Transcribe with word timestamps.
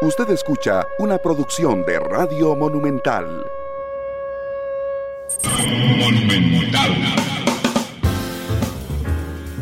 Usted 0.00 0.30
escucha 0.30 0.86
una 1.00 1.18
producción 1.18 1.84
de 1.84 1.98
Radio 1.98 2.54
Monumental. 2.54 3.44
Monumental. 5.98 6.92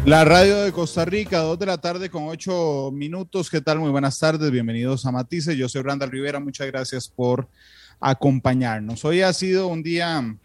La 0.05 0.27
radio 0.27 0.59
de 0.59 0.73
Costa 0.73 1.07
Rica, 1.07 1.39
2 1.39 1.59
de 1.59 1.65
la 1.65 1.79
tarde 1.79 2.11
con 2.11 2.25
8 2.25 2.91
minutos. 2.93 3.49
¿Qué 3.49 3.63
tal? 3.63 3.79
Muy 3.79 3.91
buenas 3.91 4.19
tardes, 4.19 4.51
bienvenidos 4.51 5.07
a 5.07 5.11
Matices. 5.11 5.57
Yo 5.57 5.71
soy 5.71 5.81
Randall 5.81 6.11
Rivera, 6.11 6.39
muchas 6.39 6.67
gracias 6.67 7.09
por 7.09 7.49
acompañarnos. 7.99 9.07
Hoy 9.07 9.23
ha 9.23 9.33
sido 9.33 9.69
un 9.69 9.83
día 9.83 10.37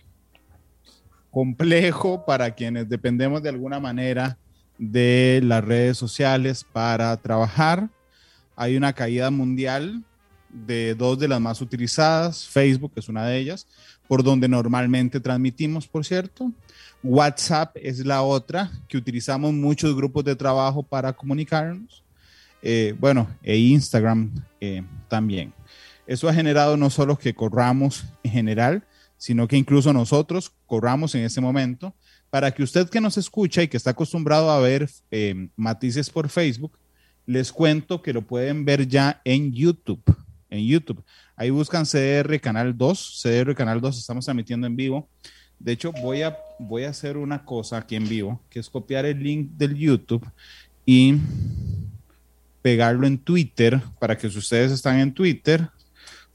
complejo 1.31 2.23
para 2.25 2.51
quienes 2.51 2.87
dependemos 2.87 3.43
de 3.43 3.49
alguna 3.49 3.81
manera 3.81 4.37
de 4.77 5.41
las 5.43 5.61
redes 5.65 5.97
sociales 5.97 6.63
para 6.63 7.17
trabajar. 7.17 7.89
Hay 8.61 8.77
una 8.77 8.93
caída 8.93 9.31
mundial 9.31 10.03
de 10.47 10.93
dos 10.93 11.17
de 11.17 11.27
las 11.27 11.41
más 11.41 11.61
utilizadas, 11.61 12.47
Facebook 12.47 12.91
es 12.95 13.09
una 13.09 13.25
de 13.25 13.39
ellas, 13.39 13.65
por 14.07 14.21
donde 14.21 14.47
normalmente 14.47 15.19
transmitimos, 15.19 15.87
por 15.87 16.05
cierto. 16.05 16.51
WhatsApp 17.01 17.75
es 17.81 18.05
la 18.05 18.21
otra 18.21 18.71
que 18.87 18.97
utilizamos 18.97 19.51
muchos 19.51 19.95
grupos 19.95 20.25
de 20.25 20.35
trabajo 20.35 20.83
para 20.83 21.11
comunicarnos. 21.11 22.03
Eh, 22.61 22.93
bueno, 22.99 23.27
e 23.41 23.57
Instagram 23.57 24.31
eh, 24.59 24.83
también. 25.07 25.51
Eso 26.05 26.29
ha 26.29 26.33
generado 26.35 26.77
no 26.77 26.91
solo 26.91 27.17
que 27.17 27.33
corramos 27.33 28.05
en 28.21 28.31
general, 28.31 28.83
sino 29.17 29.47
que 29.47 29.57
incluso 29.57 29.91
nosotros 29.91 30.51
corramos 30.67 31.15
en 31.15 31.23
ese 31.23 31.41
momento 31.41 31.95
para 32.29 32.51
que 32.51 32.61
usted 32.61 32.87
que 32.91 33.01
nos 33.01 33.17
escucha 33.17 33.63
y 33.63 33.67
que 33.67 33.77
está 33.77 33.89
acostumbrado 33.89 34.51
a 34.51 34.59
ver 34.59 34.87
eh, 35.09 35.49
matices 35.55 36.11
por 36.11 36.29
Facebook, 36.29 36.77
les 37.31 37.53
cuento 37.53 38.01
que 38.01 38.11
lo 38.11 38.23
pueden 38.23 38.65
ver 38.65 38.87
ya 38.87 39.21
en 39.23 39.53
YouTube. 39.53 40.03
En 40.49 40.65
YouTube. 40.67 41.01
Ahí 41.37 41.49
buscan 41.49 41.85
CDR 41.85 42.41
Canal 42.41 42.77
2. 42.77 43.21
CDR 43.21 43.55
Canal 43.55 43.79
2 43.79 43.97
estamos 43.97 44.25
transmitiendo 44.25 44.67
en 44.67 44.75
vivo. 44.75 45.07
De 45.57 45.71
hecho, 45.71 45.93
voy 45.93 46.23
a, 46.23 46.37
voy 46.59 46.83
a 46.83 46.89
hacer 46.89 47.15
una 47.15 47.45
cosa 47.45 47.77
aquí 47.77 47.95
en 47.95 48.09
vivo, 48.09 48.41
que 48.49 48.59
es 48.59 48.69
copiar 48.69 49.05
el 49.05 49.23
link 49.23 49.51
del 49.51 49.75
YouTube 49.75 50.27
y 50.85 51.15
pegarlo 52.61 53.07
en 53.07 53.17
Twitter 53.17 53.81
para 53.97 54.17
que 54.17 54.29
si 54.29 54.37
ustedes 54.37 54.71
están 54.73 54.99
en 54.99 55.13
Twitter, 55.13 55.69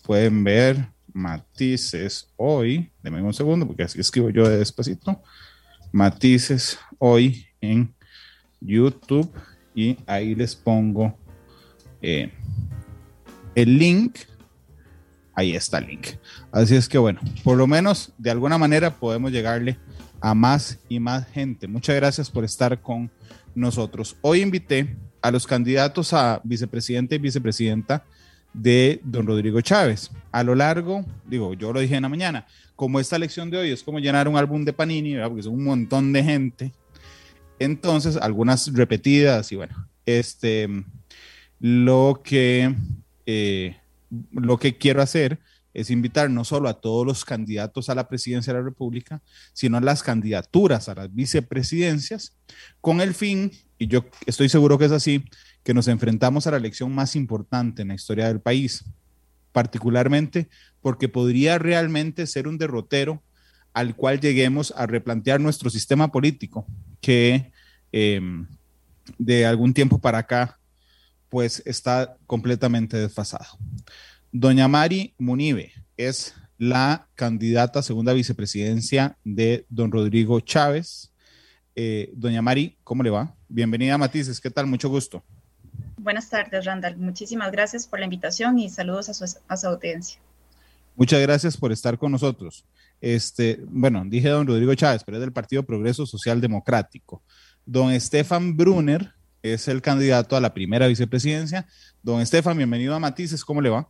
pueden 0.02 0.42
ver 0.44 0.88
matices 1.12 2.28
hoy. 2.36 2.90
Deme 3.02 3.20
un 3.20 3.34
segundo 3.34 3.66
porque 3.66 3.82
así 3.82 4.00
escribo 4.00 4.30
yo 4.30 4.48
despacito 4.48 5.22
matices 5.92 6.78
hoy 6.98 7.46
en 7.60 7.94
YouTube 8.60 9.30
y 9.76 9.98
ahí 10.06 10.34
les 10.34 10.56
pongo 10.56 11.14
eh, 12.02 12.32
el 13.54 13.78
link. 13.78 14.16
Ahí 15.34 15.54
está 15.54 15.78
el 15.78 15.86
link. 15.86 16.06
Así 16.50 16.74
es 16.74 16.88
que 16.88 16.96
bueno, 16.96 17.20
por 17.44 17.58
lo 17.58 17.66
menos 17.66 18.12
de 18.16 18.30
alguna 18.30 18.56
manera 18.56 18.90
podemos 18.90 19.30
llegarle 19.30 19.78
a 20.20 20.34
más 20.34 20.78
y 20.88 20.98
más 20.98 21.28
gente. 21.28 21.68
Muchas 21.68 21.94
gracias 21.94 22.30
por 22.30 22.42
estar 22.42 22.80
con 22.80 23.10
nosotros. 23.54 24.16
Hoy 24.22 24.40
invité 24.40 24.96
a 25.20 25.30
los 25.30 25.46
candidatos 25.46 26.14
a 26.14 26.40
vicepresidente 26.42 27.16
y 27.16 27.18
vicepresidenta 27.18 28.02
de 28.54 29.00
don 29.04 29.26
Rodrigo 29.26 29.60
Chávez. 29.60 30.10
A 30.32 30.42
lo 30.42 30.54
largo, 30.54 31.04
digo, 31.26 31.52
yo 31.52 31.70
lo 31.74 31.80
dije 31.80 31.96
en 31.96 32.02
la 32.02 32.08
mañana, 32.08 32.46
como 32.74 32.98
esta 32.98 33.18
lección 33.18 33.50
de 33.50 33.58
hoy 33.58 33.70
es 33.70 33.82
como 33.82 33.98
llenar 33.98 34.26
un 34.26 34.36
álbum 34.36 34.64
de 34.64 34.72
Panini, 34.72 35.16
porque 35.28 35.42
son 35.42 35.54
un 35.54 35.64
montón 35.64 36.14
de 36.14 36.24
gente. 36.24 36.72
Entonces, 37.58 38.16
algunas 38.16 38.72
repetidas 38.72 39.50
y 39.52 39.56
bueno, 39.56 39.88
este, 40.04 40.68
lo 41.58 42.20
que, 42.22 42.74
eh, 43.24 43.76
lo 44.30 44.58
que 44.58 44.76
quiero 44.76 45.02
hacer 45.02 45.38
es 45.76 45.90
invitar 45.90 46.30
no 46.30 46.42
solo 46.44 46.70
a 46.70 46.80
todos 46.80 47.06
los 47.06 47.24
candidatos 47.26 47.90
a 47.90 47.94
la 47.94 48.08
presidencia 48.08 48.52
de 48.52 48.60
la 48.60 48.64
República, 48.64 49.20
sino 49.52 49.76
a 49.76 49.82
las 49.82 50.02
candidaturas 50.02 50.88
a 50.88 50.94
las 50.94 51.14
vicepresidencias, 51.14 52.34
con 52.80 53.02
el 53.02 53.12
fin, 53.12 53.52
y 53.78 53.86
yo 53.86 54.06
estoy 54.24 54.48
seguro 54.48 54.78
que 54.78 54.86
es 54.86 54.92
así, 54.92 55.24
que 55.62 55.74
nos 55.74 55.88
enfrentamos 55.88 56.46
a 56.46 56.52
la 56.52 56.56
elección 56.56 56.94
más 56.94 57.14
importante 57.14 57.82
en 57.82 57.88
la 57.88 57.94
historia 57.94 58.26
del 58.28 58.40
país, 58.40 58.84
particularmente 59.52 60.48
porque 60.80 61.08
podría 61.08 61.58
realmente 61.58 62.26
ser 62.26 62.48
un 62.48 62.56
derrotero 62.56 63.22
al 63.74 63.94
cual 63.96 64.18
lleguemos 64.18 64.72
a 64.78 64.86
replantear 64.86 65.40
nuestro 65.40 65.68
sistema 65.68 66.10
político, 66.10 66.66
que 67.06 67.52
em, 67.92 68.48
de 69.16 69.46
algún 69.46 69.72
tiempo 69.72 70.00
para 70.00 70.18
acá, 70.18 70.58
pues 71.28 71.62
está 71.64 72.16
completamente 72.26 72.96
desfasado. 72.96 73.46
Doña 74.32 74.66
Mari 74.66 75.14
Munive 75.16 75.72
es 75.96 76.34
la 76.58 77.06
candidata 77.14 77.78
a 77.78 77.82
segunda 77.84 78.12
vicepresidencia 78.12 79.16
de 79.22 79.66
don 79.68 79.92
Rodrigo 79.92 80.40
Chávez. 80.40 81.12
Eh, 81.76 82.10
doña 82.12 82.42
Mari, 82.42 82.76
¿cómo 82.82 83.04
le 83.04 83.10
va? 83.10 83.36
Bienvenida 83.48 83.94
a 83.94 83.98
Matices, 83.98 84.40
¿qué 84.40 84.50
tal? 84.50 84.66
Mucho 84.66 84.88
gusto. 84.88 85.22
Buenas 85.98 86.28
tardes, 86.28 86.64
Randall. 86.64 86.96
Muchísimas 86.96 87.52
gracias 87.52 87.86
por 87.86 88.00
la 88.00 88.06
invitación 88.06 88.58
y 88.58 88.68
saludos 88.68 89.08
a 89.10 89.14
su, 89.14 89.24
a 89.46 89.56
su 89.56 89.68
audiencia. 89.68 90.18
Muchas 90.96 91.20
gracias 91.20 91.56
por 91.56 91.70
estar 91.70 91.98
con 91.98 92.10
nosotros. 92.10 92.64
Este, 93.00 93.60
bueno, 93.68 94.02
dije 94.06 94.28
don 94.28 94.46
Rodrigo 94.46 94.74
Chávez, 94.74 95.02
pero 95.04 95.18
es 95.18 95.20
del 95.20 95.32
Partido 95.32 95.62
Progreso 95.62 96.06
Social 96.06 96.40
Democrático. 96.40 97.22
Don 97.64 97.90
Estefan 97.90 98.56
Brunner 98.56 99.12
es 99.42 99.68
el 99.68 99.82
candidato 99.82 100.36
a 100.36 100.40
la 100.40 100.54
primera 100.54 100.86
vicepresidencia. 100.86 101.66
Don 102.02 102.20
Estefan, 102.20 102.56
bienvenido 102.56 102.94
a 102.94 102.98
Matices, 102.98 103.44
¿cómo 103.44 103.60
le 103.60 103.70
va? 103.70 103.88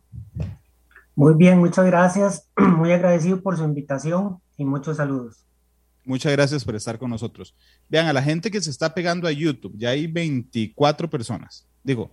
Muy 1.15 1.33
bien, 1.35 1.59
muchas 1.59 1.85
gracias. 1.85 2.47
Muy 2.57 2.91
agradecido 2.91 3.41
por 3.41 3.57
su 3.57 3.63
invitación 3.63 4.39
y 4.57 4.65
muchos 4.65 4.97
saludos. 4.97 5.43
Muchas 6.05 6.31
gracias 6.31 6.63
por 6.63 6.75
estar 6.75 6.97
con 6.97 7.09
nosotros. 7.09 7.53
Vean, 7.89 8.07
a 8.07 8.13
la 8.13 8.23
gente 8.23 8.49
que 8.49 8.61
se 8.61 8.69
está 8.69 8.93
pegando 8.93 9.27
a 9.27 9.31
YouTube, 9.31 9.73
ya 9.77 9.89
hay 9.89 10.07
24 10.07 11.09
personas. 11.09 11.67
Digo, 11.83 12.11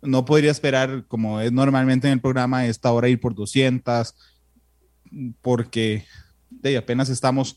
no 0.00 0.24
podría 0.24 0.50
esperar, 0.50 1.04
como 1.06 1.40
es 1.40 1.52
normalmente 1.52 2.08
en 2.08 2.14
el 2.14 2.20
programa, 2.20 2.58
a 2.58 2.66
esta 2.66 2.90
hora 2.90 3.08
ir 3.08 3.20
por 3.20 3.34
200, 3.34 4.14
porque 5.40 6.04
de, 6.50 6.76
apenas 6.76 7.08
estamos 7.08 7.56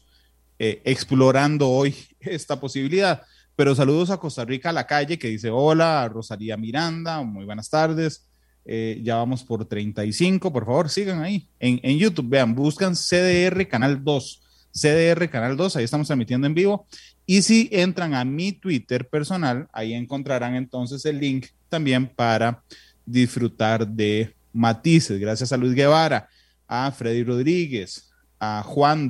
eh, 0.59 0.81
explorando 0.85 1.69
hoy 1.69 1.95
esta 2.19 2.59
posibilidad. 2.59 3.21
Pero 3.55 3.73
saludos 3.73 4.09
a 4.09 4.17
Costa 4.17 4.43
Rica 4.43 4.69
a 4.69 4.73
la 4.73 4.87
calle 4.87 5.17
que 5.17 5.29
dice 5.29 5.49
hola, 5.49 6.07
Rosalía 6.09 6.57
Miranda, 6.57 7.21
muy 7.21 7.45
buenas 7.45 7.69
tardes. 7.69 8.27
Eh, 8.65 8.99
ya 9.03 9.17
vamos 9.17 9.43
por 9.43 9.63
35, 9.63 10.51
por 10.51 10.65
favor, 10.65 10.89
sigan 10.89 11.21
ahí 11.21 11.47
en, 11.59 11.79
en, 11.83 11.97
YouTube. 11.97 12.27
Vean, 12.27 12.55
buscan 12.55 12.95
CDR 12.95 13.67
Canal 13.67 14.03
2, 14.03 14.41
CDR 14.71 15.29
Canal 15.29 15.55
2, 15.55 15.75
ahí 15.75 15.83
estamos 15.83 16.07
transmitiendo 16.07 16.47
en 16.47 16.55
vivo. 16.55 16.87
Y 17.27 17.43
si 17.43 17.69
entran 17.71 18.13
a 18.13 18.25
mi 18.25 18.51
Twitter 18.51 19.07
personal, 19.07 19.67
ahí 19.71 19.93
encontrarán 19.93 20.55
entonces 20.55 21.05
el 21.05 21.19
link 21.19 21.47
también 21.69 22.07
para 22.07 22.63
disfrutar 23.05 23.87
de 23.87 24.35
matices. 24.51 25.19
Gracias 25.19 25.51
a 25.51 25.57
Luis 25.57 25.73
Guevara, 25.73 26.27
a 26.67 26.91
Freddy 26.91 27.23
Rodríguez, 27.23 28.11
a 28.39 28.63
Juan 28.63 29.09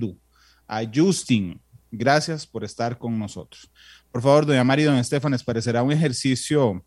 a 0.67 0.81
Justin. 0.93 1.59
Gracias 1.91 2.45
por 2.45 2.63
estar 2.63 2.97
con 2.97 3.17
nosotros. 3.17 3.69
Por 4.11 4.21
favor, 4.21 4.45
doña 4.45 4.63
Mari 4.63 4.83
y 4.83 4.85
don 4.85 4.95
Estefan, 4.95 5.31
les 5.31 5.43
parecerá 5.43 5.83
un 5.83 5.91
ejercicio 5.91 6.83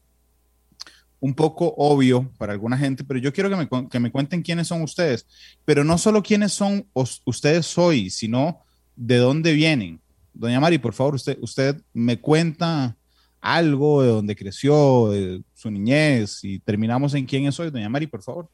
un 1.20 1.34
poco 1.34 1.74
obvio 1.76 2.30
para 2.38 2.52
alguna 2.52 2.78
gente, 2.78 3.04
pero 3.04 3.18
yo 3.18 3.32
quiero 3.32 3.50
que 3.50 3.56
me, 3.56 3.88
que 3.88 4.00
me 4.00 4.10
cuenten 4.10 4.42
quiénes 4.42 4.68
son 4.68 4.82
ustedes, 4.82 5.26
pero 5.64 5.82
no 5.84 5.98
solo 5.98 6.22
quiénes 6.22 6.52
son 6.52 6.86
ustedes 7.24 7.76
hoy, 7.76 8.10
sino 8.10 8.62
de 8.94 9.16
dónde 9.16 9.52
vienen. 9.52 10.00
Doña 10.32 10.60
Mari, 10.60 10.78
por 10.78 10.94
favor, 10.94 11.16
usted, 11.16 11.36
usted 11.40 11.80
me 11.92 12.20
cuenta 12.20 12.96
algo 13.40 14.02
de 14.02 14.08
dónde 14.08 14.36
creció, 14.36 15.10
de 15.10 15.42
su 15.54 15.70
niñez 15.70 16.44
y 16.44 16.58
terminamos 16.60 17.14
en 17.14 17.26
quién 17.26 17.46
es 17.46 17.58
hoy. 17.58 17.70
Doña 17.70 17.88
Mari, 17.88 18.06
por 18.06 18.22
favor. 18.22 18.48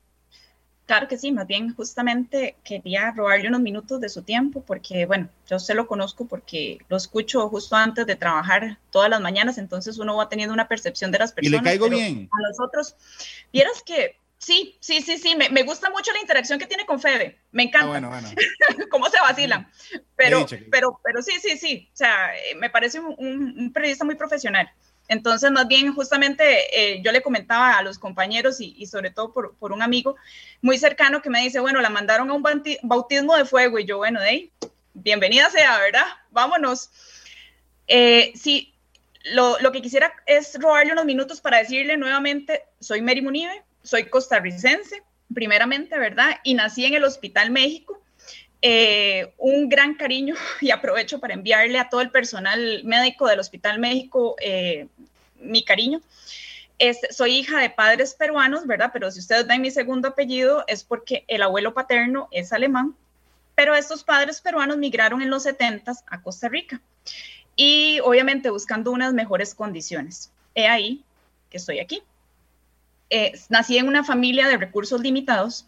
Claro 0.87 1.09
que 1.09 1.17
sí, 1.17 1.33
más 1.33 1.47
bien 1.47 1.75
justamente 1.75 2.57
quería 2.63 3.11
robarle 3.13 3.49
unos 3.49 3.63
minutos 3.63 4.01
de 4.01 4.11
su 4.11 4.23
tiempo 4.23 4.63
porque, 4.63 5.07
bueno, 5.07 5.31
yo 5.49 5.59
se 5.59 5.73
lo 5.73 5.87
conozco 5.87 6.27
porque 6.27 6.79
lo 6.89 6.99
escucho 6.99 7.49
justo 7.49 7.75
antes 7.75 8.07
de 8.07 8.17
trabajar 8.17 8.79
todas 8.91 9.09
las 9.09 9.23
mañanas, 9.23 9.57
entonces 9.57 9.99
uno 9.99 10.17
va 10.17 10.29
teniendo 10.29 10.53
una 10.53 10.69
percepción 10.69 11.11
de 11.11 11.21
las 11.21 11.33
personas. 11.33 11.61
¿Y 11.61 11.65
le 11.65 11.71
caigo 11.71 11.89
bien? 11.89 12.29
A 12.31 12.49
los 12.49 12.61
otros, 12.61 12.97
vieras 13.51 13.83
que 13.87 14.21
sí, 14.37 14.77
sí, 14.79 15.01
sí, 15.01 15.17
sí, 15.17 15.35
me, 15.37 15.49
me, 15.49 15.63
gusta 15.63 15.89
mucho 15.89 16.13
la 16.13 16.21
interacción 16.21 16.59
que 16.59 16.67
tiene 16.67 16.85
con 16.85 17.01
Fede, 17.01 17.39
me 17.51 17.63
encanta. 17.63 17.87
Ah, 17.87 17.89
bueno, 17.89 18.11
bueno. 18.11 18.29
Cómo 18.91 19.09
se 19.09 19.19
vacilan. 19.21 19.67
Pero, 20.17 20.47
pero, 20.71 21.01
pero 21.03 21.23
sí, 21.23 21.33
sí, 21.41 21.57
sí, 21.57 21.89
o 21.95 21.97
sea, 21.97 22.37
eh, 22.37 22.55
me 22.57 22.69
parece 22.69 23.01
un, 23.01 23.17
un 23.59 23.73
periodista 23.73 24.05
muy 24.05 24.17
profesional. 24.17 24.71
Entonces, 25.09 25.51
más 25.51 25.69
bien, 25.69 25.95
justamente 25.95 26.45
eh, 26.73 27.03
yo 27.03 27.13
le 27.13 27.23
comentaba 27.23 27.77
a 27.77 27.83
los 27.83 27.99
compañeros 27.99 28.61
y, 28.61 28.87
sobre 28.87 29.11
todo 29.11 29.33
por, 29.33 29.73
un 29.73 29.83
amigo 29.83 30.17
muy 30.63 30.79
cercano 30.79 31.21
que 31.21 31.31
me 31.31 31.43
dice, 31.43 31.61
bueno, 31.61 31.81
la 31.81 31.91
mandaron 31.91 32.31
a 32.31 32.35
un 32.35 32.43
bautismo 32.83 33.37
de 33.37 33.45
fuego 33.45 33.79
y 33.79 33.85
yo, 33.85 33.99
bueno, 33.99 34.21
de 34.21 34.29
ahí, 34.29 34.53
bienvenida 34.95 35.51
sea, 35.51 35.79
¿verdad? 35.79 36.07
Vámonos. 36.31 36.91
Eh, 37.87 38.33
sí, 38.35 38.73
lo, 39.25 39.59
lo, 39.61 39.73
que 39.73 39.83
quisiera 39.83 40.13
es 40.27 40.59
robarle 40.59 40.93
unos 40.93 41.05
minutos 41.05 41.41
para 41.41 41.59
decirle 41.59 41.97
nuevamente, 41.97 42.63
soy 42.81 43.03
Mary 43.03 43.21
Munive, 43.21 43.63
soy 43.83 44.09
costarricense, 44.09 45.03
primeramente, 45.33 45.99
¿verdad? 45.99 46.41
Y 46.45 46.55
nací 46.55 46.87
en 46.87 46.95
el 46.95 47.05
Hospital 47.05 47.51
México. 47.51 48.01
Eh, 48.67 49.35
un 49.37 49.69
gran 49.69 49.93
cariño 49.93 50.35
y 50.63 50.71
aprovecho 50.71 51.21
para 51.21 51.35
enviarle 51.35 51.79
a 51.79 51.91
todo 51.91 52.01
el 52.01 52.11
personal 52.11 52.83
médico 52.85 53.27
del 53.27 53.39
Hospital 53.39 53.79
México 53.79 54.37
eh, 54.41 54.89
mi 55.39 55.63
cariño. 55.63 56.01
soy 57.11 57.33
hija 57.33 57.61
de 57.61 57.69
padres 57.69 58.15
peruanos, 58.15 58.67
¿verdad? 58.67 58.89
Pero 58.91 59.11
si 59.11 59.21
ustedes 59.21 59.47
ven 59.47 59.61
mi 59.61 59.71
segundo 59.71 60.09
apellido 60.09 60.65
es 60.67 60.83
porque 60.83 61.27
el 61.29 61.43
abuelo 61.43 61.75
paterno 61.75 62.27
es 62.31 62.55
alemán, 62.55 62.97
pero 63.55 63.75
estos 63.75 64.03
padres 64.03 64.41
peruanos 64.41 64.79
migraron 64.79 65.21
en 65.21 65.29
los 65.29 65.43
70 65.43 65.93
a 66.07 66.23
Costa 66.23 66.49
Rica 66.49 66.81
y 67.57 68.01
obviamente 68.01 68.49
buscando 68.49 68.93
unas 68.93 69.13
mejores 69.13 69.55
condiciones. 69.55 70.33
He 70.55 70.69
ahí 70.69 71.05
que 71.51 71.59
estoy 71.59 71.81
aquí. 71.81 72.03
Eh, 73.11 73.39
nací 73.51 73.77
en 73.77 73.89
una 73.89 74.05
familia 74.05 74.49
de 74.49 74.57
recursos 74.57 75.03
limitados. 75.03 75.67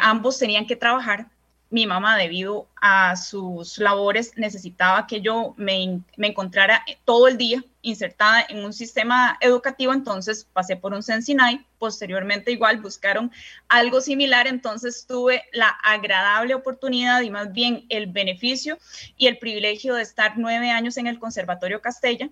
Ambos 0.00 0.38
tenían 0.38 0.68
que 0.68 0.76
trabajar. 0.76 1.33
Mi 1.74 1.88
mamá, 1.88 2.16
debido 2.16 2.68
a 2.80 3.16
sus 3.16 3.78
labores, 3.78 4.36
necesitaba 4.36 5.08
que 5.08 5.20
yo 5.20 5.54
me, 5.56 6.02
encontrara 6.18 6.84
todo 7.04 7.26
el 7.26 7.36
día 7.36 7.64
insertada 7.82 8.46
en 8.48 8.64
un 8.64 8.72
sistema 8.72 9.36
educativo, 9.40 9.92
entonces 9.92 10.46
pasé 10.52 10.76
por 10.76 10.94
un 10.94 11.02
Sensinay, 11.02 11.66
posteriormente 11.80 12.52
igual 12.52 12.80
buscaron 12.80 13.32
algo 13.68 14.00
similar, 14.00 14.46
entonces 14.46 15.04
tuve 15.08 15.42
la 15.52 15.66
agradable 15.82 16.54
oportunidad 16.54 17.22
y 17.22 17.30
más 17.30 17.52
bien 17.52 17.86
el 17.88 18.06
beneficio 18.06 18.78
y 19.16 19.26
el 19.26 19.38
privilegio 19.38 19.96
de 19.96 20.02
estar 20.02 20.34
nueve 20.36 20.70
años 20.70 20.96
en 20.96 21.08
el 21.08 21.18
Conservatorio 21.18 21.80
Castella. 21.80 22.30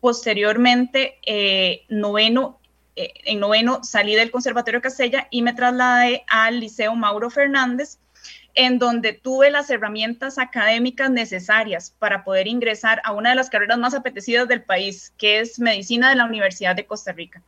Posteriormente, 0.00 1.18
eh, 1.26 1.84
noveno 1.90 2.58
eh, 2.96 3.12
en 3.26 3.38
noveno 3.38 3.84
salí 3.84 4.16
del 4.16 4.32
Conservatorio 4.32 4.80
Castella 4.80 5.28
y 5.30 5.42
me 5.42 5.52
trasladé 5.52 6.24
al 6.26 6.58
Liceo 6.58 6.96
Mauro 6.96 7.30
Fernández, 7.30 7.98
en 8.58 8.80
donde 8.80 9.12
tuve 9.12 9.52
las 9.52 9.70
herramientas 9.70 10.36
académicas 10.36 11.12
necesarias 11.12 11.94
para 12.00 12.24
poder 12.24 12.48
ingresar 12.48 13.00
a 13.04 13.12
una 13.12 13.30
de 13.30 13.36
las 13.36 13.50
carreras 13.50 13.78
más 13.78 13.94
apetecidas 13.94 14.48
del 14.48 14.62
país, 14.62 15.12
que 15.16 15.38
es 15.38 15.60
medicina 15.60 16.10
de 16.10 16.16
la 16.16 16.24
Universidad 16.24 16.74
de 16.74 16.84
Costa 16.84 17.12
Rica. 17.12 17.40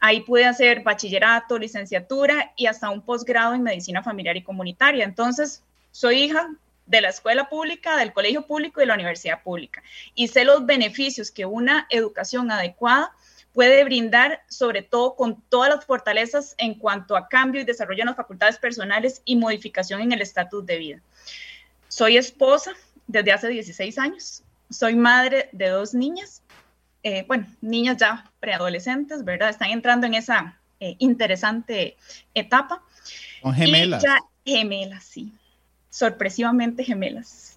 Ahí 0.00 0.22
pude 0.22 0.44
hacer 0.44 0.82
bachillerato, 0.82 1.56
licenciatura 1.56 2.52
y 2.56 2.66
hasta 2.66 2.90
un 2.90 3.00
posgrado 3.00 3.54
en 3.54 3.62
medicina 3.62 4.02
familiar 4.02 4.36
y 4.36 4.42
comunitaria. 4.42 5.04
Entonces, 5.04 5.62
soy 5.92 6.24
hija 6.24 6.50
de 6.86 7.00
la 7.00 7.10
escuela 7.10 7.48
pública, 7.48 7.96
del 7.96 8.12
colegio 8.12 8.44
público 8.44 8.80
y 8.80 8.82
de 8.82 8.86
la 8.86 8.94
universidad 8.94 9.44
pública. 9.44 9.84
Y 10.16 10.26
sé 10.26 10.44
los 10.44 10.66
beneficios 10.66 11.30
que 11.30 11.46
una 11.46 11.86
educación 11.90 12.50
adecuada 12.50 13.12
puede 13.56 13.82
brindar, 13.84 14.42
sobre 14.50 14.82
todo 14.82 15.16
con 15.16 15.40
todas 15.48 15.74
las 15.74 15.82
fortalezas 15.86 16.54
en 16.58 16.74
cuanto 16.74 17.16
a 17.16 17.26
cambio 17.26 17.62
y 17.62 17.64
desarrollo 17.64 18.02
en 18.02 18.08
las 18.08 18.16
facultades 18.16 18.58
personales 18.58 19.22
y 19.24 19.34
modificación 19.34 20.02
en 20.02 20.12
el 20.12 20.20
estatus 20.20 20.66
de 20.66 20.76
vida. 20.76 21.00
Soy 21.88 22.18
esposa 22.18 22.72
desde 23.06 23.32
hace 23.32 23.48
16 23.48 23.98
años, 23.98 24.42
soy 24.68 24.94
madre 24.94 25.48
de 25.52 25.70
dos 25.70 25.94
niñas, 25.94 26.42
eh, 27.02 27.24
bueno, 27.26 27.46
niñas 27.62 27.96
ya 27.96 28.30
preadolescentes, 28.40 29.24
¿verdad? 29.24 29.48
Están 29.48 29.70
entrando 29.70 30.06
en 30.06 30.12
esa 30.12 30.60
eh, 30.78 30.96
interesante 30.98 31.96
etapa. 32.34 32.82
Son 33.40 33.54
gemelas. 33.54 34.04
gemelas, 34.44 35.02
sí. 35.02 35.32
Sorpresivamente 35.88 36.84
gemelas. 36.84 37.55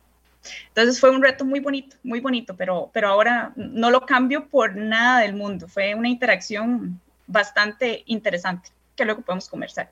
Entonces 0.68 1.00
fue 1.00 1.10
un 1.12 1.22
reto 1.22 1.46
muy 1.46 1.60
bonito, 1.60 1.98
muy 2.04 2.20
bonito, 2.20 2.56
pero, 2.56 2.90
pero 2.94 3.10
ahora 3.10 3.52
no 3.56 3.90
lo 3.90 4.06
cambio 4.06 4.48
por 4.48 4.76
nada 4.76 5.20
del 5.22 5.34
mundo. 5.34 5.68
Fue 5.68 5.96
una 5.96 6.10
interacción 6.10 7.00
bastante 7.28 8.04
interesante 8.08 8.72
que 8.96 9.06
luego 9.06 9.22
podemos 9.22 9.48
conversar. 9.48 9.92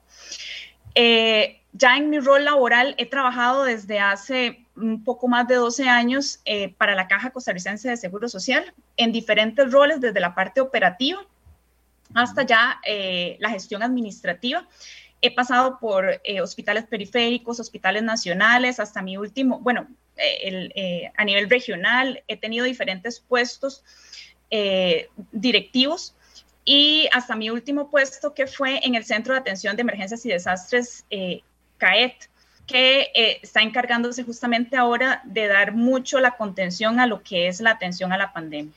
Eh, 0.99 1.61
ya 1.73 1.95
en 1.95 2.09
mi 2.09 2.19
rol 2.19 2.43
laboral 2.43 2.95
he 2.97 3.05
trabajado 3.05 3.63
desde 3.63 3.99
hace 3.99 4.65
un 4.75 5.03
poco 5.03 5.27
más 5.27 5.47
de 5.47 5.55
12 5.55 5.87
años 5.87 6.39
eh, 6.45 6.73
para 6.77 6.95
la 6.95 7.07
Caja 7.07 7.29
Costarricense 7.29 7.89
de 7.89 7.97
Seguro 7.97 8.27
Social 8.27 8.73
en 8.97 9.11
diferentes 9.11 9.71
roles, 9.71 10.01
desde 10.01 10.19
la 10.19 10.33
parte 10.35 10.59
operativa 10.59 11.19
hasta 12.13 12.43
ya 12.43 12.79
eh, 12.85 13.37
la 13.39 13.49
gestión 13.49 13.83
administrativa. 13.83 14.67
He 15.21 15.33
pasado 15.33 15.77
por 15.79 16.21
hospitales 16.41 16.85
periféricos, 16.85 17.59
hospitales 17.59 18.03
nacionales, 18.03 18.79
hasta 18.79 19.01
mi 19.01 19.17
último, 19.17 19.59
bueno, 19.59 19.87
eh, 20.17 20.69
eh, 20.75 21.11
a 21.15 21.23
nivel 21.23 21.49
regional, 21.49 22.23
he 22.27 22.37
tenido 22.37 22.65
diferentes 22.65 23.19
puestos 23.19 23.83
eh, 24.49 25.09
directivos 25.31 26.15
y 26.65 27.07
hasta 27.13 27.35
mi 27.35 27.49
último 27.49 27.89
puesto 27.89 28.33
que 28.33 28.47
fue 28.47 28.79
en 28.83 28.95
el 28.95 29.05
Centro 29.05 29.33
de 29.33 29.39
Atención 29.39 29.75
de 29.75 29.81
Emergencias 29.81 30.25
y 30.25 30.29
Desastres 30.29 31.05
CAET, 31.77 32.29
que 32.65 33.09
está 33.41 33.61
encargándose 33.61 34.23
justamente 34.23 34.75
ahora 34.75 35.21
de 35.23 35.47
dar 35.47 35.73
mucho 35.73 36.19
la 36.19 36.31
contención 36.31 36.99
a 36.99 37.07
lo 37.07 37.23
que 37.23 37.47
es 37.47 37.61
la 37.61 37.71
atención 37.71 38.11
a 38.11 38.17
la 38.17 38.33
pandemia. 38.33 38.73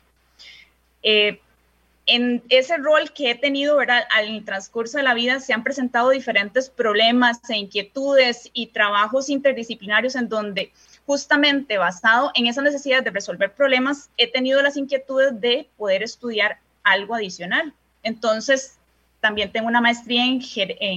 en 1.03 2.43
ese 2.49 2.77
rol 2.77 3.13
que 3.13 3.31
he 3.31 3.35
tenido 3.35 3.77
¿verdad? 3.77 4.05
al 4.11 4.45
transcurso 4.45 4.99
de 4.99 5.05
la 5.05 5.15
vida 5.15 5.41
se 5.41 5.53
han 5.53 5.65
presentado 5.65 6.11
diferentes 6.11 6.71
problemas 6.71 7.41
e 7.51 7.57
inquietudes 7.57 8.51
y 8.53 8.69
trabajos 8.69 9.29
interdisciplinarios 9.29 10.15
en 10.15 10.29
donde 10.29 10.71
justamente 11.11 11.77
basado 11.77 12.31
en 12.37 12.47
esa 12.47 12.63
necesidad 12.63 13.03
de 13.03 13.11
resolver 13.11 13.53
problemas, 13.53 14.11
he 14.17 14.31
tenido 14.31 14.63
las 14.63 14.77
inquietudes 14.77 15.41
de 15.41 15.69
poder 15.77 16.05
estudiar 16.05 16.61
algo 16.85 17.17
adicional. 17.17 17.75
Entonces, 18.05 18.79
también 19.19 19.51
tengo 19.51 19.67
una 19.67 19.81
maestría 19.81 20.25
en, 20.25 20.41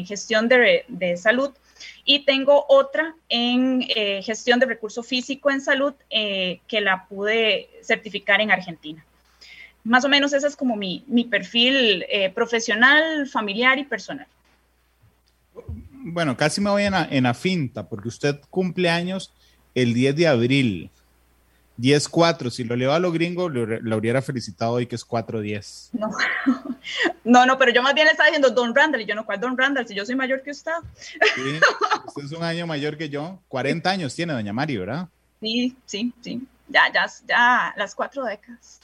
gestión 0.05 0.47
de, 0.47 1.17
salud 1.17 1.49
y 2.05 2.25
tengo 2.25 2.63
otra 2.69 3.15
en 3.27 3.87
eh, 3.95 4.21
gestión 4.21 4.59
de 4.59 4.67
recurso 4.67 5.01
físico 5.01 5.49
en 5.49 5.61
salud 5.61 5.95
eh, 6.11 6.59
que 6.67 6.79
la 6.79 7.07
pude 7.07 7.71
certificar 7.81 8.39
en 8.39 8.51
Argentina. 8.51 9.03
Más 9.83 10.05
o 10.05 10.09
menos 10.09 10.31
ese 10.31 10.45
es 10.45 10.55
como 10.55 10.75
mi, 10.75 11.27
perfil 11.31 12.05
eh, 12.07 12.29
profesional, 12.29 13.27
familiar 13.27 13.79
y 13.79 13.83
personal. 13.83 14.27
Bueno, 16.05 16.37
casi 16.37 16.61
me 16.61 16.69
voy 16.69 16.83
en 16.83 16.93
en 16.93 17.23
la 17.23 17.33
finta, 17.33 17.89
porque 17.89 18.09
usted 18.09 18.39
cumple 18.51 18.91
años 18.91 19.33
el 19.75 19.93
10 19.93 20.15
de 20.15 20.27
abril. 20.27 20.89
10-4, 21.79 22.51
si 22.51 22.63
lo 22.63 22.75
leo 22.75 22.93
a 22.93 22.99
lo 22.99 23.11
gringo, 23.11 23.49
lo, 23.49 23.97
hubiera 23.97 24.21
felicitado 24.21 24.73
hoy 24.73 24.85
que 24.85 24.95
es 24.95 25.07
4-10. 25.07 25.89
No. 25.93 26.09
no, 27.23 27.45
no, 27.45 27.57
pero 27.57 27.71
yo 27.71 27.81
más 27.81 27.95
bien 27.95 28.05
le 28.05 28.11
estaba 28.11 28.27
diciendo 28.27 28.51
Don 28.51 28.75
Randall 28.75 29.01
y 29.01 29.05
yo 29.05 29.15
no, 29.15 29.25
¿cuál 29.25 29.39
Don 29.39 29.57
Randall? 29.57 29.87
Si 29.87 29.95
yo 29.95 30.05
soy 30.05 30.15
mayor 30.15 30.43
que 30.43 30.51
usted. 30.51 30.71
Sí, 31.35 31.59
usted 32.05 32.25
es 32.25 32.31
un 32.31 32.43
año 32.43 32.67
mayor 32.67 32.95
que 32.95 33.09
yo. 33.09 33.39
40 33.47 33.89
años 33.89 34.13
tiene, 34.13 34.33
doña 34.33 34.53
Mari, 34.53 34.77
¿verdad? 34.77 35.07
Sí, 35.41 35.75
sí, 35.85 36.13
sí. 36.21 36.47
Ya, 36.69 36.91
ya, 36.93 37.05
ya, 37.27 37.73
las 37.75 37.95
cuatro 37.95 38.23
décadas. 38.23 38.79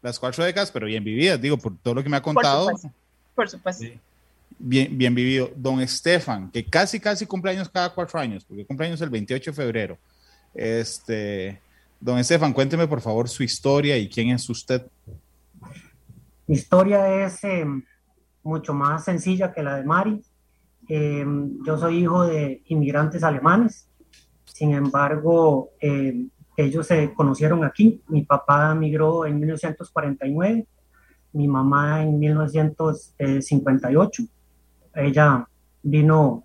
Las 0.00 0.18
cuatro 0.18 0.44
décadas, 0.44 0.70
pero 0.72 0.86
bien 0.86 1.04
vividas, 1.04 1.40
digo, 1.40 1.58
por 1.58 1.76
todo 1.76 1.94
lo 1.94 2.02
que 2.02 2.08
me 2.08 2.16
ha 2.16 2.22
contado. 2.22 2.66
Por 2.66 2.74
supuesto. 2.78 2.98
Por 3.34 3.48
supuesto 3.48 4.11
bien, 4.62 4.96
bien 4.96 5.14
vivido. 5.14 5.50
Don 5.56 5.80
Estefan, 5.80 6.50
que 6.50 6.64
casi, 6.64 7.00
casi 7.00 7.26
cumpleaños 7.26 7.68
cada 7.68 7.92
cuatro 7.92 8.18
años, 8.18 8.44
porque 8.44 8.64
cumpleaños 8.64 9.00
el 9.00 9.10
28 9.10 9.50
de 9.50 9.54
febrero. 9.54 9.98
Este, 10.54 11.60
don 12.00 12.18
Estefan, 12.18 12.52
cuénteme 12.52 12.86
por 12.86 13.00
favor 13.00 13.28
su 13.28 13.42
historia 13.42 13.98
y 13.98 14.08
quién 14.08 14.30
es 14.30 14.48
usted. 14.48 14.86
Mi 16.46 16.54
historia 16.54 17.24
es 17.24 17.42
eh, 17.44 17.66
mucho 18.42 18.74
más 18.74 19.04
sencilla 19.04 19.52
que 19.52 19.62
la 19.62 19.76
de 19.76 19.84
Mari. 19.84 20.22
Eh, 20.88 21.24
yo 21.64 21.78
soy 21.78 21.98
hijo 21.98 22.26
de 22.26 22.62
inmigrantes 22.66 23.22
alemanes. 23.22 23.88
Sin 24.44 24.72
embargo, 24.72 25.70
eh, 25.80 26.26
ellos 26.56 26.86
se 26.86 27.12
conocieron 27.14 27.64
aquí. 27.64 28.02
Mi 28.08 28.22
papá 28.22 28.74
migró 28.74 29.26
en 29.26 29.38
1949, 29.38 30.66
mi 31.32 31.48
mamá 31.48 32.02
en 32.02 32.18
1958 32.18 34.24
ella 34.94 35.46
vino 35.82 36.44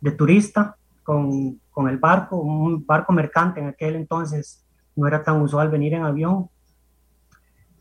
de 0.00 0.12
turista 0.12 0.76
con, 1.02 1.60
con, 1.70 1.88
el 1.88 1.98
barco, 1.98 2.36
un 2.36 2.84
barco 2.84 3.12
mercante 3.12 3.60
en 3.60 3.68
aquel 3.68 3.96
entonces 3.96 4.64
no 4.96 5.06
era 5.06 5.22
tan 5.22 5.40
usual 5.40 5.70
venir 5.70 5.94
en 5.94 6.02
avión. 6.02 6.48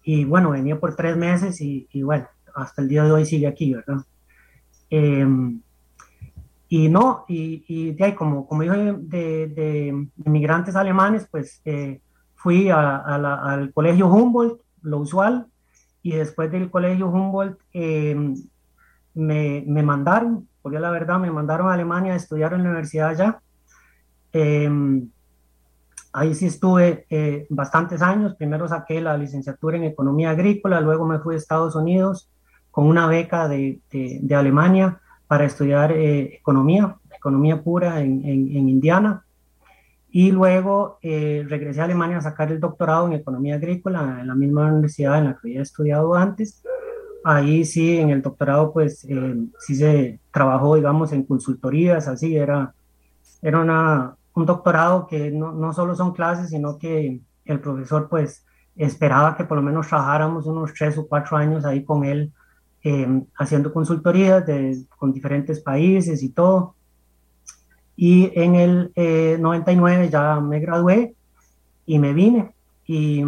Y 0.03 0.25
bueno, 0.25 0.51
venía 0.51 0.79
por 0.79 0.95
tres 0.95 1.17
meses 1.17 1.59
y, 1.61 1.87
bueno, 2.03 2.27
hasta 2.53 2.81
el 2.81 2.87
día 2.87 3.03
de 3.03 3.11
hoy 3.11 3.25
sigue 3.25 3.47
aquí, 3.47 3.73
¿verdad? 3.73 4.05
Em, 4.89 5.61
y 6.69 6.89
no, 6.89 7.25
y, 7.27 7.63
y 7.67 7.91
de 7.93 8.03
ahí, 8.03 8.15
como, 8.15 8.47
como 8.47 8.63
hijo 8.63 8.75
de, 8.75 9.47
de, 9.47 10.07
inmigrantes 10.25 10.75
alemanes, 10.75 11.27
pues 11.29 11.61
eh, 11.65 12.01
fui 12.35 12.69
al 12.69 13.71
colegio 13.73 14.07
Humboldt, 14.07 14.61
lo 14.81 14.99
usual, 14.99 15.47
y 16.03 16.11
después 16.11 16.51
del 16.51 16.69
colegio 16.69 17.07
Humboldt 17.07 17.59
eh, 17.73 18.35
me, 19.15 19.63
me 19.65 19.81
mandaron, 19.83 20.47
porque 20.61 20.79
la 20.79 20.91
verdad, 20.91 21.19
me 21.19 21.31
mandaron 21.31 21.69
a 21.69 21.73
Alemania 21.73 22.13
a 22.13 22.17
estudiar 22.17 22.53
en 22.53 22.63
la 22.63 22.69
universidad 22.69 23.09
allá. 23.09 23.39
Em, 24.31 25.09
ahí 26.11 26.33
sí 26.33 26.47
estuve 26.47 27.05
eh, 27.09 27.45
bastantes 27.49 28.01
años. 28.01 28.35
Primero 28.35 28.67
saqué 28.67 29.01
la 29.01 29.17
licenciatura 29.17 29.77
en 29.77 29.83
economía 29.83 30.31
agrícola, 30.31 30.81
luego 30.81 31.05
me 31.05 31.19
fui 31.19 31.35
a 31.35 31.37
Estados 31.37 31.75
Unidos 31.75 32.29
con 32.71 32.87
una 32.87 33.07
beca 33.07 33.47
de, 33.47 33.79
de, 33.91 34.35
Alemania 34.35 34.99
para 35.27 35.45
estudiar 35.45 35.93
eh, 35.93 36.35
economía, 36.35 36.97
economía 37.15 37.61
pura 37.61 38.01
en, 38.01 38.25
en, 38.25 38.69
Indiana. 38.69 39.23
Y 40.09 40.31
luego 40.31 40.99
eh, 41.01 41.45
regresé 41.47 41.81
a 41.81 41.85
Alemania 41.85 42.17
a 42.17 42.21
sacar 42.21 42.51
el 42.51 42.59
doctorado 42.59 43.07
en 43.07 43.13
economía 43.13 43.55
agrícola 43.55 44.17
en 44.19 44.27
la 44.27 44.35
misma 44.35 44.67
universidad 44.71 45.19
en 45.19 45.25
la 45.25 45.33
que 45.33 45.49
había 45.49 45.61
estudiado 45.61 46.15
antes. 46.15 46.61
Ahí 47.27 47.65
sí, 47.65 47.97
en 47.97 48.11
el 48.11 48.21
doctorado, 48.21 48.71
pues 48.71 48.99
sí 48.99 49.75
se 49.75 50.19
trabajó, 50.31 50.75
digamos, 50.75 51.11
en 51.11 51.23
consultorías, 51.23 52.07
así 52.07 52.35
era, 52.35 52.75
era 53.41 53.59
una, 53.61 54.15
un 54.35 54.45
doctorado 54.45 55.07
que 55.07 55.31
no, 55.31 55.51
no 55.51 55.73
solo 55.73 55.95
son 55.95 56.13
clases, 56.13 56.51
sino 56.51 56.77
que 56.77 57.19
el 57.45 57.59
profesor, 57.59 58.09
pues, 58.09 58.45
esperaba 58.75 59.35
que 59.35 59.43
por 59.43 59.57
lo 59.57 59.63
menos 59.63 59.87
trabajáramos 59.87 60.45
unos 60.45 60.71
tres 60.75 60.99
o 60.99 61.07
cuatro 61.07 61.35
años 61.35 61.65
ahí 61.65 61.83
con 61.83 62.05
él, 62.05 62.31
eh, 62.83 63.23
haciendo 63.39 63.73
consultorías 63.73 64.45
de, 64.45 64.85
con 64.95 65.11
diferentes 65.11 65.59
países 65.61 66.21
y 66.21 66.29
todo. 66.29 66.75
Y 67.95 68.31
en 68.39 68.53
el 68.53 69.41
99 69.41 70.05
eh, 70.05 70.09
ya 70.11 70.39
me 70.41 70.59
gradué 70.59 71.15
y 71.87 71.97
me 71.97 72.13
vine. 72.13 72.53
Y 72.85 73.23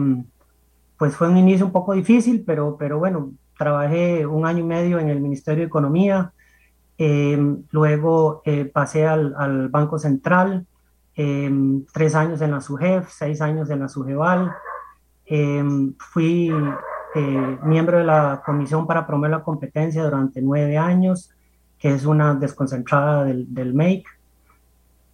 pues 0.99 1.15
fue 1.15 1.29
un 1.29 1.37
inicio 1.37 1.65
un 1.65 1.71
poco 1.71 1.93
difícil, 1.93 2.43
pero, 2.45 2.77
pero 2.77 2.99
bueno, 2.99 3.31
trabajé 3.57 4.25
un 4.25 4.45
año 4.45 4.59
y 4.59 4.63
medio 4.63 4.99
en 4.99 5.09
el 5.09 5.19
Ministerio 5.19 5.61
de 5.61 5.67
Economía. 5.67 6.31
Eh, 6.97 7.37
luego 7.71 8.41
pasé 8.73 9.05
al, 9.05 9.35
al, 9.37 9.69
Banco 9.69 9.99
Central, 9.99 10.65
tres 11.13 12.15
años 12.15 12.41
en 12.41 12.51
la 12.51 12.61
SUGEF, 12.61 13.09
seis 13.09 13.41
años 13.41 13.69
en 13.69 13.79
la 13.79 13.87
SUGEVAL, 13.87 14.51
Em, 15.29 15.93
fui 15.97 16.49
eh, 17.15 17.57
miembro 17.63 17.97
de 17.97 18.05
la 18.05 18.41
Comisión 18.45 18.87
para 18.87 19.05
Promover 19.05 19.31
la 19.31 19.43
Competencia 19.43 20.03
durante 20.03 20.41
nueve 20.41 20.77
años, 20.77 21.31
que 21.77 21.89
es 21.93 22.05
una 22.05 22.33
desconcentrada 22.33 23.25
del, 23.25 23.53
del 23.53 23.75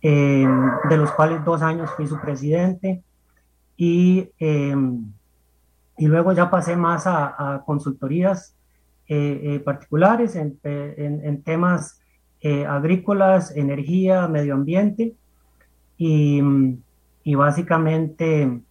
em, 0.01 0.71
de 0.88 0.97
los 0.97 1.12
cuales 1.13 1.43
dos 1.43 1.63
años 1.63 1.89
fui 1.95 2.05
su 2.05 2.19
presidente. 2.19 3.01
Y, 3.75 4.29
y 5.97 6.07
luego 6.07 6.33
ya 6.33 6.50
pasé 6.50 6.75
más 6.75 7.03
a, 7.05 7.63
consultorías 7.65 8.55
eh, 9.07 9.41
eh, 9.43 9.59
particulares 9.59 10.35
en, 10.35 10.59
en, 10.63 11.25
en 11.25 11.43
temas 11.43 12.00
agrícolas, 12.67 13.55
energía, 13.55 14.27
medio 14.27 14.53
ambiente. 14.53 15.13
Y, 15.97 16.41
y 17.23 17.35
básicamente 17.35 18.62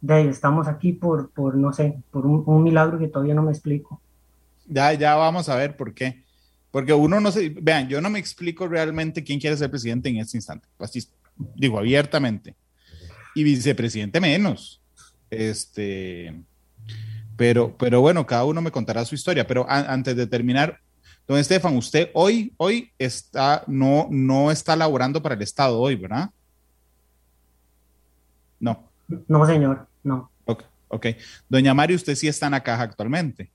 de 0.00 0.28
estamos 0.28 0.68
aquí 0.68 0.92
por, 0.92 1.30
por 1.30 1.56
no 1.56 1.72
sé, 1.72 2.02
por 2.10 2.26
un, 2.26 2.62
milagro 2.62 2.98
que 2.98 3.08
todavía 3.08 3.34
no 3.34 3.42
me 3.42 3.52
explico. 3.52 4.00
Ya, 4.66 4.92
ya 4.92 5.14
vamos 5.16 5.48
a 5.48 5.56
ver 5.56 5.76
por 5.76 5.94
qué. 5.94 6.24
Porque 6.70 6.92
uno 6.92 7.20
no 7.20 7.32
se, 7.32 7.48
vean, 7.48 7.88
yo 7.88 8.00
no 8.00 8.10
me 8.10 8.18
explico 8.18 8.68
realmente 8.68 9.24
quién 9.24 9.40
quiere 9.40 9.56
ser 9.56 9.70
presidente 9.70 10.08
en 10.08 10.18
este 10.18 10.36
instante. 10.36 10.68
Así, 10.78 11.02
digo 11.56 11.78
abiertamente. 11.78 12.54
Y 13.34 13.42
vicepresidente 13.42 14.20
menos. 14.20 14.80
Este, 15.30 16.42
pero, 17.38 17.76
pero 17.78 18.00
bueno, 18.00 18.26
cada 18.26 18.44
uno 18.44 18.60
me 18.60 18.72
contará 18.72 19.04
su 19.04 19.14
historia. 19.14 19.46
Pero 19.46 19.64
antes 19.68 20.16
de 20.16 20.26
terminar, 20.26 20.80
don 21.26 21.38
Estefan, 21.38 21.76
usted 21.76 22.10
hoy, 22.12 22.52
hoy 22.56 22.90
está, 22.98 23.62
no, 23.68 24.08
no 24.10 24.50
está 24.50 24.74
laborando 24.74 25.22
para 25.22 25.36
el 25.36 25.42
Estado 25.42 25.78
hoy, 25.78 25.94
¿verdad? 25.94 26.30
No. 28.58 28.90
No, 29.28 29.46
señor, 29.46 29.86
no. 30.02 30.32
Ok, 30.46 30.64
ok. 30.88 31.06
Doña 31.48 31.72
Mari, 31.74 31.94
usted 31.94 32.16
sí 32.16 32.26
está 32.26 32.46
en 32.46 32.52
la 32.52 32.62
caja 32.64 32.82
actualmente. 32.82 33.48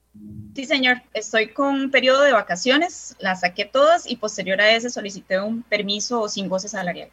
Sí, 0.55 0.63
señor. 0.63 1.01
Estoy 1.13 1.49
con 1.49 1.75
un 1.75 1.91
periodo 1.91 2.21
de 2.21 2.31
vacaciones, 2.31 3.17
las 3.19 3.41
saqué 3.41 3.65
todas 3.65 4.09
y 4.09 4.15
posterior 4.15 4.61
a 4.61 4.71
ese 4.71 4.89
solicité 4.89 5.41
un 5.41 5.61
permiso 5.61 6.29
sin 6.29 6.47
goce 6.47 6.69
salarial. 6.69 7.09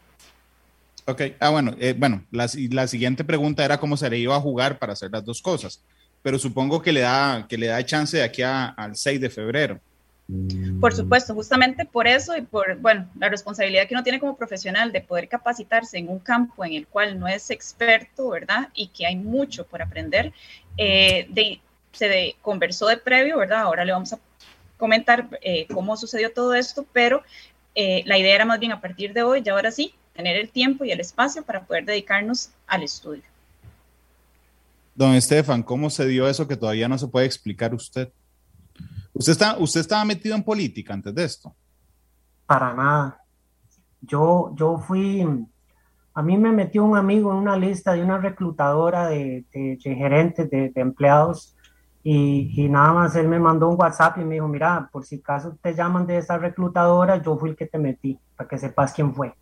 Ok, 1.07 1.23
ah, 1.41 1.51
bueno, 1.51 1.75
eh, 1.81 1.97
bueno, 1.99 2.25
la, 2.31 2.49
la, 2.71 2.87
siguiente 2.87 3.25
pregunta 3.25 3.65
era 3.65 3.81
cómo 3.81 3.97
se 3.97 4.09
le 4.09 4.19
iba 4.19 4.37
a 4.37 4.41
jugar 4.41 4.79
para 4.79 4.93
hacer 4.93 5.11
las 5.11 5.25
dos 5.25 5.43
cosas, 5.43 5.83
pero 6.23 6.39
supongo 6.39 6.83
que 6.83 6.93
le 6.93 7.01
da, 7.01 7.47
que 7.49 7.57
le 7.57 7.69
da 7.69 7.85
chance 7.85 8.17
de 8.17 8.23
aquí 8.23 8.43
al 8.43 8.97
6 8.97 9.21
de 9.21 9.31
febrero. 9.31 9.81
Por 10.81 10.95
supuesto, 10.95 11.35
justamente 11.35 11.85
por 11.85 12.07
eso 12.07 12.37
y 12.37 12.43
por, 12.43 12.77
bueno, 12.79 13.09
la 13.19 13.29
responsabilidad 13.29 13.89
que 13.89 13.95
uno 13.95 14.05
tiene 14.05 14.21
como 14.21 14.37
profesional 14.37 14.93
de 14.93 15.01
poder 15.01 15.29
capacitarse 15.29 15.99
en 15.99 16.09
un 16.09 16.21
campo 16.21 16.65
en 16.65 16.75
el 16.75 16.87
cual 16.87 17.19
no 17.19 17.27
es 17.27 17.51
experto, 17.51 18.29
¿verdad? 18.29 18.69
Y 18.75 18.89
que 18.89 19.07
hay 19.07 19.17
mucho 19.17 19.67
por 19.67 19.83
aprender, 19.83 20.33
eh, 20.77 21.27
de, 21.31 21.61
se 21.93 22.37
conversó 22.43 22.87
de 22.87 22.97
previo, 22.97 23.39
¿verdad? 23.39 23.63
Ahora 23.63 23.85
le 23.85 23.93
vamos 23.93 24.13
a 24.13 24.21
comentar 24.77 25.29
eh, 25.43 25.67
cómo 25.73 25.97
sucedió 25.97 26.33
todo 26.33 26.55
esto, 26.55 26.87
pero 26.93 27.25
eh, 27.75 28.03
la 28.07 28.17
idea 28.17 28.37
era 28.37 28.45
más 28.45 28.61
bien 28.61 28.73
a 28.73 28.81
partir 28.81 29.13
de 29.13 29.25
hoy, 29.25 29.43
ya 29.43 29.53
ahora 29.53 29.73
sí, 29.73 29.95
tener 30.15 30.37
el 30.37 30.51
tiempo 30.51 30.85
y 30.85 30.93
el 30.93 31.01
espacio 31.01 31.43
para 31.43 31.65
poder 31.65 31.85
dedicarnos 31.85 32.51
al 32.69 32.85
estudio. 32.85 33.23
Don 35.01 35.15
Estefan, 35.15 35.63
¿cómo 35.63 35.89
se 35.89 36.07
dio 36.07 36.29
eso 36.29 36.47
que 36.47 36.59
todavía 36.59 36.87
no 36.87 36.99
se 36.99 37.09
puede 37.09 37.25
explicar 37.25 37.75
usted? 37.75 38.13
¿Usted, 39.15 39.33
está, 39.33 39.57
¿Usted 39.57 39.81
estaba 39.81 40.05
metido 40.05 40.37
en 40.37 40.43
política 40.43 40.93
antes 40.93 41.15
de 41.15 41.25
esto? 41.25 41.57
Para 42.45 42.75
nada. 42.75 43.19
Yo, 44.03 44.53
yo 44.57 44.77
fui, 44.77 45.27
a 46.13 46.23
mí 46.23 46.37
me 46.37 46.53
metió 46.53 46.85
un 46.85 46.99
amigo 46.99 47.33
en 47.33 47.39
una 47.39 47.57
lista 47.57 47.95
de 47.95 48.03
una 48.03 48.19
reclutadora 48.19 49.09
de, 49.09 49.47
gerentes, 49.81 50.51
de, 50.51 50.71
empleados, 50.75 51.57
y, 52.03 52.69
nada 52.69 52.93
más 52.93 53.17
él 53.17 53.27
me 53.27 53.39
mandó 53.39 53.71
un 53.71 53.81
WhatsApp 53.81 54.19
y 54.19 54.25
me 54.25 54.35
dijo, 54.35 54.49
mira, 54.49 54.91
por 54.93 55.07
si 55.07 55.17
acaso 55.17 55.57
te 55.63 55.75
llaman 55.75 56.07
de 56.07 56.19
esa 56.19 56.37
reclutadora, 56.37 57.23
yo 57.23 57.39
fui 57.39 57.49
el 57.49 57.57
que 57.57 57.65
te 57.65 57.79
metí, 57.79 58.19
para 58.37 58.51
que 58.51 58.59
sepas 58.59 58.93
quién 58.93 59.15
fue. 59.15 59.33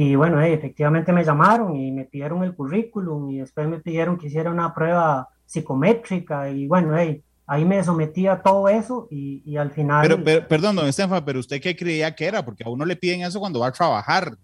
Y 0.00 0.14
bueno, 0.14 0.40
efectivamente 0.40 1.12
me 1.12 1.24
llamaron 1.24 1.74
y 1.74 1.90
me 1.90 2.04
pidieron 2.04 2.44
el 2.44 2.54
currículum 2.54 3.32
y 3.32 3.38
después 3.38 3.66
me 3.66 3.80
pidieron 3.80 4.16
que 4.16 4.28
hiciera 4.28 4.48
una 4.48 4.72
prueba 4.72 5.28
psicométrica 5.44 6.48
y 6.50 6.68
bueno, 6.68 6.96
hey, 6.96 7.20
ahí 7.48 7.64
me 7.64 7.82
sometí 7.82 8.28
a 8.28 8.40
todo 8.40 8.68
eso 8.68 9.08
y, 9.10 9.56
al 9.56 9.72
final... 9.72 10.06
Pero, 10.06 10.46
perdón, 10.46 10.76
don 10.76 10.86
Estefan, 10.86 11.24
pero 11.24 11.40
usted 11.40 11.60
qué 11.60 11.74
creía 11.74 12.14
que 12.14 12.26
era, 12.26 12.44
porque 12.44 12.62
a 12.62 12.68
uno 12.68 12.84
le 12.84 12.94
piden 12.94 13.22
eso 13.22 13.40
cuando 13.40 13.58
va 13.58 13.66
a 13.66 13.72
trabajar, 13.72 14.38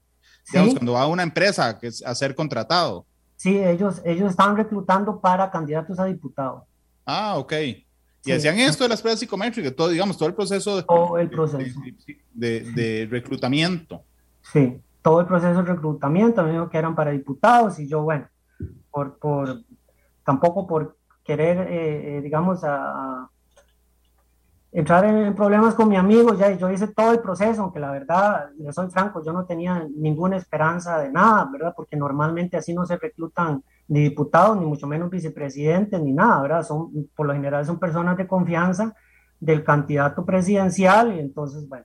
cuando 0.50 0.94
va 0.94 1.02
a 1.02 1.06
una 1.06 1.22
empresa 1.22 1.78
que 1.78 1.86
es 1.86 2.04
a 2.04 2.12
ser 2.16 2.34
contratado. 2.34 3.06
Sí, 3.36 3.56
ellos, 3.56 4.02
ellos 4.04 4.30
estaban 4.30 4.56
reclutando 4.56 5.20
para 5.20 5.52
candidatos 5.52 6.00
a 6.00 6.06
diputado. 6.06 6.66
Ah, 7.06 7.36
ok. 7.36 7.52
Y 8.24 8.32
hacían 8.32 8.58
esto 8.58 8.82
de 8.82 8.88
las 8.88 9.00
pruebas 9.00 9.20
psicométricas, 9.20 9.72
todo, 9.76 9.90
digamos, 9.90 10.18
todo 10.18 10.28
el 10.28 10.34
proceso, 10.34 10.84
todo 10.84 11.16
el 11.16 11.30
proceso. 11.30 11.80
De, 12.32 12.60
de, 12.72 13.06
reclutamiento. 13.08 14.02
Sí, 14.52 14.80
todo 15.04 15.20
el 15.20 15.26
proceso 15.26 15.62
de 15.62 15.74
reclutamiento, 15.74 16.42
me 16.42 16.52
dijo 16.52 16.70
que 16.70 16.78
eran 16.78 16.94
para 16.94 17.10
diputados 17.10 17.78
y 17.78 17.86
yo, 17.86 18.00
bueno, 18.00 18.26
por, 18.90 19.18
por 19.18 19.60
tampoco 20.24 20.66
por 20.66 20.96
querer, 21.22 21.58
eh, 21.58 22.16
eh, 22.16 22.20
digamos, 22.22 22.64
a, 22.64 23.28
entrar 24.72 25.04
en, 25.04 25.34
problemas 25.34 25.74
con 25.74 25.90
mi 25.90 25.96
amigo, 25.96 26.32
ya 26.34 26.52
yo 26.52 26.70
hice 26.70 26.88
todo 26.88 27.12
el 27.12 27.20
proceso, 27.20 27.60
aunque 27.60 27.80
la 27.80 27.90
verdad, 27.90 28.48
le 28.56 28.72
soy 28.72 28.88
franco, 28.88 29.22
yo 29.22 29.34
no 29.34 29.44
tenía 29.44 29.86
ninguna 29.94 30.38
esperanza 30.38 30.98
de 30.98 31.12
nada, 31.12 31.50
¿verdad? 31.52 31.74
Porque 31.76 31.96
normalmente 31.96 32.56
así 32.56 32.72
no 32.72 32.86
se 32.86 32.96
reclutan 32.96 33.62
ni 33.88 34.00
diputados, 34.00 34.58
ni 34.58 34.64
mucho 34.64 34.86
menos 34.86 35.10
vicepresidentes, 35.10 36.00
ni 36.00 36.12
nada, 36.12 36.40
¿verdad? 36.40 36.62
Son, 36.62 36.90
por 37.14 37.26
lo 37.26 37.34
general 37.34 37.66
son 37.66 37.78
personas 37.78 38.16
de 38.16 38.26
confianza 38.26 38.94
del 39.38 39.62
candidato 39.62 40.24
presidencial 40.24 41.14
y 41.14 41.20
entonces, 41.20 41.68
bueno, 41.68 41.84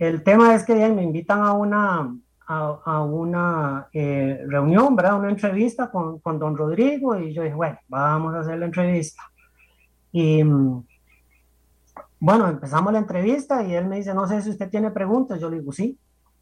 el 0.00 0.22
tema 0.22 0.54
es 0.54 0.64
que 0.64 0.74
me 0.74 1.02
invitan 1.02 1.42
a 1.42 1.52
una, 1.52 2.16
a, 2.46 3.02
una 3.04 3.88
eh, 3.92 4.42
reunión, 4.48 4.96
¿verdad? 4.96 5.18
Una 5.18 5.28
entrevista 5.28 5.90
con, 5.90 6.20
con, 6.20 6.38
don 6.38 6.56
Rodrigo 6.56 7.18
y 7.18 7.34
yo 7.34 7.42
dije, 7.42 7.54
bueno, 7.54 7.78
vamos 7.86 8.34
a 8.34 8.40
hacer 8.40 8.58
la 8.58 8.64
entrevista. 8.64 9.22
Y 10.10 10.42
mm, 10.42 10.86
bueno, 12.18 12.48
empezamos 12.48 12.94
la 12.94 12.98
entrevista 12.98 13.62
y 13.62 13.74
él 13.74 13.88
me 13.88 13.96
dice, 13.96 14.14
no 14.14 14.26
sé 14.26 14.40
si 14.40 14.48
usted 14.48 14.70
tiene 14.70 14.90
preguntas. 14.90 15.38
Yo 15.38 15.50
le 15.50 15.58
digo, 15.58 15.70
sí, 15.70 15.98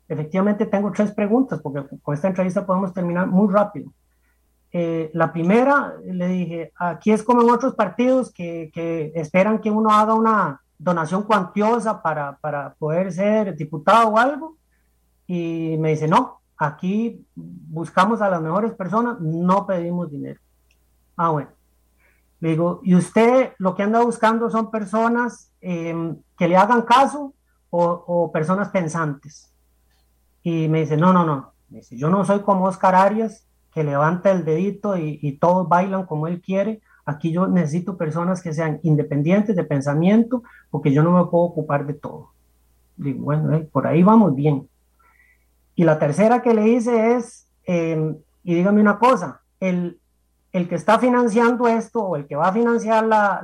efectivamente 0.06 0.66
tengo 0.66 0.92
tres 0.92 1.10
preguntas 1.10 1.60
porque 1.60 1.84
con 2.00 2.14
esta 2.14 2.28
entrevista 2.28 2.64
podemos 2.64 2.94
terminar 2.94 3.26
muy 3.26 3.52
rápido. 3.52 3.92
Eh, 4.70 5.10
la 5.14 5.32
primera, 5.32 5.94
le 6.04 6.28
dije, 6.28 6.72
aquí 6.76 7.10
es 7.10 7.24
como 7.24 7.42
en 7.42 7.50
otros 7.50 7.74
partidos 7.74 8.32
que, 8.32 8.70
que 8.72 9.10
esperan 9.16 9.58
que 9.58 9.72
uno 9.72 9.90
haga 9.90 10.14
una 10.14 10.62
donación 10.78 11.24
cuantiosa 11.24 12.00
para, 12.02 12.36
para 12.38 12.74
poder 12.74 13.12
ser 13.12 13.56
diputado 13.56 14.08
o 14.08 14.18
algo 14.18 14.56
y 15.26 15.76
me 15.78 15.90
dice, 15.90 16.08
no, 16.08 16.40
aquí 16.56 17.24
buscamos 17.34 18.22
a 18.22 18.30
las 18.30 18.40
mejores 18.40 18.72
personas, 18.72 19.20
no 19.20 19.66
pedimos 19.66 20.10
dinero. 20.10 20.40
Ah, 21.16 21.30
bueno. 21.30 21.50
Le 22.40 22.50
digo, 22.50 22.80
¿y 22.84 22.94
usted 22.94 23.52
lo 23.58 23.74
que 23.74 23.82
anda 23.82 24.00
buscando 24.00 24.48
son 24.48 24.70
personas 24.70 25.52
em, 25.60 26.16
que 26.36 26.48
le 26.48 26.56
hagan 26.56 26.82
caso 26.82 27.34
o, 27.68 28.30
personas 28.32 28.68
pensantes? 28.70 29.52
Y 30.42 30.68
me 30.68 30.80
dice, 30.80 30.96
no, 30.96 31.12
no, 31.12 31.24
no. 31.24 31.52
Me 31.68 31.78
dice, 31.78 31.98
yo 31.98 32.08
no 32.08 32.24
soy 32.24 32.40
como 32.40 32.64
Oscar 32.64 32.94
Arias, 32.94 33.46
que 33.72 33.84
levanta 33.84 34.30
el 34.30 34.44
dedito 34.44 34.96
y, 34.96 35.18
y 35.20 35.32
todos 35.38 35.68
bailan 35.68 36.06
como 36.06 36.26
él 36.26 36.40
quiere. 36.40 36.80
Aquí 37.08 37.32
yo 37.32 37.48
necesito 37.48 37.96
personas 37.96 38.42
que 38.42 38.52
sean 38.52 38.80
independientes 38.82 39.56
de 39.56 39.64
pensamiento 39.64 40.42
porque 40.70 40.92
yo 40.92 41.02
no 41.02 41.12
me 41.12 41.24
puedo 41.30 41.44
ocupar 41.44 41.86
de 41.86 41.94
todo. 41.94 42.32
Digo, 42.98 43.24
bueno, 43.24 43.54
eh, 43.54 43.66
por 43.72 43.86
ahí 43.86 44.02
vamos 44.02 44.34
bien. 44.34 44.68
Y 45.74 45.84
la 45.84 45.98
tercera 45.98 46.42
que 46.42 46.52
le 46.52 46.68
hice 46.68 47.16
es, 47.16 47.48
em, 47.64 48.18
y 48.44 48.54
dígame 48.54 48.82
una 48.82 48.98
cosa, 48.98 49.40
el, 49.58 49.98
el 50.52 50.68
que 50.68 50.74
está 50.74 50.98
financiando 50.98 51.66
esto 51.66 52.02
o 52.02 52.16
el 52.16 52.26
que 52.26 52.36
va 52.36 52.48
a 52.48 52.52
financiar 52.52 53.06
la, 53.06 53.40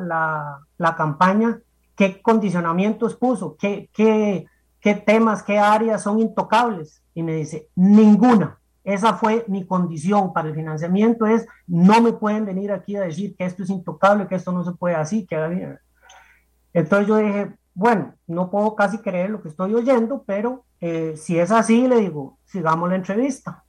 la, 0.76 0.97
campaña, 0.97 1.59
¿qué 1.97 2.21
condicionamientos 2.21 3.16
puso? 3.16 3.56
¿Qué, 3.56 3.88
qué, 3.94 4.47
qué 4.78 4.94
temas, 4.94 5.42
qué 5.42 5.59
áreas 5.59 6.02
son 6.02 6.18
intocables? 6.18 7.02
Y 7.14 7.23
me 7.23 7.35
dice, 7.35 7.68
ninguna. 7.75 8.59
Esa 8.84 9.14
fue 9.14 9.44
mi 9.48 9.66
condición 9.66 10.32
para 10.32 10.48
el 10.48 10.54
financiamiento, 10.54 11.26
es 11.26 11.46
no 11.66 12.00
me 12.00 12.12
pueden 12.12 12.44
venir 12.44 12.70
aquí 12.70 12.96
a 12.96 13.00
decir 13.00 13.34
que 13.34 13.46
esto 13.46 13.62
es 13.62 13.70
intocable, 13.70 14.28
que 14.28 14.34
esto 14.34 14.52
no 14.52 14.62
se 14.62 14.72
puede 14.72 14.94
así, 14.94 15.26
que 15.26 15.78
entonces 16.74 17.06
yo 17.08 17.16
dije, 17.16 17.54
bueno, 17.72 18.14
no 18.26 18.50
puedo 18.50 18.74
casi 18.74 18.98
creer 18.98 19.30
lo 19.30 19.40
que 19.40 19.48
estoy 19.48 19.74
oyendo, 19.74 20.24
pero 20.26 20.64
eh, 20.80 21.14
si 21.16 21.38
es 21.38 21.50
así, 21.50 21.86
le 21.86 21.96
digo, 21.96 22.38
sigamos 22.44 22.88
la 22.90 22.96
entrevista. 22.96 23.64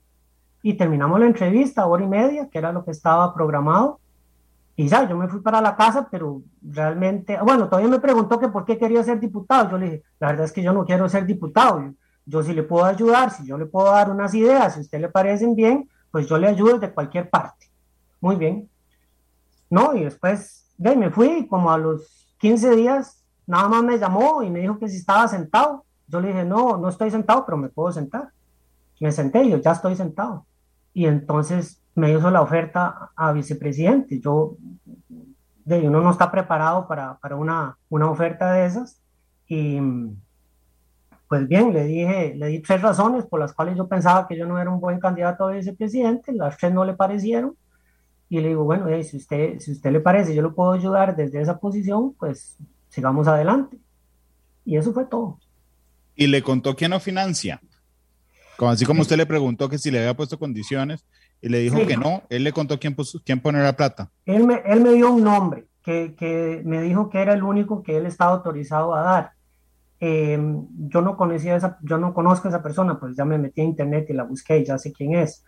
Y 0.62 0.74
terminamos 0.74 1.20
la 1.20 1.26
entrevista, 1.26 1.86
hora 1.86 2.04
y 2.04 2.08
media, 2.08 2.48
que 2.50 2.58
era 2.58 2.72
lo 2.72 2.84
que 2.84 2.90
estaba 2.90 3.32
programado. 3.32 4.00
Y 4.74 4.88
ya, 4.88 5.08
yo 5.08 5.16
me 5.16 5.28
fui 5.28 5.40
para 5.40 5.60
la 5.60 5.76
casa, 5.76 6.08
pero 6.10 6.42
realmente, 6.60 7.38
bueno, 7.42 7.68
todavía 7.68 7.90
me 7.90 8.00
preguntó 8.00 8.38
que 8.38 8.48
por 8.48 8.64
qué 8.64 8.76
quería 8.76 9.02
ser 9.04 9.20
diputado. 9.20 9.70
Yo 9.70 9.78
le 9.78 9.84
dije, 9.86 10.02
la 10.18 10.28
verdad 10.28 10.44
es 10.44 10.52
que 10.52 10.62
yo 10.62 10.72
no 10.72 10.84
quiero 10.84 11.08
ser 11.08 11.24
diputado. 11.24 11.94
Yo 12.26 12.42
si 12.42 12.52
le 12.52 12.64
puedo 12.64 12.84
ayudar, 12.84 13.30
si 13.30 13.46
yo 13.46 13.56
le 13.56 13.66
puedo 13.66 13.86
dar 13.86 14.10
unas 14.10 14.34
ideas, 14.34 14.74
si 14.74 14.80
a 14.80 14.82
usted 14.82 15.00
le 15.00 15.08
parecen 15.08 15.54
bien, 15.54 15.88
pues 16.10 16.28
yo 16.28 16.36
le 16.36 16.48
ayudo 16.48 16.78
de 16.78 16.92
cualquier 16.92 17.30
parte. 17.30 17.70
Muy 18.20 18.36
bien. 18.36 18.68
No, 19.70 19.94
y 19.94 20.04
después 20.04 20.74
de 20.76 20.96
me 20.96 21.10
fui, 21.10 21.46
como 21.46 21.70
a 21.70 21.78
los 21.78 22.34
15 22.38 22.76
días, 22.76 23.24
nada 23.46 23.68
más 23.68 23.82
me 23.84 23.98
llamó 23.98 24.42
y 24.42 24.50
me 24.50 24.60
dijo 24.60 24.78
que 24.78 24.88
si 24.88 24.96
estaba 24.96 25.28
sentado. 25.28 25.84
Yo 26.08 26.20
le 26.20 26.28
dije, 26.28 26.44
no, 26.44 26.76
no 26.76 26.88
estoy 26.88 27.10
sentado, 27.10 27.44
pero 27.44 27.56
me 27.56 27.68
puedo 27.68 27.92
sentar. 27.92 28.30
Me 29.00 29.12
senté 29.12 29.44
y 29.44 29.50
yo 29.50 29.58
ya 29.58 29.72
estoy 29.72 29.96
sentado. 29.96 30.46
Y 30.94 31.06
entonces 31.06 31.82
me 31.94 32.12
hizo 32.12 32.30
la 32.30 32.42
oferta 32.42 33.10
a 33.16 33.32
vicepresidente. 33.32 34.20
Yo, 34.20 34.56
de 35.64 35.86
uno 35.86 36.00
no 36.00 36.10
está 36.10 36.30
preparado 36.30 36.86
para, 36.86 37.18
para 37.18 37.36
una, 37.36 37.76
una 37.88 38.10
oferta 38.10 38.52
de 38.52 38.66
esas. 38.66 39.00
Y 39.48 39.80
pues 41.28 41.48
bien, 41.48 41.72
le 41.72 41.84
dije, 41.84 42.34
le 42.36 42.46
di 42.48 42.60
tres 42.60 42.82
razones 42.82 43.24
por 43.26 43.40
las 43.40 43.52
cuales 43.52 43.76
yo 43.76 43.88
pensaba 43.88 44.28
que 44.28 44.36
yo 44.36 44.46
no 44.46 44.60
era 44.60 44.70
un 44.70 44.80
buen 44.80 45.00
candidato 45.00 45.46
a 45.46 45.52
vicepresidente, 45.52 46.32
las 46.32 46.56
tres 46.56 46.72
no 46.72 46.84
le 46.84 46.94
parecieron, 46.94 47.56
y 48.28 48.40
le 48.40 48.48
digo, 48.48 48.64
bueno, 48.64 48.86
si 49.02 49.16
usted, 49.16 49.58
si 49.58 49.72
usted 49.72 49.90
le 49.92 50.00
parece, 50.00 50.34
yo 50.34 50.42
lo 50.42 50.54
puedo 50.54 50.72
ayudar 50.72 51.16
desde 51.16 51.40
esa 51.40 51.58
posición, 51.58 52.14
pues 52.18 52.56
sigamos 52.88 53.28
adelante. 53.28 53.78
Y 54.64 54.76
eso 54.76 54.92
fue 54.92 55.04
todo. 55.04 55.38
¿Y 56.16 56.26
le 56.26 56.42
contó 56.42 56.74
quién 56.74 56.90
no 56.90 56.98
financia? 56.98 57.60
Como, 58.56 58.70
así 58.70 58.84
como 58.84 59.02
usted 59.02 59.16
le 59.16 59.26
preguntó 59.26 59.68
que 59.68 59.78
si 59.78 59.90
le 59.90 59.98
había 59.98 60.16
puesto 60.16 60.38
condiciones 60.38 61.04
y 61.40 61.48
le 61.48 61.58
dijo 61.58 61.86
que 61.86 61.96
no, 61.96 62.22
él 62.30 62.42
le 62.42 62.52
contó 62.52 62.80
quién, 62.80 62.94
puso, 62.94 63.20
quién 63.24 63.40
poner 63.40 63.62
la 63.62 63.76
plata. 63.76 64.10
Él 64.24 64.44
me, 64.44 64.62
él 64.64 64.80
me 64.80 64.94
dio 64.94 65.12
un 65.12 65.22
nombre 65.22 65.66
que, 65.84 66.14
que 66.16 66.62
me 66.64 66.82
dijo 66.82 67.10
que 67.10 67.20
era 67.20 67.34
el 67.34 67.44
único 67.44 67.82
que 67.82 67.96
él 67.96 68.06
estaba 68.06 68.32
autorizado 68.32 68.94
a 68.94 69.02
dar 69.02 69.35
eh, 70.00 70.38
yo 70.88 71.00
no 71.00 71.16
conocía 71.16 71.56
esa, 71.56 71.78
yo 71.82 71.98
no 71.98 72.12
conozco 72.12 72.48
a 72.48 72.50
esa 72.50 72.62
persona, 72.62 72.98
pues 72.98 73.16
ya 73.16 73.24
me 73.24 73.38
metí 73.38 73.60
a 73.60 73.64
internet 73.64 74.06
y 74.08 74.12
la 74.12 74.24
busqué 74.24 74.58
y 74.58 74.64
ya 74.64 74.78
sé 74.78 74.92
quién 74.92 75.14
es. 75.14 75.44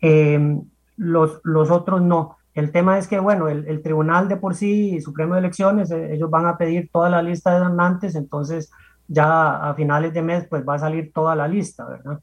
Eh, 0.00 0.58
los, 0.96 1.40
los 1.44 1.70
otros 1.70 2.02
no. 2.02 2.36
El 2.54 2.72
tema 2.72 2.98
es 2.98 3.06
que, 3.06 3.20
bueno, 3.20 3.48
el, 3.48 3.82
tribunal 3.82 4.28
de 4.28 4.36
por 4.36 4.54
sí, 4.54 5.00
Supremo 5.00 5.34
de 5.34 5.40
Elecciones, 5.40 5.90
eh, 5.92 6.14
ellos 6.14 6.28
van 6.28 6.46
a 6.46 6.58
pedir 6.58 6.90
toda 6.92 7.08
la 7.08 7.22
lista 7.22 7.52
de 7.52 7.60
donantes, 7.60 8.16
entonces 8.16 8.70
ya 9.06 9.70
a 9.70 9.74
finales 9.74 10.12
de 10.12 10.22
mes, 10.22 10.44
pues 10.50 10.64
va 10.68 10.74
a 10.74 10.80
salir 10.80 11.12
toda 11.12 11.36
la 11.36 11.46
lista, 11.46 11.86
¿verdad? 11.86 12.18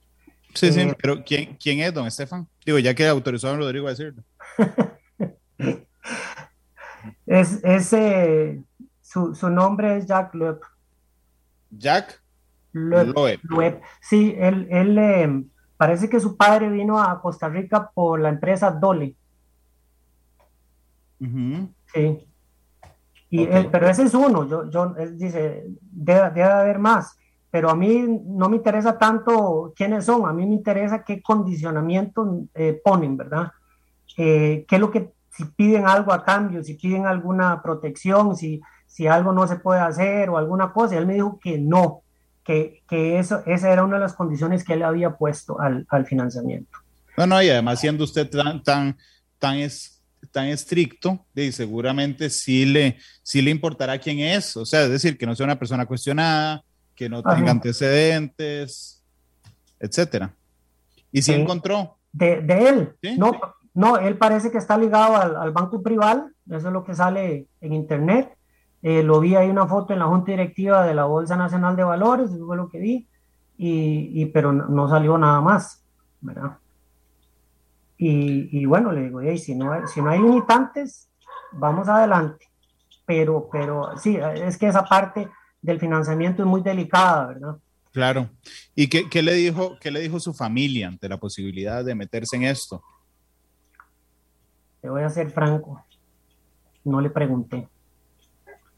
Sí, 0.54 0.72
sí, 0.74 0.92
pero 1.02 1.24
¿quién, 1.24 1.58
¿quién 1.58 1.80
es, 1.80 1.94
don 1.94 2.06
Estefan? 2.06 2.48
Digo, 2.66 2.80
ya 2.80 2.94
que 2.94 3.08
autorizó 3.08 3.48
a 3.48 3.52
don 3.52 3.60
Rodrigo 3.60 3.88
a 3.88 3.92
decirlo. 3.92 4.24
es, 7.26 7.64
ese, 7.64 8.62
su, 9.02 9.34
su 9.36 9.50
nombre 9.50 9.98
es 9.98 10.06
Jack 10.06 10.36
Loeb. 10.36 10.60
Jack 11.70 12.22
Loeb. 12.72 13.82
Sí, 14.02 14.36
él, 14.38 14.68
él 14.70 14.98
eh, 14.98 15.44
parece 15.78 16.10
que 16.10 16.20
su 16.20 16.36
padre 16.36 16.70
vino 16.70 17.02
a 17.02 17.22
Costa 17.22 17.48
Rica 17.48 17.90
por 17.94 18.20
la 18.20 18.30
empresa 18.30 18.72
Dole. 18.72 19.16
Sí. 21.94 22.28
Y 23.30 23.48
pero 23.48 23.90
ese 23.90 24.04
es 24.04 24.14
uno, 24.14 24.48
yo, 24.48 24.70
yo, 24.70 24.96
él 24.98 25.18
dice, 25.18 25.66
debe, 25.92 26.44
haber 26.44 26.80
más, 26.80 27.18
pero 27.50 27.70
a 27.70 27.76
mí 27.76 28.06
no 28.26 28.48
me 28.48 28.58
interesa 28.58 28.98
tanto 28.98 29.74
quiénes 29.76 30.06
son, 30.06 30.30
a 30.30 30.34
mí 30.34 30.46
me 30.46 30.54
interesa 30.54 31.04
qué 31.04 31.22
condicionamiento 31.22 32.44
eh, 32.54 32.80
ponen, 32.84 33.18
¿verdad? 33.18 33.52
Eh, 34.18 34.66
qué 34.68 34.76
es 34.76 34.82
lo 34.82 34.92
que, 34.92 35.12
si 35.32 35.46
piden 35.46 35.88
algo 35.88 36.14
a 36.14 36.24
cambio, 36.24 36.64
si 36.64 36.76
piden 36.76 37.08
alguna 37.08 37.62
protección, 37.62 38.36
si, 38.36 38.62
si 38.96 39.08
algo 39.08 39.34
no 39.34 39.46
se 39.46 39.58
puede 39.58 39.82
hacer 39.82 40.30
o 40.30 40.38
alguna 40.38 40.72
cosa. 40.72 40.96
Y 40.96 40.98
él 41.00 41.06
me 41.06 41.16
dijo 41.16 41.38
que 41.44 41.58
no, 41.58 42.02
que, 42.46 42.82
que 42.88 43.20
eso, 43.20 43.44
esa 43.46 43.70
era 43.70 43.84
una 43.84 43.96
de 43.96 44.04
las 44.04 44.14
condiciones 44.14 44.64
que 44.64 44.72
él 44.72 44.84
había 44.84 45.18
puesto 45.18 45.60
al, 45.60 45.86
al 45.90 46.06
financiamiento. 46.06 46.80
No, 47.18 47.28
no, 47.28 47.44
y 47.44 47.50
además 47.50 47.82
siendo 47.82 48.06
usted 48.06 48.30
tan, 48.30 48.64
tan, 48.64 48.98
tan, 49.38 49.58
es, 49.58 50.02
tan 50.32 50.46
estricto, 50.46 51.26
de, 51.34 51.52
seguramente 51.52 52.30
sí 52.30 52.64
le, 52.64 52.98
sí 53.22 53.42
le 53.42 53.52
importará 53.52 54.00
quién 54.00 54.20
es, 54.20 54.56
o 54.56 54.66
sea, 54.66 54.84
es 54.84 54.90
decir, 54.90 55.18
que 55.18 55.26
no 55.26 55.36
sea 55.36 55.44
una 55.46 55.60
persona 55.60 55.86
cuestionada, 55.86 56.64
que 56.96 57.10
no 57.10 57.22
tenga 57.22 57.52
antecedentes, 57.52 59.04
etcétera. 59.78 60.34
¿Y 61.12 61.22
si 61.22 61.34
encontró? 61.34 61.98
De, 62.14 62.40
de 62.40 62.70
él, 62.70 62.96
no, 63.18 63.34
no, 63.74 63.98
él 63.98 64.18
parece 64.18 64.52
que 64.52 64.58
está 64.58 64.78
ligado 64.78 65.18
al, 65.18 65.36
al, 65.36 65.52
banco 65.52 65.84
privado, 65.84 66.30
eso 66.50 66.68
es 66.68 66.74
lo 66.74 66.86
que 66.86 66.96
sale 66.96 67.48
en 67.60 67.74
internet, 67.74 68.32
eh, 68.88 69.02
lo 69.02 69.20
vi 69.20 69.36
ahí 69.36 69.50
una 69.50 69.66
foto 69.66 69.94
en 69.94 70.00
la 70.00 70.06
junta 70.06 70.30
directiva 70.30 70.86
de 70.86 70.94
la 70.94 71.06
Bolsa 71.06 71.36
Nacional 71.36 71.76
de 71.76 71.84
Valores, 71.84 72.30
eso 72.30 72.46
fue 72.46 72.56
lo 72.56 72.70
que 72.70 72.78
vi, 72.78 73.08
y, 73.58 74.28
pero 74.28 74.54
no, 74.54 74.88
salió 74.88 75.18
nada 75.18 75.42
más, 75.42 75.84
¿verdad? 76.22 76.60
Y, 77.98 78.64
bueno, 78.68 78.92
le 78.92 79.06
digo, 79.06 79.22
si, 79.38 79.56
no 79.56 79.72
hay, 79.72 79.88
si 79.88 80.04
no 80.04 80.12
hay 80.12 80.20
limitantes, 80.20 81.10
vamos 81.54 81.88
adelante. 81.88 82.48
Pero, 83.08 83.50
pero 83.52 83.98
sí, 83.98 84.18
es 84.18 84.56
que 84.56 84.68
esa 84.68 84.86
parte 84.86 85.32
del 85.64 85.80
financiamiento 85.80 86.44
es 86.44 86.48
muy 86.48 86.62
delicada, 86.62 87.26
¿verdad? 87.26 87.58
Claro. 87.92 88.30
¿Y 88.76 88.88
qué, 88.88 89.10
qué, 89.10 89.24
le 89.24 89.34
dijo, 89.34 89.80
qué 89.82 89.90
le 89.90 90.02
dijo 90.02 90.20
su 90.20 90.32
familia 90.32 90.90
ante 90.90 91.10
la 91.10 91.18
posibilidad 91.18 91.84
de 91.84 91.96
meterse 91.96 92.36
en 92.36 92.44
esto? 92.44 92.84
Te 94.80 94.92
voy 94.92 95.02
a 95.02 95.10
ser 95.10 95.32
franco, 95.32 95.84
no 96.84 97.02
le 97.02 97.10
pregunté. 97.10 97.68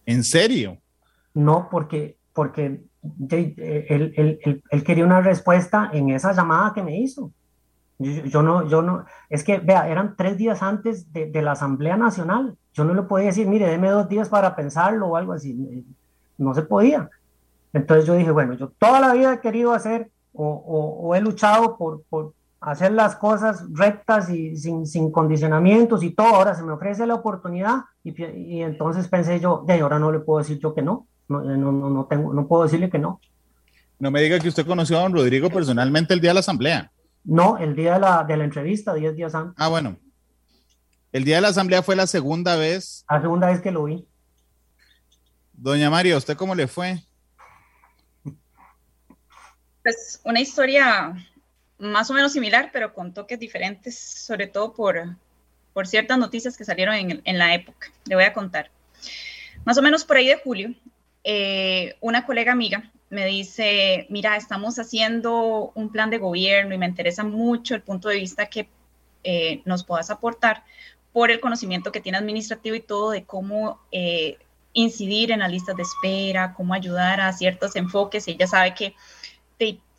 ¿En 0.08 0.24
serio? 0.24 0.78
No, 1.34 1.68
porque, 1.70 2.18
porque 2.34 2.82
él, 3.30 4.84
quería 4.86 5.06
una 5.06 5.22
respuesta 5.22 5.92
en 5.94 6.10
esa 6.10 6.32
llamada 6.32 6.74
que 6.74 6.82
me 6.82 6.98
hizo. 6.98 7.32
Yo, 8.00 8.42
no, 8.42 8.68
yo 8.68 8.82
no, 8.82 9.06
es 9.30 9.44
que, 9.44 9.58
vea, 9.60 9.90
eran 9.90 10.16
tres 10.16 10.38
días 10.38 10.64
antes 10.64 11.12
de, 11.12 11.42
la 11.42 11.52
Asamblea 11.52 11.98
Nacional. 11.98 12.58
Yo 12.74 12.86
no 12.86 12.94
le 12.94 13.02
podía 13.04 13.28
decir, 13.28 13.48
mire, 13.48 13.68
deme 13.68 13.90
dos 13.90 14.08
días 14.08 14.30
para 14.30 14.56
pensarlo 14.56 15.08
o 15.08 15.16
algo 15.18 15.34
así. 15.34 15.86
No 16.38 16.54
se 16.54 16.62
podía. 16.62 17.10
Entonces 17.74 18.06
yo 18.06 18.16
dije, 18.16 18.32
bueno, 18.32 18.54
yo 18.54 18.70
toda 18.80 19.02
la 19.02 19.14
vida 19.14 19.34
he 19.34 19.40
querido 19.42 19.74
hacer 19.74 20.10
o, 20.32 21.14
he 21.16 21.22
luchado 21.22 21.78
por, 21.78 22.04
por, 22.04 22.34
hacer 22.60 22.92
las 22.92 23.16
cosas 23.16 23.64
rectas 23.72 24.30
y 24.30 24.56
sin, 24.58 24.86
sin, 24.86 25.12
condicionamientos 25.12 26.04
y 26.04 26.12
todo, 26.12 26.28
ahora 26.28 26.56
se 26.56 26.64
me 26.64 26.74
ofrece 26.74 27.06
la 27.06 27.16
oportunidad 27.16 27.82
y, 28.04 28.24
y 28.24 28.62
entonces 28.62 29.08
pensé 29.08 29.40
yo, 29.40 29.64
de 29.68 29.80
ahora 29.80 30.00
no 30.00 30.12
le 30.12 30.20
puedo 30.20 30.40
decir 30.40 30.60
yo 30.60 30.74
que 30.74 30.82
no, 30.82 31.08
no, 31.28 31.42
no, 31.42 31.72
no, 31.72 32.06
tengo, 32.06 32.34
no 32.34 32.48
puedo 32.48 32.64
decirle 32.64 32.90
que 32.90 33.00
no. 33.00 33.20
No 34.00 34.12
me 34.12 34.22
diga 34.22 34.40
que 34.40 34.48
usted 34.48 34.66
conoció 34.66 34.98
a 34.98 35.02
don 35.02 35.14
Rodrigo 35.14 35.50
personalmente 35.50 36.14
el 36.14 36.22
día 36.22 36.32
de 36.32 36.36
la 36.36 36.40
asamblea. 36.42 36.92
No, 37.24 37.58
el 37.58 37.76
día 37.76 37.96
de 37.96 38.00
la, 38.00 38.24
de 38.24 38.38
la 38.38 38.44
entrevista, 38.44 38.94
10 38.94 39.16
días 39.16 39.36
antes. 39.36 39.56
Ah, 39.58 39.68
bueno. 39.68 39.98
El 41.12 41.24
día 41.24 41.36
de 41.36 41.42
la 41.42 41.48
asamblea 41.50 41.82
fue 41.82 41.96
la 41.96 42.08
segunda 42.08 42.56
vez. 42.56 43.04
La 43.10 43.22
segunda 43.22 43.48
vez 43.48 43.60
que 43.60 43.72
lo 43.72 43.86
vi. 43.86 44.08
Doña 45.54 45.90
María, 45.90 46.16
¿usted 46.16 46.38
cómo 46.38 46.54
le 46.54 46.68
fue? 46.68 47.04
Pues 49.84 50.22
una 50.24 50.40
historia 50.40 51.16
más 51.80 52.10
o 52.10 52.14
menos 52.14 52.34
similar, 52.34 52.70
pero 52.74 52.94
con 52.94 53.14
toques 53.14 53.40
diferentes, 53.40 53.98
sobre 53.98 54.48
todo 54.48 54.74
por, 54.74 55.16
por 55.74 55.88
ciertas 55.88 56.18
noticias 56.18 56.58
que 56.58 56.66
salieron 56.66 56.96
en, 56.96 57.22
en, 57.24 57.38
la 57.38 57.54
época. 57.54 57.92
Le 58.06 58.16
voy 58.16 58.24
a 58.24 58.34
contar. 58.34 58.72
Más 59.66 59.78
o 59.78 59.82
menos 59.82 60.04
por 60.04 60.18
ahí 60.18 60.28
de 60.28 60.38
julio, 60.38 60.74
eh, 61.24 61.96
una 62.00 62.26
colega 62.26 62.52
amiga 62.52 62.92
me 63.10 63.26
dice, 63.26 64.08
mira, 64.10 64.36
estamos 64.36 64.80
haciendo 64.80 65.72
un 65.76 65.92
plan 65.92 66.10
de 66.10 66.18
gobierno 66.18 66.74
y 66.74 66.78
me 66.78 66.86
interesa 66.86 67.24
mucho 67.24 67.76
el 67.76 67.82
punto 67.82 68.10
de 68.10 68.16
vista 68.16 68.48
que 68.48 68.70
eh, 69.24 69.62
nos 69.66 69.84
puedas 69.84 70.10
aportar, 70.10 70.64
por 71.14 71.32
el 71.32 71.40
conocimiento 71.40 71.92
que 71.92 72.00
tiene 72.00 72.18
administrativo 72.18 72.76
y 72.76 72.80
todo 72.80 73.12
de 73.12 73.24
cómo 73.24 73.82
eh, 73.92 74.38
incidir 74.74 75.32
en 75.32 75.40
las 75.40 75.52
listas 75.52 75.76
de 75.76 75.84
espera, 75.84 76.54
cómo 76.54 76.74
ayudar 76.74 77.20
a 77.20 77.34
ciertos 77.34 77.76
enfoques. 77.76 78.28
Ella 78.28 78.46
sabe 78.46 78.74
que 78.76 78.94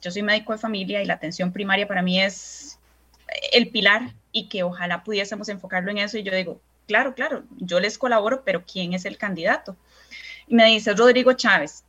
yo 0.00 0.10
soy 0.10 0.22
médico 0.22 0.52
de 0.52 0.58
familia 0.58 1.02
y 1.02 1.06
la 1.06 1.14
atención 1.14 1.52
primaria 1.52 1.88
para 1.88 2.02
mí 2.02 2.20
es 2.20 2.78
el 3.52 3.68
pilar 3.70 4.14
y 4.32 4.48
que 4.48 4.62
ojalá 4.62 5.04
pudiésemos 5.04 5.48
enfocarlo 5.48 5.90
en 5.90 5.98
eso. 5.98 6.18
Y 6.18 6.22
yo 6.22 6.34
digo, 6.34 6.60
claro, 6.86 7.14
claro, 7.14 7.44
yo 7.58 7.80
les 7.80 7.98
colaboro, 7.98 8.42
pero 8.44 8.64
¿quién 8.64 8.94
es 8.94 9.04
el 9.04 9.18
candidato? 9.18 9.76
Y 10.46 10.54
me 10.54 10.66
dice 10.66 10.94
Rodrigo 10.94 11.32
Chávez. 11.32 11.84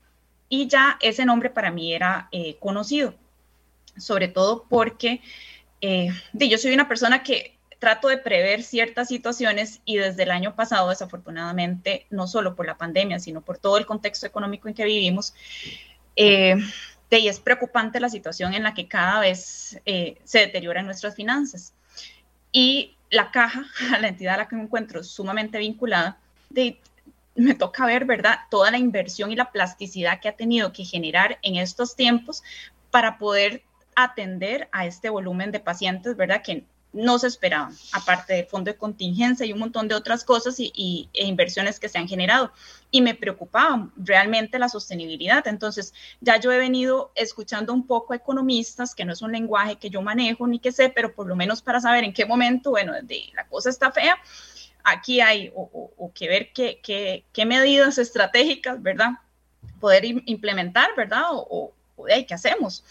Y 0.49 0.67
ya 0.67 0.97
ese 1.01 1.25
nombre 1.25 1.49
para 1.49 1.71
mí 1.71 1.93
era 1.93 2.27
eh, 2.31 2.57
conocido, 2.59 3.13
sobre 3.97 4.27
todo 4.27 4.65
porque 4.67 5.21
eh, 5.81 6.09
yo 6.33 6.57
soy 6.57 6.73
una 6.73 6.87
persona 6.87 7.21
que 7.21 7.55
trato 7.77 8.09
de 8.09 8.17
prever 8.17 8.63
ciertas 8.63 9.07
situaciones 9.07 9.81
y 9.85 9.97
desde 9.97 10.23
el 10.23 10.31
año 10.31 10.55
pasado, 10.55 10.89
desafortunadamente, 10.89 12.05
no 12.09 12.27
solo 12.27 12.55
por 12.55 12.65
la 12.65 12.77
pandemia, 12.77 13.19
sino 13.19 13.41
por 13.41 13.57
todo 13.57 13.77
el 13.77 13.85
contexto 13.85 14.25
económico 14.25 14.67
en 14.67 14.73
que 14.73 14.83
vivimos, 14.83 15.33
eh, 16.15 16.57
y 17.17 17.27
es 17.27 17.39
preocupante 17.39 17.99
la 17.99 18.09
situación 18.09 18.53
en 18.53 18.63
la 18.63 18.73
que 18.73 18.87
cada 18.87 19.19
vez 19.19 19.79
eh, 19.85 20.17
se 20.23 20.39
deterioran 20.39 20.85
nuestras 20.85 21.15
finanzas. 21.15 21.73
Y 22.51 22.95
la 23.09 23.31
caja, 23.31 23.65
la 23.99 24.07
entidad 24.07 24.35
a 24.35 24.37
la 24.37 24.47
que 24.47 24.55
me 24.55 24.63
encuentro 24.63 25.03
sumamente 25.03 25.57
vinculada, 25.57 26.19
de, 26.49 26.79
me 27.35 27.55
toca 27.55 27.85
ver, 27.85 28.05
¿verdad?, 28.05 28.39
toda 28.51 28.69
la 28.69 28.77
inversión 28.77 29.31
y 29.31 29.35
la 29.35 29.51
plasticidad 29.51 30.19
que 30.19 30.29
ha 30.29 30.35
tenido 30.35 30.71
que 30.73 30.85
generar 30.85 31.39
en 31.41 31.55
estos 31.55 31.95
tiempos 31.95 32.43
para 32.91 33.17
poder 33.17 33.63
atender 33.95 34.69
a 34.71 34.85
este 34.85 35.09
volumen 35.09 35.51
de 35.51 35.59
pacientes, 35.59 36.15
¿verdad?, 36.15 36.43
que 36.43 36.65
no 36.91 37.19
se 37.19 37.27
esperaban, 37.27 37.75
aparte 37.91 38.33
del 38.33 38.45
fondo 38.47 38.71
de 38.71 38.77
contingencia 38.77 39.45
y 39.45 39.53
un 39.53 39.59
montón 39.59 39.87
de 39.87 39.95
otras 39.95 40.23
cosas 40.23 40.55
y, 40.59 41.09
e 41.13 41.25
inversiones 41.25 41.79
que 41.79 41.87
se 41.87 41.99
han 41.99 42.07
generado. 42.07 42.51
Y 42.89 43.01
me 43.01 43.13
preocupaba 43.13 43.89
realmente 43.95 44.57
la 44.57 44.69
sostenibilidad. 44.69 45.47
Entonces, 45.47 45.93
ya 46.19 46.39
yo 46.39 46.51
he 46.51 46.57
venido 46.57 47.11
escuchando 47.15 47.73
un 47.73 47.85
poco 47.85 48.13
a 48.13 48.15
economistas, 48.15 48.95
que 48.95 49.05
no 49.05 49.13
es 49.13 49.21
un 49.21 49.31
lenguaje 49.31 49.75
que 49.75 49.91
yo 49.91 50.01
manejo 50.01 50.47
ni 50.47 50.59
que 50.59 50.71
sé, 50.71 50.89
pero 50.89 51.13
por 51.13 51.27
lo 51.27 51.35
menos 51.35 51.61
para 51.61 51.79
saber 51.79 52.03
en 52.03 52.13
qué 52.13 52.25
momento, 52.25 52.71
bueno, 52.71 52.93
de, 53.03 53.29
la 53.35 53.47
cosa 53.47 53.69
está 53.69 53.91
fea, 53.91 54.17
aquí 54.83 55.21
hay 55.21 55.51
o, 55.55 56.11
que 56.15 56.27
ver 56.27 56.51
qué, 56.53 56.79
qué, 56.81 57.25
qué, 57.31 57.45
medidas 57.45 57.99
estratégicas, 57.99 58.81
¿verdad? 58.81 59.11
Poder 59.79 60.05
implementar, 60.05 60.89
¿verdad? 60.95 61.25
O, 61.31 61.73
o 61.95 62.05
de 62.05 62.25
¿qué 62.25 62.33
hacemos? 62.33 62.83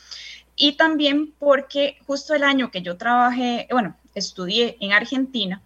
Y 0.58 0.72
también 0.72 1.32
porque 1.38 1.98
justo 2.06 2.34
el 2.34 2.42
año 2.42 2.70
que 2.70 2.82
yo 2.82 2.98
trabajé, 2.98 3.68
bueno, 3.70 3.96
estudié 4.14 4.76
en 4.80 4.92
Argentina, 4.92 5.62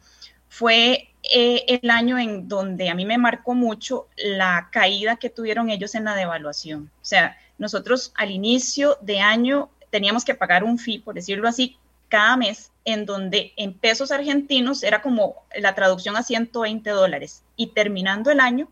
fue 0.49 1.09
eh, 1.23 1.65
el 1.67 1.91
año 1.91 2.19
en 2.19 2.47
donde 2.47 2.91
a 2.91 2.95
mí 2.95 3.07
me 3.07 3.17
marcó 3.17 3.55
mucho 3.55 4.07
la 4.17 4.69
caída 4.71 5.17
que 5.17 5.31
tuvieron 5.31 5.71
ellos 5.71 5.95
en 5.95 6.05
la 6.05 6.15
devaluación. 6.15 6.91
O 7.01 7.05
sea, 7.05 7.39
nosotros 7.57 8.13
al 8.17 8.31
inicio 8.31 8.99
de 9.01 9.21
año 9.21 9.71
teníamos 9.91 10.27
que 10.27 10.35
pagar 10.35 10.63
un 10.63 10.79
fee, 10.79 10.99
por 10.99 11.15
decirlo 11.15 11.49
así, 11.49 11.79
cada 12.09 12.37
mes, 12.37 12.71
en 12.85 13.07
donde 13.07 13.55
en 13.57 13.73
pesos 13.73 14.13
argentinos 14.13 14.83
era 14.83 15.01
como 15.01 15.37
la 15.57 15.75
traducción 15.75 16.19
a 16.19 16.23
120 16.23 16.91
dólares 16.91 17.43
y 17.57 17.69
terminando 17.69 18.31
el 18.31 18.41
año 18.41 18.69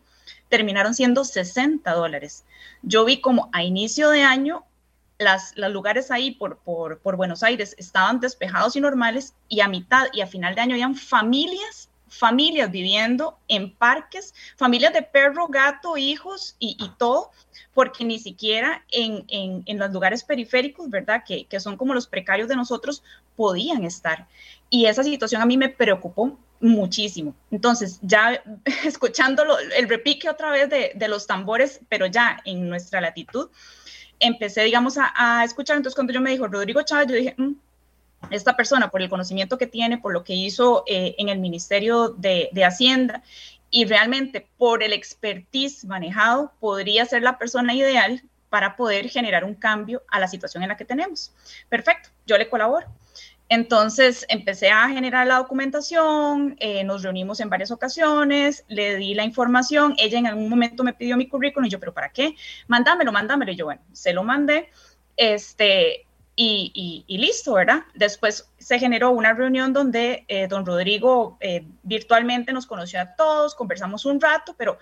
terminaron 0.49 0.93
siendo 0.93 1.25
60 1.25 1.91
dólares. 1.93 2.43
Yo 2.83 3.05
vi 3.05 3.21
como 3.21 3.49
a 3.53 3.63
inicio 3.63 4.09
de 4.09 4.21
año 4.21 4.65
las, 5.21 5.55
los 5.55 5.71
lugares 5.71 6.11
ahí 6.11 6.31
por, 6.31 6.57
por, 6.57 7.15
Buenos 7.15 7.43
Aires 7.43 7.75
estaban 7.77 8.19
despejados 8.19 8.75
y 8.75 8.81
normales 8.81 9.35
y 9.47 9.61
a 9.61 9.67
mitad 9.67 10.07
y 10.13 10.21
a 10.21 10.27
final 10.27 10.55
de 10.55 10.61
año 10.61 10.73
habían 10.73 10.95
familias, 10.95 11.89
familias 12.07 12.71
viviendo 12.71 13.37
en 13.47 13.73
parques, 13.73 14.33
familias 14.57 14.93
de 14.93 15.03
perro, 15.03 15.47
gato, 15.47 15.95
hijos 15.95 16.55
y, 16.59 16.75
y 16.79 16.89
todo, 16.97 17.31
porque 17.73 18.03
ni 18.03 18.19
siquiera 18.19 18.83
en, 18.91 19.23
en, 19.27 19.63
en, 19.65 19.77
los 19.77 19.91
lugares 19.91 20.23
periféricos, 20.23 20.89
¿verdad? 20.89 21.23
Que, 21.25 21.45
que 21.45 21.59
son 21.59 21.77
como 21.77 21.93
los 21.93 22.07
precarios 22.07 22.49
de 22.49 22.55
nosotros, 22.55 23.03
podían 23.35 23.83
estar. 23.83 24.27
Y 24.69 24.85
esa 24.85 25.03
situación 25.03 25.41
a 25.41 25.45
mí 25.45 25.57
me 25.57 25.69
preocupó 25.69 26.37
muchísimo. 26.59 27.35
Entonces, 27.51 27.99
ya 28.01 28.43
escuchando 28.85 29.43
el 29.59 29.87
repique 29.87 30.29
otra 30.29 30.51
vez 30.51 30.69
de, 30.69 30.91
de 30.95 31.07
los 31.07 31.27
tambores, 31.27 31.79
pero 31.89 32.07
ya 32.07 32.39
en 32.45 32.69
nuestra 32.69 33.01
latitud, 33.01 33.49
empecé, 34.21 34.63
digamos, 34.63 34.97
a, 34.97 35.43
escuchar. 35.43 35.77
Entonces, 35.77 35.95
cuando 35.95 36.13
yo 36.13 36.21
me 36.21 36.31
dijo 36.31 36.47
Rodrigo 36.47 36.81
Chávez, 36.83 37.07
yo 37.07 37.15
dije, 37.15 37.35
mm, 37.37 37.53
esta 38.29 38.55
persona, 38.55 38.89
por 38.89 39.01
el 39.01 39.09
conocimiento 39.09 39.57
que 39.57 39.67
tiene, 39.67 39.97
por 39.97 40.13
lo 40.13 40.23
que 40.23 40.33
hizo 40.33 40.83
eh, 40.87 41.15
en 41.17 41.29
el 41.29 41.39
Ministerio 41.39 42.09
de, 42.09 42.49
de, 42.51 42.65
Hacienda 42.65 43.23
y 43.69 43.85
realmente 43.85 44.47
por 44.57 44.83
el 44.83 44.93
expertise 44.93 45.85
manejado, 45.85 46.51
podría 46.59 47.05
ser 47.05 47.23
la 47.23 47.37
persona 47.37 47.73
ideal 47.73 48.21
para 48.49 48.75
poder 48.75 49.09
generar 49.09 49.43
un 49.43 49.55
cambio 49.55 50.03
a 50.09 50.19
la 50.19 50.27
situación 50.27 50.61
en 50.63 50.69
la 50.69 50.77
que 50.77 50.85
tenemos. 50.85 51.31
Perfecto, 51.69 52.09
yo 52.27 52.37
le 52.37 52.49
colaboro. 52.49 52.87
Entonces 53.51 54.25
empecé 54.29 54.69
a 54.69 54.87
generar 54.87 55.27
la 55.27 55.35
documentación, 55.35 56.55
eh, 56.61 56.85
nos 56.85 57.03
reunimos 57.03 57.41
en 57.41 57.49
varias 57.49 57.69
ocasiones, 57.69 58.63
le 58.69 58.95
di 58.95 59.13
la 59.13 59.25
información, 59.25 59.93
ella 59.97 60.17
en 60.17 60.25
algún 60.25 60.47
momento 60.47 60.85
me 60.85 60.93
pidió 60.93 61.17
mi 61.17 61.27
currículum 61.27 61.67
y 61.67 61.69
yo, 61.69 61.77
pero 61.77 61.93
¿para 61.93 62.13
qué? 62.13 62.33
Mándamelo, 62.69 63.11
mándamelo. 63.11 63.51
Y 63.51 63.57
yo, 63.57 63.65
bueno, 63.65 63.81
se 63.91 64.13
lo 64.13 64.23
mandé, 64.23 64.69
este, 65.17 66.05
y, 66.37 67.03
listo, 67.09 67.55
¿verdad? 67.55 67.81
Después 67.93 68.49
se 68.57 68.79
generó 68.79 69.11
una 69.11 69.33
reunión 69.33 69.73
donde 69.73 70.23
eh, 70.29 70.47
don 70.47 70.65
Rodrigo 70.65 71.35
eh, 71.41 71.67
virtualmente 71.83 72.53
nos 72.53 72.65
conoció 72.65 73.01
a 73.01 73.15
todos, 73.17 73.53
conversamos 73.53 74.05
un 74.05 74.21
rato, 74.21 74.55
pero 74.57 74.79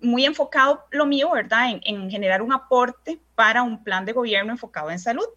muy 0.00 0.24
enfocado 0.24 0.86
lo 0.92 1.04
mío, 1.04 1.30
¿verdad? 1.30 1.72
En, 1.72 1.80
en 1.84 2.10
generar 2.10 2.40
un 2.40 2.54
aporte 2.54 3.20
para 3.34 3.62
un 3.62 3.84
plan 3.84 4.06
de 4.06 4.14
gobierno 4.14 4.50
enfocado 4.50 4.90
en 4.90 4.98
salud. 4.98 5.28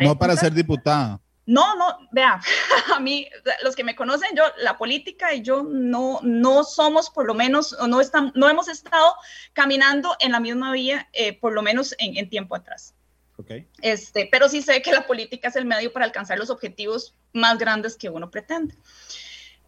no 0.00 0.16
para 0.16 0.36
ser 0.36 0.52
diputada. 0.52 1.18
No, 1.44 1.74
no, 1.76 2.08
vea, 2.12 2.40
a 2.94 3.00
mí, 3.00 3.28
los 3.64 3.74
que 3.74 3.82
me 3.82 3.96
conocen, 3.96 4.30
yo, 4.36 4.44
la 4.58 4.78
política 4.78 5.34
y 5.34 5.42
yo 5.42 5.64
no, 5.64 6.20
no 6.22 6.62
somos, 6.62 7.10
por 7.10 7.26
lo 7.26 7.34
menos, 7.34 7.76
no, 7.88 8.00
estamos, 8.00 8.32
no 8.36 8.48
hemos 8.48 8.68
estado 8.68 9.14
caminando 9.52 10.16
en 10.20 10.32
la 10.32 10.40
misma 10.40 10.72
vía, 10.72 11.08
eh, 11.12 11.38
por 11.38 11.52
lo 11.52 11.62
menos 11.62 11.94
en, 11.98 12.28
tiempo 12.28 12.54
atrás. 12.54 12.94
Okay. 13.38 13.66
Este, 13.80 14.28
pero 14.30 14.48
sí 14.48 14.62
sé 14.62 14.82
que 14.82 14.92
la 14.92 15.06
política 15.06 15.48
es 15.48 15.56
el 15.56 15.64
medio 15.64 15.92
para 15.92 16.04
alcanzar 16.04 16.38
los 16.38 16.50
objetivos 16.50 17.14
más 17.32 17.58
grandes 17.58 17.96
que 17.96 18.08
uno 18.08 18.30
pretende. 18.30 18.76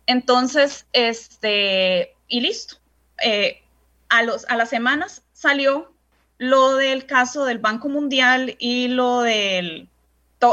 Entonces, 0.06 0.86
este, 0.92 2.14
y 2.28 2.40
listo. 2.40 2.76
Eh, 3.22 3.62
a, 4.08 4.22
los, 4.22 4.44
a 4.48 4.56
las 4.56 4.68
semanas 4.68 5.22
salió 5.32 5.92
lo 6.38 6.76
del 6.76 7.06
caso 7.06 7.44
del 7.46 7.58
Banco 7.58 7.88
Mundial 7.88 8.54
y 8.58 8.88
lo 8.88 9.22
del 9.22 9.88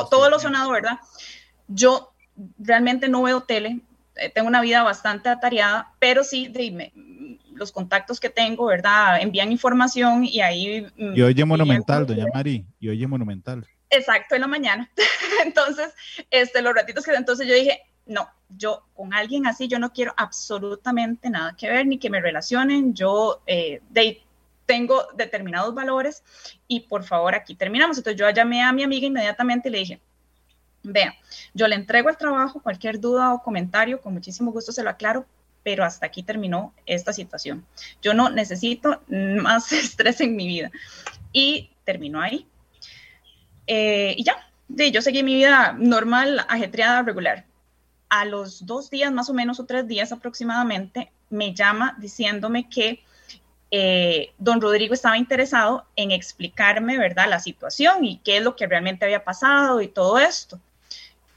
todo 0.10 0.30
lo 0.30 0.40
sonado, 0.40 0.72
¿verdad? 0.72 1.00
Yo 1.68 2.14
realmente 2.58 3.08
no 3.08 3.24
veo 3.24 3.42
tele, 3.42 3.82
eh, 4.16 4.30
tengo 4.30 4.48
una 4.48 4.62
vida 4.62 4.84
bastante 4.84 5.30
atareada, 5.30 5.94
pero 6.00 6.24
sí, 6.24 6.48
dime, 6.48 6.94
los 7.54 7.72
contactos 7.72 8.20
que 8.20 8.30
tengo, 8.30 8.66
¿verdad? 8.66 9.22
Envían 9.22 9.52
información 9.52 10.26
y 10.26 10.42
ahí... 10.42 10.88
Mm, 10.98 11.16
y 11.16 11.22
oye 11.22 11.46
Monumental, 11.46 12.06
doña 12.06 12.26
Mari, 12.34 12.66
y 12.80 12.90
oye 12.90 13.08
Monumental. 13.08 13.66
Exacto, 13.90 14.36
en 14.36 14.42
la 14.42 14.48
mañana. 14.48 14.90
entonces, 15.46 15.94
este, 16.30 16.62
los 16.62 16.74
ratitos 16.74 17.06
que 17.06 17.14
entonces 17.14 17.48
yo 17.48 17.54
dije, 17.54 17.82
no, 18.06 18.28
yo 18.50 18.86
con 18.94 19.14
alguien 19.14 19.46
así, 19.46 19.68
yo 19.68 19.80
no 19.80 19.94
quiero 19.94 20.14
absolutamente 20.18 21.30
nada 21.30 21.56
que 21.56 21.70
ver, 21.70 21.86
ni 21.86 21.98
que 21.98 22.10
me 22.10 22.22
relacionen, 22.22 22.94
yo 22.94 23.42
eh, 23.48 23.82
de, 23.90 24.22
tengo 24.72 25.06
determinados 25.16 25.76
valores 25.76 26.24
y 26.66 26.80
por 26.80 27.04
favor 27.04 27.36
aquí 27.36 27.56
terminamos. 27.56 27.98
Entonces 27.98 28.18
yo 28.18 28.30
llamé 28.30 28.64
a 28.64 28.72
mi 28.72 28.84
amiga 28.84 29.06
inmediatamente 29.06 29.68
y 29.68 29.72
le 29.74 29.78
dije, 29.80 30.00
vea, 30.82 31.14
yo 31.54 31.68
le 31.68 31.76
entrego 31.76 32.08
el 32.08 32.16
trabajo, 32.16 32.62
cualquier 32.62 32.98
duda 32.98 33.34
o 33.34 33.44
comentario, 33.44 34.00
con 34.00 34.14
muchísimo 34.14 34.50
gusto 34.50 34.72
se 34.72 34.82
lo 34.82 34.90
aclaro, 34.90 35.26
pero 35.62 35.84
hasta 35.84 36.06
aquí 36.06 36.24
terminó 36.24 36.74
esta 36.86 37.12
situación. 37.12 37.66
Yo 38.02 38.14
no 38.14 38.30
necesito 38.30 39.02
más 39.10 39.70
estrés 39.74 40.22
en 40.22 40.38
mi 40.38 40.48
vida. 40.48 40.72
Y 41.34 41.72
terminó 41.84 42.22
ahí. 42.22 42.48
Eh, 43.68 44.16
y 44.18 44.24
ya, 44.24 44.38
yo 44.90 45.02
seguí 45.02 45.22
mi 45.22 45.36
vida 45.36 45.76
normal, 45.78 46.46
ajetreada, 46.48 47.02
regular. 47.02 47.44
A 48.08 48.24
los 48.24 48.66
dos 48.66 48.90
días, 48.90 49.12
más 49.12 49.30
o 49.30 49.34
menos, 49.34 49.60
o 49.60 49.66
tres 49.66 49.86
días 49.86 50.14
aproximadamente, 50.14 51.12
me 51.30 51.54
llama 51.54 51.98
diciéndome 52.00 52.70
que 52.70 53.04
eh, 53.72 54.34
don 54.38 54.60
Rodrigo 54.60 54.94
estaba 54.94 55.18
interesado 55.18 55.86
en 55.96 56.12
explicarme, 56.12 56.98
¿verdad?, 56.98 57.30
la 57.30 57.40
situación 57.40 58.04
y 58.04 58.18
qué 58.20 58.38
es 58.38 58.44
lo 58.44 58.56
que 58.56 58.68
realmente 58.68 59.06
había 59.06 59.24
pasado 59.24 59.82
y 59.82 59.88
todo 59.88 60.20
esto. 60.20 60.60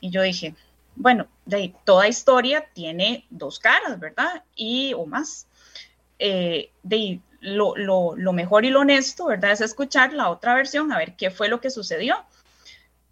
Y 0.00 0.10
yo 0.10 0.20
dije, 0.22 0.54
bueno, 0.96 1.28
de 1.46 1.72
toda 1.84 2.08
historia 2.08 2.68
tiene 2.72 3.24
dos 3.30 3.58
caras, 3.58 3.98
¿verdad? 3.98 4.42
Y 4.54 4.92
o 4.94 5.06
más. 5.06 5.46
Eh, 6.18 6.70
de 6.82 7.20
lo, 7.40 8.32
mejor 8.32 8.64
y 8.64 8.70
lo 8.70 8.80
honesto, 8.80 9.26
¿verdad? 9.26 9.52
Es 9.52 9.60
escuchar 9.60 10.12
la 10.12 10.30
otra 10.30 10.54
versión, 10.54 10.92
a 10.92 10.98
ver 10.98 11.14
qué 11.16 11.30
fue 11.30 11.48
lo 11.48 11.60
que 11.60 11.70
sucedió. 11.70 12.16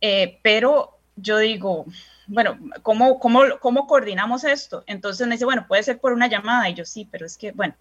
Eh, 0.00 0.38
pero 0.42 0.98
yo 1.16 1.38
digo, 1.38 1.86
bueno, 2.26 2.58
¿cómo, 2.82 3.18
cómo, 3.18 3.42
¿cómo 3.60 3.86
coordinamos 3.86 4.44
esto? 4.44 4.84
Entonces 4.86 5.26
me 5.26 5.34
dice, 5.34 5.44
bueno, 5.44 5.66
puede 5.68 5.82
ser 5.82 6.00
por 6.00 6.12
una 6.12 6.28
llamada. 6.28 6.68
Y 6.68 6.74
yo, 6.74 6.84
sí, 6.84 7.06
pero 7.10 7.26
es 7.26 7.36
que, 7.36 7.52
bueno, 7.52 7.74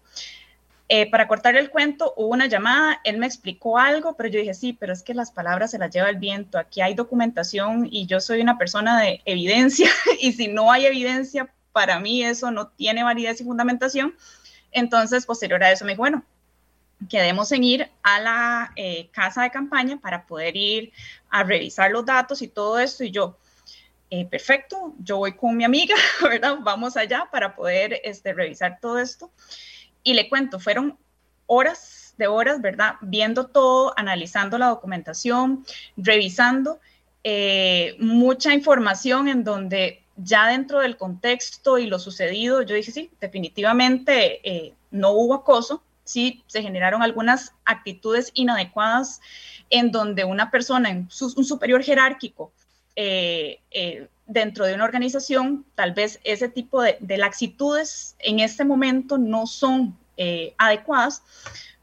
eh, 0.94 1.10
para 1.10 1.26
cortar 1.26 1.56
el 1.56 1.70
cuento, 1.70 2.12
hubo 2.18 2.28
una 2.28 2.48
llamada, 2.48 3.00
él 3.04 3.16
me 3.16 3.24
explicó 3.24 3.78
algo, 3.78 4.14
pero 4.14 4.28
yo 4.28 4.38
dije, 4.38 4.52
sí, 4.52 4.74
pero 4.74 4.92
es 4.92 5.02
que 5.02 5.14
las 5.14 5.30
palabras 5.30 5.70
se 5.70 5.78
las 5.78 5.90
lleva 5.90 6.10
el 6.10 6.16
viento, 6.16 6.58
aquí 6.58 6.82
hay 6.82 6.92
documentación 6.92 7.88
y 7.90 8.04
yo 8.04 8.20
soy 8.20 8.42
una 8.42 8.58
persona 8.58 9.00
de 9.00 9.22
evidencia 9.24 9.88
y 10.20 10.34
si 10.34 10.48
no 10.48 10.70
hay 10.70 10.84
evidencia, 10.84 11.50
para 11.72 11.98
mí 11.98 12.22
eso 12.22 12.50
no 12.50 12.68
tiene 12.68 13.02
validez 13.04 13.40
y 13.40 13.44
fundamentación. 13.44 14.14
Entonces, 14.70 15.24
posterior 15.24 15.64
a 15.64 15.72
eso 15.72 15.86
me 15.86 15.92
dijo, 15.92 16.02
bueno, 16.02 16.24
quedemos 17.08 17.50
en 17.52 17.64
ir 17.64 17.88
a 18.02 18.20
la 18.20 18.72
eh, 18.76 19.08
casa 19.12 19.44
de 19.44 19.50
campaña 19.50 19.98
para 19.98 20.26
poder 20.26 20.54
ir 20.58 20.92
a 21.30 21.42
revisar 21.42 21.90
los 21.90 22.04
datos 22.04 22.42
y 22.42 22.48
todo 22.48 22.78
esto. 22.78 23.02
Y 23.02 23.10
yo, 23.10 23.38
eh, 24.10 24.26
perfecto, 24.26 24.92
yo 24.98 25.16
voy 25.16 25.32
con 25.32 25.56
mi 25.56 25.64
amiga, 25.64 25.94
¿verdad? 26.22 26.58
Vamos 26.60 26.98
allá 26.98 27.30
para 27.32 27.56
poder 27.56 27.98
este, 28.04 28.34
revisar 28.34 28.78
todo 28.78 28.98
esto. 28.98 29.30
Y 30.02 30.14
le 30.14 30.28
cuento, 30.28 30.58
fueron 30.58 30.98
horas 31.46 32.14
de 32.18 32.26
horas, 32.26 32.60
¿verdad? 32.60 32.94
Viendo 33.00 33.46
todo, 33.46 33.94
analizando 33.96 34.58
la 34.58 34.68
documentación, 34.68 35.64
revisando 35.96 36.80
eh, 37.24 37.96
mucha 37.98 38.52
información 38.52 39.28
en 39.28 39.44
donde 39.44 40.02
ya 40.16 40.48
dentro 40.48 40.80
del 40.80 40.96
contexto 40.96 41.78
y 41.78 41.86
lo 41.86 41.98
sucedido, 41.98 42.62
yo 42.62 42.74
dije, 42.74 42.92
sí, 42.92 43.10
definitivamente 43.20 44.74
no 44.90 45.12
hubo 45.12 45.34
acoso, 45.34 45.82
sí 46.04 46.42
se 46.46 46.62
generaron 46.62 47.02
algunas 47.02 47.54
actitudes 47.64 48.30
inadecuadas 48.34 49.20
en 49.70 49.90
donde 49.90 50.24
una 50.24 50.50
persona, 50.50 50.90
un 50.90 51.44
superior 51.44 51.82
jerárquico, 51.82 52.52
eh, 52.96 53.60
eh, 53.70 54.08
dentro 54.26 54.64
de 54.64 54.74
una 54.74 54.84
organización, 54.84 55.64
tal 55.74 55.92
vez 55.92 56.20
ese 56.24 56.48
tipo 56.48 56.82
de, 56.82 56.98
laxitudes 57.16 58.16
en 58.18 58.40
este 58.40 58.64
momento 58.64 59.18
no 59.18 59.46
son 59.46 59.96
eh, 60.16 60.54
adecuadas, 60.58 61.22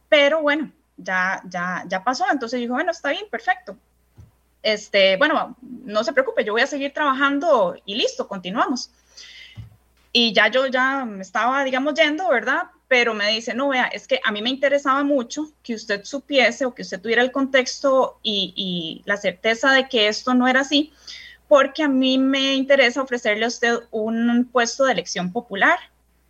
pero 0.08 0.42
bueno, 0.42 0.72
ya, 0.98 1.42
ya, 1.46 1.84
ya 1.88 2.04
pasó, 2.04 2.26
entonces 2.32 2.60
dijo, 2.60 2.74
bueno, 2.74 2.92
está 2.92 3.12
bien, 3.12 3.26
perfecto. 3.30 3.78
Este, 4.62 5.16
bueno, 5.18 5.56
no 5.62 6.04
se 6.04 6.14
preocupe, 6.14 6.44
yo 6.44 6.54
voy 6.54 6.62
a 6.62 6.68
seguir 6.68 6.94
trabajando 6.94 7.76
y 7.86 7.96
listo, 7.96 8.28
continuamos. 8.28 8.92
Y 10.12 10.34
ya 10.34 10.48
yo 10.48 10.68
ya 10.68 11.06
me 11.06 11.22
estaba, 11.22 11.64
digamos, 11.64 11.94
yendo, 11.94 12.28
¿verdad? 12.30 12.64
Pero 12.90 13.14
me 13.14 13.32
dice, 13.32 13.54
no, 13.54 13.70
vea, 13.70 13.86
es 13.86 14.08
que 14.08 14.20
a 14.26 14.32
mí 14.32 14.42
me 14.42 14.50
interesaba 14.50 15.04
mucho 15.04 15.52
que 15.64 15.76
usted 15.76 16.04
supiese 16.04 16.66
o 16.66 16.74
que 16.74 16.82
usted 16.82 17.00
tuviera 17.00 17.22
el 17.22 17.32
contexto 17.32 18.20
y, 18.24 19.04
la 19.06 19.16
certeza 19.16 19.72
de 19.72 19.88
que 19.88 20.08
esto 20.08 20.34
no 20.34 20.48
era 20.48 20.62
así, 20.62 20.92
porque 21.48 21.84
a 21.84 21.88
mí 21.88 22.18
me 22.18 22.56
interesa 22.56 23.04
ofrecerle 23.04 23.46
a 23.46 23.50
usted 23.50 23.76
un 23.92 24.50
puesto 24.52 24.86
de 24.86 24.94
elección 24.94 25.32
popular. 25.32 25.78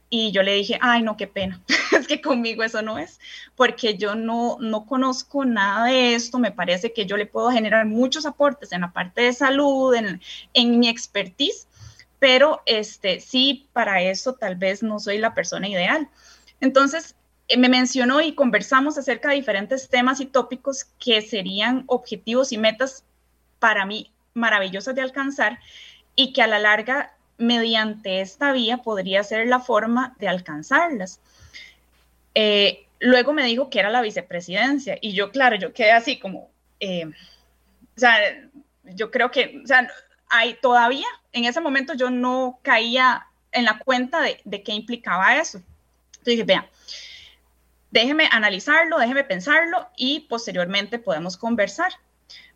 Y 0.10 0.32
yo 0.32 0.42
le 0.44 0.54
dije, 0.54 0.78
ay, 0.82 1.04
no, 1.04 1.16
qué 1.18 1.28
pena, 1.28 1.62
es 1.98 2.08
que 2.08 2.20
conmigo 2.20 2.64
eso 2.64 2.82
no 2.82 2.98
es, 2.98 3.20
porque 3.56 3.96
yo 3.96 4.16
no, 4.16 4.58
no 4.60 4.86
conozco 4.86 5.46
nada 5.46 5.86
de 5.86 6.16
esto, 6.16 6.40
me 6.40 6.52
parece 6.52 6.92
que 6.94 7.06
yo 7.06 7.16
le 7.16 7.28
puedo 7.28 7.52
generar 7.52 7.86
muchos 7.86 8.26
aportes 8.26 8.72
en 8.72 8.82
la 8.82 8.92
parte 8.92 9.22
de 9.22 9.34
salud, 9.34 9.94
en, 9.94 10.20
en 10.56 10.80
mi 10.80 10.90
expertise, 10.90 11.68
pero 12.18 12.64
este, 12.66 13.22
sí, 13.22 13.70
para 13.72 14.02
eso 14.02 14.34
tal 14.34 14.56
vez 14.56 14.84
no 14.84 15.00
soy 15.00 15.20
la 15.20 15.34
persona 15.34 15.70
ideal. 15.70 16.10
Entonces, 16.62 17.16
eh, 17.48 17.58
me 17.58 17.70
mencionó 17.70 18.22
y 18.22 18.34
conversamos 18.34 18.98
acerca 18.98 19.30
de 19.30 19.36
diferentes 19.36 19.90
temas 19.90 20.22
y 20.22 20.26
tópicos 20.26 20.86
que 21.00 21.22
serían 21.22 21.84
objetivos 21.88 22.52
y 22.52 22.58
metas 22.58 23.04
para 23.60 23.86
mí 23.86 24.12
maravillosas 24.34 24.96
de 24.96 25.02
alcanzar 25.02 25.60
y 26.16 26.34
que 26.34 26.42
a 26.42 26.48
la 26.48 26.60
larga, 26.60 27.14
mediante 27.38 28.22
esta 28.22 28.52
vía, 28.52 28.78
podría 28.78 29.24
ser 29.24 29.48
la 29.48 29.60
forma 29.60 30.16
de 30.20 30.28
alcanzarlas. 30.28 31.20
Eh, 32.36 32.86
luego 33.00 33.34
me 33.34 33.44
dijo 33.44 33.70
que 33.70 33.80
era 33.80 33.90
la 33.90 34.02
vicepresidencia 34.02 34.98
y 35.02 35.14
yo, 35.14 35.32
claro, 35.32 35.56
yo 35.56 35.74
quedé 35.74 35.92
así 35.92 36.20
como, 36.20 36.50
eh, 36.80 37.06
o 37.06 38.00
sea, 38.00 38.18
yo 38.84 39.12
creo 39.12 39.32
que, 39.32 39.62
o 39.64 39.68
sea, 39.68 39.90
hay, 40.30 40.56
todavía 40.62 41.08
en 41.32 41.46
ese 41.46 41.62
momento 41.62 41.94
yo 41.94 42.10
no 42.10 42.60
caía 42.62 43.26
en 43.52 43.66
la 43.66 43.80
cuenta 43.80 44.22
de, 44.22 44.40
de 44.44 44.64
qué 44.64 44.74
implicaba 44.74 45.38
eso. 45.38 45.62
Entonces 46.20 46.34
dije, 46.34 46.44
vea, 46.44 46.70
déjeme 47.92 48.30
analizarlo, 48.32 49.00
déjeme 49.00 49.24
pensarlo 49.24 49.90
y 49.98 50.22
posteriormente 50.22 51.00
podemos 51.00 51.38
conversar. 51.38 51.92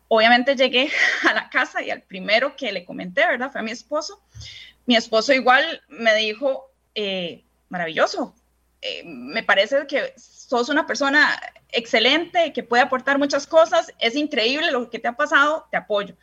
Obviamente 0.08 0.56
llegué 0.56 0.90
a 1.28 1.34
la 1.34 1.50
casa 1.50 1.82
y 1.82 1.90
al 1.90 2.02
primero 2.02 2.56
que 2.56 2.72
le 2.72 2.84
comenté, 2.84 3.26
¿verdad? 3.26 3.50
Fue 3.50 3.60
a 3.60 3.64
mi 3.64 3.70
esposo. 3.72 4.20
Mi 4.86 4.96
esposo 4.96 5.32
igual 5.32 5.82
me 5.88 6.14
dijo, 6.14 6.70
eh, 6.94 7.42
maravilloso, 7.68 8.34
eh, 8.82 9.02
me 9.04 9.42
parece 9.42 9.86
que 9.86 10.12
sos 10.16 10.68
una 10.68 10.86
persona 10.86 11.40
excelente, 11.70 12.52
que 12.52 12.62
puede 12.62 12.82
aportar 12.82 13.18
muchas 13.18 13.46
cosas, 13.46 13.92
es 13.98 14.14
increíble 14.14 14.70
lo 14.70 14.90
que 14.90 14.98
te 14.98 15.08
ha 15.08 15.16
pasado, 15.16 15.66
te 15.70 15.78
apoyo. 15.78 16.16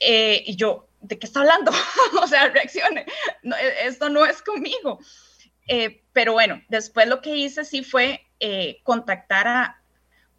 Eh, 0.00 0.42
y 0.46 0.56
yo, 0.56 0.88
¿de 1.00 1.18
qué 1.18 1.26
está 1.26 1.40
hablando? 1.40 1.70
o 2.22 2.26
sea, 2.26 2.48
reaccione, 2.48 3.04
esto 3.84 4.08
no 4.08 4.24
es 4.24 4.42
conmigo. 4.42 4.98
Eh, 5.68 6.02
pero 6.12 6.32
bueno, 6.32 6.60
después 6.68 7.06
lo 7.06 7.20
que 7.20 7.36
hice 7.36 7.64
sí 7.64 7.82
fue 7.84 8.26
eh, 8.40 8.80
contactar 8.82 9.48
a 9.48 9.82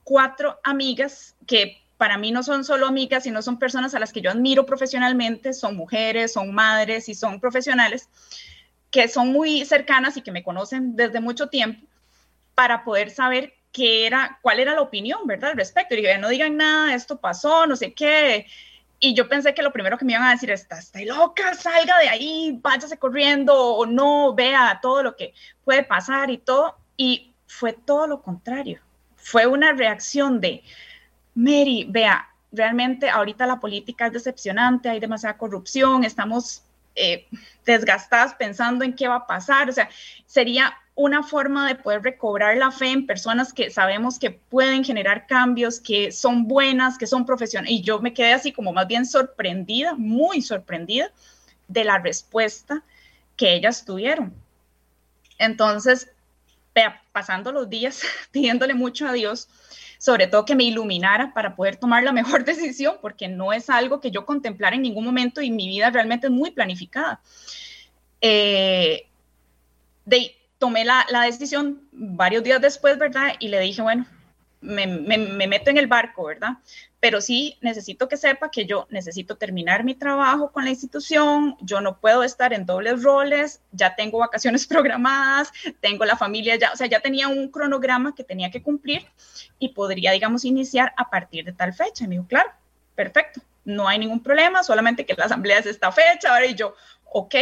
cuatro 0.04 0.60
amigas 0.64 1.36
que 1.48 1.82
para 1.98 2.18
mí 2.18 2.32
no 2.32 2.44
son 2.44 2.66
solo 2.66 2.88
amigas, 2.88 3.24
sino 3.24 3.42
son 3.42 3.60
personas 3.60 3.96
a 3.96 4.00
las 4.00 4.12
que 4.12 4.22
yo 4.22 4.30
admiro 4.30 4.66
profesionalmente, 4.66 5.54
son 5.54 5.76
mujeres, 5.76 6.34
son 6.34 6.54
madres 6.54 7.08
y 7.08 7.16
son 7.16 7.40
profesionales 7.40 8.10
que 8.94 9.08
son 9.08 9.32
muy 9.32 9.66
cercanas 9.66 10.18
y 10.18 10.22
que 10.22 10.32
me 10.32 10.44
conocen 10.44 10.96
desde 10.96 11.20
mucho 11.20 11.48
tiempo 11.48 11.88
para 12.54 12.84
poder 12.84 13.10
saber 13.10 13.56
qué 13.72 14.06
era, 14.06 14.38
cuál 14.44 14.60
era 14.60 14.76
la 14.76 14.82
opinión, 14.82 15.26
¿verdad? 15.26 15.50
Al 15.50 15.58
respecto. 15.58 15.96
Y 15.96 15.98
dije, 15.98 16.20
no 16.20 16.30
digan 16.30 16.58
nada, 16.58 16.94
esto 16.94 17.20
pasó, 17.20 17.66
no 17.66 17.76
sé 17.76 17.94
qué, 17.94 18.46
y 19.06 19.13
yo 19.13 19.28
pensé 19.28 19.54
que 19.54 19.62
lo 19.62 19.74
primero 19.74 19.98
que 19.98 20.06
me 20.06 20.13
iban 20.13 20.24
a 20.24 20.32
decir 20.32 20.50
es, 20.50 20.66
está, 20.72 21.02
loca, 21.02 21.54
salga 21.56 22.00
de 22.00 22.08
ahí, 22.08 22.58
váyase 22.62 22.98
corriendo 22.98 23.54
o 23.54 23.86
no, 23.86 24.34
vea 24.34 24.80
todo 24.82 25.04
lo 25.04 25.18
que 25.18 25.34
puede 25.66 25.84
pasar 25.84 26.32
y 26.32 26.38
todo. 26.38 26.78
Y 26.96 27.34
fue 27.46 27.74
todo 27.74 28.08
lo 28.08 28.22
contrario. 28.22 28.80
Fue 29.18 29.46
una 29.46 29.74
reacción 29.74 30.39
de, 30.39 30.63
Mary, 31.36 31.86
vea, 31.89 32.30
realmente 32.54 33.10
ahorita 33.10 33.46
la 33.46 33.60
política 33.60 34.08
es 34.08 34.13
decepcionante, 34.13 34.88
hay 34.88 35.02
demasiada 35.02 35.38
corrupción, 35.38 36.06
estamos 36.06 36.63
eh, 36.96 37.28
desgastadas 37.66 38.36
pensando 38.36 38.86
en 38.86 38.96
qué 38.96 39.10
va 39.10 39.16
a 39.16 39.28
pasar. 39.28 39.70
O 39.70 39.74
sea, 39.74 39.89
sería 40.26 40.78
una 40.95 41.23
forma 41.23 41.67
de 41.67 41.75
poder 41.75 42.03
recobrar 42.03 42.58
la 42.58 42.71
fe 42.71 42.91
en 42.91 43.08
personas 43.08 43.51
que 43.51 43.71
sabemos 43.71 44.19
que 44.19 44.29
pueden 44.29 44.84
generar 44.84 45.25
cambios, 45.25 45.79
que 45.79 46.12
son 46.12 46.47
buenas, 46.47 46.97
que 46.97 47.08
son 47.08 47.25
profesionales. 47.25 47.71
Y 47.71 47.82
yo 47.82 47.99
me 47.99 48.13
quedé 48.13 48.34
así 48.34 48.51
como 48.51 48.73
más 48.73 48.88
bien 48.88 49.06
sorprendida, 49.06 49.95
muy 49.95 50.41
sorprendida 50.41 51.12
de 51.67 51.84
la 51.84 51.97
respuesta 51.97 52.84
que 53.36 53.56
ellas 53.56 53.86
tuvieron. 53.86 54.34
Entonces, 55.39 56.12
pasando 57.12 57.51
los 57.51 57.69
días 57.69 58.01
pidiéndole 58.32 58.73
mucho 58.73 59.08
a 59.08 59.13
Dios, 59.13 59.47
sobre 59.97 60.27
todo 60.27 60.45
que 60.45 60.56
me 60.56 60.65
iluminara 60.65 61.34
para 61.34 61.56
poder 61.56 61.77
tomar 61.77 62.03
la 62.03 62.12
mejor 62.12 62.43
decisión, 62.45 62.97
porque 63.01 63.27
no 63.27 63.51
es 63.51 63.69
algo 63.69 63.99
que 63.99 64.12
yo 64.12 64.25
contemplar 64.25 64.73
en 64.73 64.84
ningún 64.84 65.06
momento 65.06 65.41
y 65.41 65.49
mi 65.49 65.67
vida 65.67 65.89
realmente 65.89 66.27
es 66.27 66.34
muy 66.34 66.51
planificada. 66.51 67.19
Eh, 68.21 69.08
de, 70.06 70.36
tomé 70.63 70.86
la, 70.86 71.06
decisión 71.26 71.82
varios 71.91 72.41
días 72.41 72.62
después, 72.62 72.97
¿verdad? 72.97 73.34
Y 73.39 73.49
le 73.49 73.60
dije, 73.60 73.82
bueno, 73.82 74.06
me, 74.62 74.88
meto 74.88 75.69
en 75.69 75.78
el 75.78 75.88
barco, 75.88 76.23
¿verdad? 76.23 76.52
Pero 77.02 77.19
sí 77.19 77.58
necesito 77.60 78.08
que 78.08 78.15
sepa 78.15 78.49
que 78.49 78.65
yo 78.65 78.88
necesito 78.89 79.36
terminar 79.36 79.84
mi 79.84 79.93
trabajo 79.93 80.54
con 80.54 80.63
la 80.63 80.69
institución, 80.69 81.58
yo 81.60 81.82
no 81.82 81.99
puedo 81.99 82.23
estar 82.23 82.54
en 82.54 82.65
dobles 82.65 83.04
roles, 83.04 83.60
ya 83.73 83.93
tengo 83.97 84.19
vacaciones 84.19 84.65
programadas, 84.73 85.52
tengo 85.82 86.06
la 86.06 86.15
familia 86.15 86.56
ya, 86.56 86.71
o 86.71 86.78
sea, 86.78 86.88
ya 86.88 87.02
tenía 87.02 87.28
un 87.28 87.49
cronograma 87.49 88.15
que 88.15 88.23
tenía 88.23 88.49
que 88.49 88.63
cumplir 88.63 89.06
y 89.60 89.73
podría, 89.73 90.13
digamos, 90.13 90.45
iniciar 90.45 90.93
a 90.95 91.10
partir 91.10 91.43
de 91.43 91.52
tal 91.52 91.73
fecha. 91.73 92.06
Y 92.06 92.08
me 92.08 92.15
dijo, 92.15 92.28
claro, 92.30 92.52
perfecto, 92.95 93.41
no 93.65 93.86
hay 93.89 93.99
ningún 93.99 94.23
problema, 94.23 94.63
solamente 94.63 95.06
que 95.06 95.13
la 95.13 95.26
asamblea 95.26 95.60
es 95.60 95.65
esta 95.65 95.91
fecha, 95.91 96.34
ahora 96.34 96.45
y 96.45 96.56
yo, 96.56 96.73
ok, 97.12 97.36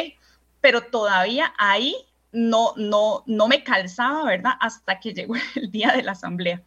pero 0.60 0.82
todavía 0.82 1.54
ahí 1.60 1.96
no, 2.32 2.74
no, 2.78 3.24
no 3.26 3.48
me 3.48 3.64
calzaba, 3.64 4.26
¿verdad? 4.26 4.54
Hasta 4.60 5.00
que 5.00 5.14
llegó 5.14 5.36
el 5.56 5.72
día 5.72 5.92
de 5.92 6.04
la 6.04 6.14
asamblea. 6.14 6.62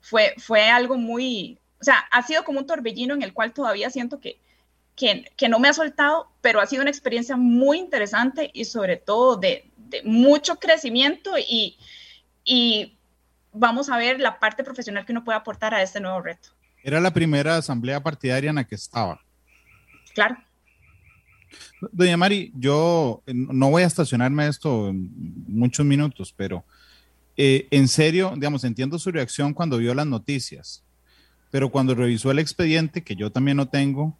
Fue, 0.00 0.34
fue 0.38 0.68
algo 0.68 0.96
muy, 0.96 1.58
o 1.80 1.84
sea, 1.84 1.98
ha 2.10 2.22
sido 2.22 2.44
como 2.44 2.60
un 2.60 2.66
torbellino 2.66 3.14
en 3.14 3.22
el 3.22 3.32
cual 3.32 3.52
todavía 3.52 3.90
siento 3.90 4.20
que, 4.20 4.38
que, 4.94 5.48
no 5.48 5.58
me 5.58 5.68
ha 5.68 5.72
soltado, 5.72 6.30
pero 6.40 6.60
ha 6.60 6.66
sido 6.66 6.82
una 6.82 6.90
experiencia 6.90 7.36
muy 7.36 7.78
interesante 7.78 8.50
y 8.54 8.64
sobre 8.64 8.96
todo 8.96 9.36
de, 9.36 9.70
mucho 10.04 10.56
crecimiento 10.56 11.38
y, 11.38 11.76
y 12.44 12.96
vamos 13.52 13.88
a 13.88 13.96
ver 13.96 14.20
la 14.20 14.38
parte 14.38 14.64
profesional 14.64 15.04
que 15.04 15.12
uno 15.12 15.24
puede 15.24 15.38
aportar 15.38 15.74
a 15.74 15.82
este 15.82 16.00
nuevo 16.00 16.20
reto. 16.20 16.50
Era 16.82 17.00
la 17.00 17.12
primera 17.12 17.56
asamblea 17.56 18.02
partidaria 18.02 18.50
en 18.50 18.56
la 18.56 18.64
que 18.64 18.74
estaba. 18.74 19.20
Claro. 20.14 20.36
Doña 21.92 22.16
Mari, 22.16 22.52
yo 22.56 23.22
eh, 23.26 23.32
no 23.34 23.70
voy 23.70 23.82
a 23.82 23.86
estacionarme 23.86 24.48
esto 24.48 24.92
muchos 24.94 25.84
minutos, 25.84 26.32
pero 26.36 26.64
eh, 27.36 27.68
en 27.70 27.88
serio, 27.88 28.32
digamos, 28.34 28.64
entiendo 28.64 28.98
su 28.98 29.10
reacción 29.10 29.52
cuando 29.52 29.78
vio 29.78 29.94
las 29.94 30.06
noticias, 30.06 30.82
pero 31.50 31.70
cuando 31.70 31.94
revisó 31.94 32.30
el 32.30 32.38
expediente, 32.38 33.02
que 33.02 33.14
yo 33.14 33.30
también 33.30 33.58
no 33.58 33.68
tengo, 33.68 34.16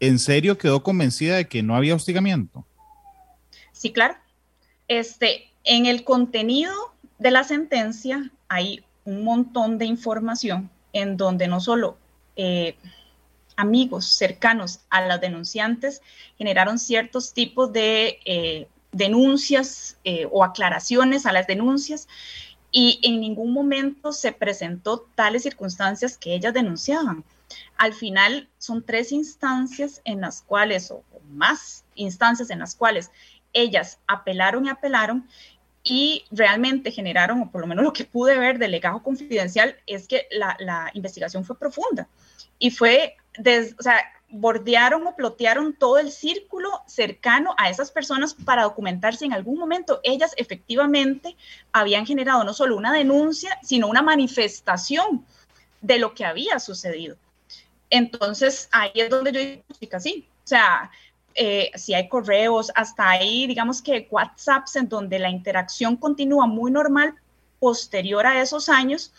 ¿en 0.00 0.18
serio 0.18 0.56
quedó 0.56 0.82
convencida 0.82 1.36
de 1.36 1.46
que 1.46 1.62
no 1.62 1.76
había 1.76 1.94
hostigamiento? 1.94 2.66
Sí, 3.72 3.92
claro. 3.92 4.16
Este, 4.88 5.50
en 5.64 5.86
el 5.86 6.04
contenido 6.04 6.72
de 7.18 7.30
la 7.30 7.44
sentencia 7.44 8.30
hay 8.48 8.84
un 9.04 9.24
montón 9.24 9.78
de 9.78 9.84
información 9.86 10.70
en 10.92 11.16
donde 11.16 11.48
no 11.48 11.60
solo 11.60 11.98
eh, 12.36 12.76
amigos 13.56 14.06
cercanos 14.06 14.80
a 14.90 15.00
las 15.02 15.20
denunciantes 15.20 16.02
generaron 16.38 16.78
ciertos 16.78 17.32
tipos 17.32 17.72
de 17.72 18.18
eh, 18.24 18.68
denuncias 18.92 19.98
eh, 20.04 20.26
o 20.30 20.44
aclaraciones 20.44 21.26
a 21.26 21.32
las 21.32 21.46
denuncias 21.46 22.08
y 22.70 22.98
en 23.02 23.20
ningún 23.20 23.52
momento 23.52 24.12
se 24.12 24.32
presentó 24.32 25.06
tales 25.14 25.44
circunstancias 25.44 26.18
que 26.18 26.34
ellas 26.34 26.52
denunciaban. 26.52 27.24
Al 27.76 27.94
final 27.94 28.48
son 28.58 28.82
tres 28.82 29.12
instancias 29.12 30.00
en 30.04 30.20
las 30.20 30.42
cuales, 30.42 30.90
o 30.90 31.04
más 31.30 31.84
instancias 31.94 32.50
en 32.50 32.58
las 32.58 32.74
cuales 32.74 33.10
ellas 33.52 33.98
apelaron 34.08 34.66
y 34.66 34.70
apelaron 34.70 35.28
y 35.84 36.24
realmente 36.30 36.90
generaron, 36.90 37.42
o 37.42 37.50
por 37.50 37.60
lo 37.60 37.66
menos 37.66 37.84
lo 37.84 37.92
que 37.92 38.04
pude 38.04 38.38
ver 38.38 38.58
del 38.58 38.72
legajo 38.72 39.02
confidencial, 39.02 39.76
es 39.86 40.08
que 40.08 40.26
la, 40.32 40.56
la 40.58 40.90
investigación 40.94 41.44
fue 41.44 41.58
profunda 41.58 42.08
y 42.58 42.70
fue, 42.70 43.16
o 43.38 43.82
sea, 43.82 44.04
bordearon 44.28 45.06
o 45.06 45.14
plotearon 45.14 45.74
todo 45.74 45.98
el 45.98 46.10
círculo 46.10 46.82
cercano 46.86 47.54
a 47.56 47.70
esas 47.70 47.92
personas 47.92 48.34
para 48.34 48.64
documentar 48.64 49.14
si 49.14 49.26
en 49.26 49.32
algún 49.32 49.58
momento 49.58 50.00
ellas 50.02 50.32
efectivamente 50.36 51.36
habían 51.72 52.04
generado 52.04 52.42
no 52.42 52.52
solo 52.52 52.76
una 52.76 52.92
denuncia, 52.92 53.58
sino 53.62 53.86
una 53.86 54.02
manifestación 54.02 55.24
de 55.80 55.98
lo 55.98 56.14
que 56.14 56.24
había 56.24 56.58
sucedido. 56.58 57.16
Entonces, 57.90 58.68
ahí 58.72 58.90
es 58.94 59.10
donde 59.10 59.32
yo 59.32 59.40
digo, 59.80 60.00
sí, 60.00 60.26
o 60.44 60.46
sea, 60.46 60.90
eh, 61.36 61.70
si 61.74 61.94
hay 61.94 62.08
correos, 62.08 62.72
hasta 62.74 63.08
ahí, 63.08 63.46
digamos 63.46 63.82
que 63.82 64.08
WhatsApps 64.10 64.76
en 64.76 64.88
donde 64.88 65.18
la 65.18 65.30
interacción 65.30 65.96
continúa 65.96 66.46
muy 66.46 66.72
normal 66.72 67.14
posterior 67.60 68.26
a 68.26 68.40
esos 68.40 68.68
años 68.68 69.12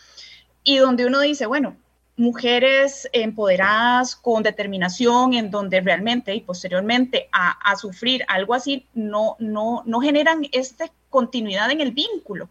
y 0.63 0.77
donde 0.77 1.05
uno 1.05 1.21
dice, 1.21 1.45
bueno, 1.45 1.77
mujeres 2.17 3.09
empoderadas 3.11 4.15
con 4.15 4.41
determinación 4.41 5.33
en 5.33 5.51
donde 5.51 5.81
realmente 5.81 6.33
y 6.33 6.41
posteriormente 6.41 7.27
a, 7.31 7.75
sufrir 7.75 8.23
algo 8.27 8.53
así 8.53 8.85
no, 8.93 9.35
no, 9.39 9.83
no 9.85 9.99
generan 9.99 10.47
esta 10.51 10.89
continuidad 11.09 11.71
en 11.71 11.81
el 11.81 11.91
vínculo. 11.91 12.49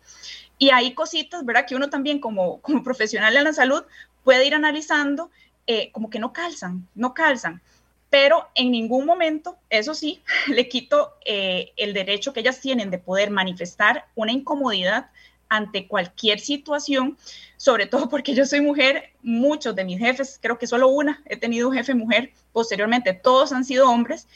Y 0.59 0.71
hay 0.71 0.93
cositas, 0.93 1.45
¿verdad? 1.45 1.67
Que 1.67 1.75
uno 1.75 1.91
también 1.91 2.21
como, 2.21 2.61
como 2.61 2.83
profesional 2.83 3.37
en 3.37 3.45
la 3.45 3.53
salud 3.53 3.85
puede 4.23 4.47
ir 4.47 4.55
analizando 4.55 5.31
eh, 5.67 5.91
como 5.93 6.11
que 6.11 6.19
no 6.19 6.33
calzan, 6.33 6.87
no 6.95 7.15
calzan. 7.15 7.63
Pero 8.11 8.49
en 8.55 8.71
ningún 8.71 9.07
momento, 9.07 9.57
eso 9.71 9.95
sí, 9.95 10.23
le 10.49 10.69
quito 10.69 11.15
eh, 11.25 11.73
el 11.77 11.95
derecho 11.95 12.33
que 12.33 12.41
ellas 12.41 12.61
tienen 12.61 12.91
de 12.91 12.99
poder 12.99 13.31
manifestar 13.31 14.07
una 14.15 14.33
incomodidad 14.33 15.11
ante 15.49 15.87
cualquier 15.87 16.41
situación, 16.41 17.17
sobre 17.57 17.87
todo 17.87 18.09
porque 18.09 18.35
yo 18.35 18.47
soy 18.47 18.61
mujer, 18.61 19.13
muchos 19.23 19.75
de 19.75 19.85
mis 19.85 19.99
jefes, 19.99 20.39
creo 20.41 20.59
que 20.59 20.67
solo 20.67 20.89
una, 20.89 21.23
he 21.27 21.37
tenido 21.37 21.69
un 21.69 21.75
jefe 21.75 21.95
mujer, 21.95 22.33
posteriormente 22.53 23.13
todos 23.13 23.53
han 23.53 23.65
sido 23.65 23.91
hombres, 23.91 24.27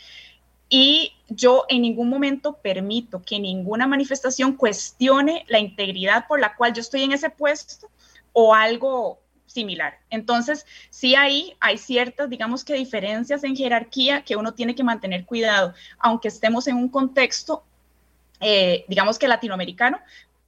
y 0.69 1.15
yo 1.29 1.65
en 1.69 1.83
ningún 1.83 2.11
momento 2.11 2.59
permito 2.63 3.23
que 3.23 3.39
ninguna 3.39 3.87
manifestación 3.87 4.55
cuestione 4.55 5.45
la 5.49 5.59
integridad 5.59 6.27
por 6.27 6.41
la 6.41 6.55
cual 6.57 6.75
yo 6.75 6.81
estoy 6.81 7.03
en 7.03 7.13
ese 7.13 7.31
puesto 7.31 7.89
o 8.33 8.55
algo 8.55 9.19
similar. 9.47 9.99
Entonces, 10.11 10.67
sí 10.91 11.15
ahí 11.15 11.57
hay 11.59 11.79
ciertas, 11.79 12.29
digamos 12.29 12.65
que 12.65 12.75
diferencias 12.75 13.45
en 13.45 13.57
jerarquía 13.57 14.23
que 14.23 14.37
uno 14.37 14.53
tiene 14.53 14.75
que 14.75 14.85
mantener 14.85 15.25
cuidado, 15.25 15.75
aunque 15.99 16.29
estemos 16.29 16.69
en 16.69 16.77
un 16.77 16.89
contexto, 16.89 17.65
eh, 18.41 18.85
digamos 18.89 19.19
que 19.19 19.27
latinoamericano, 19.27 19.99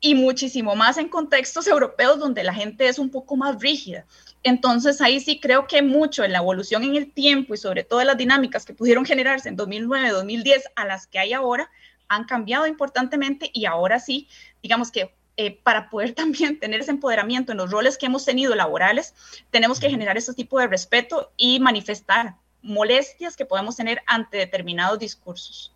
y 0.01 0.15
muchísimo 0.15 0.75
más 0.75 0.97
en 0.97 1.09
contextos 1.09 1.67
europeos 1.67 2.19
donde 2.19 2.43
la 2.43 2.55
gente 2.55 2.89
es 2.89 2.99
un 2.99 3.11
poco 3.11 3.37
más 3.37 3.61
rígida. 3.61 4.07
Entonces 4.43 5.01
ahí 5.01 5.21
sí 5.21 5.39
creo 5.39 5.67
que 5.67 5.83
mucho 5.83 6.25
en 6.25 6.33
la 6.33 6.39
evolución 6.39 6.83
en 6.83 6.97
el 6.97 7.13
tiempo 7.13 7.55
y 7.55 7.59
sobre 7.59 7.85
todo 7.85 8.03
las 8.03 8.17
dinámicas 8.17 8.65
que 8.65 8.73
pudieron 8.73 9.05
generarse 9.05 9.49
en 9.49 9.57
2009, 9.57 10.11
2010 10.11 10.65
a 10.77 10.87
las 10.87 11.07
que 11.07 11.19
hay 11.19 11.35
ahora 11.35 11.71
han 12.09 12.25
cambiado 12.25 12.67
importantemente 12.67 13.51
y 13.53 13.67
ahora 13.67 14.01
sí, 14.01 14.29
digamos 14.63 14.91
que 14.91 15.15
eh, 15.37 15.59
para 15.63 15.91
poder 15.91 16.13
también 16.15 16.59
tener 16.59 16.81
ese 16.81 16.91
empoderamiento 16.91 17.53
en 17.53 17.59
los 17.59 17.71
roles 17.71 17.99
que 17.99 18.07
hemos 18.07 18.25
tenido 18.25 18.55
laborales, 18.55 19.15
tenemos 19.51 19.79
que 19.79 19.91
generar 19.91 20.17
ese 20.17 20.35
tipo 20.35 20.59
de 20.59 20.67
respeto 20.67 21.33
y 21.37 21.61
manifestar 21.61 22.35
molestias 22.63 23.37
que 23.37 23.47
podemos 23.47 23.77
tener 23.77 24.03
ante 24.07 24.37
determinados 24.37 24.99
discursos. 24.99 25.75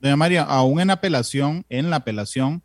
Doña 0.00 0.16
María, 0.16 0.42
aún 0.42 0.80
en 0.80 0.90
apelación, 0.90 1.64
en 1.68 1.90
la 1.90 1.96
apelación, 1.96 2.62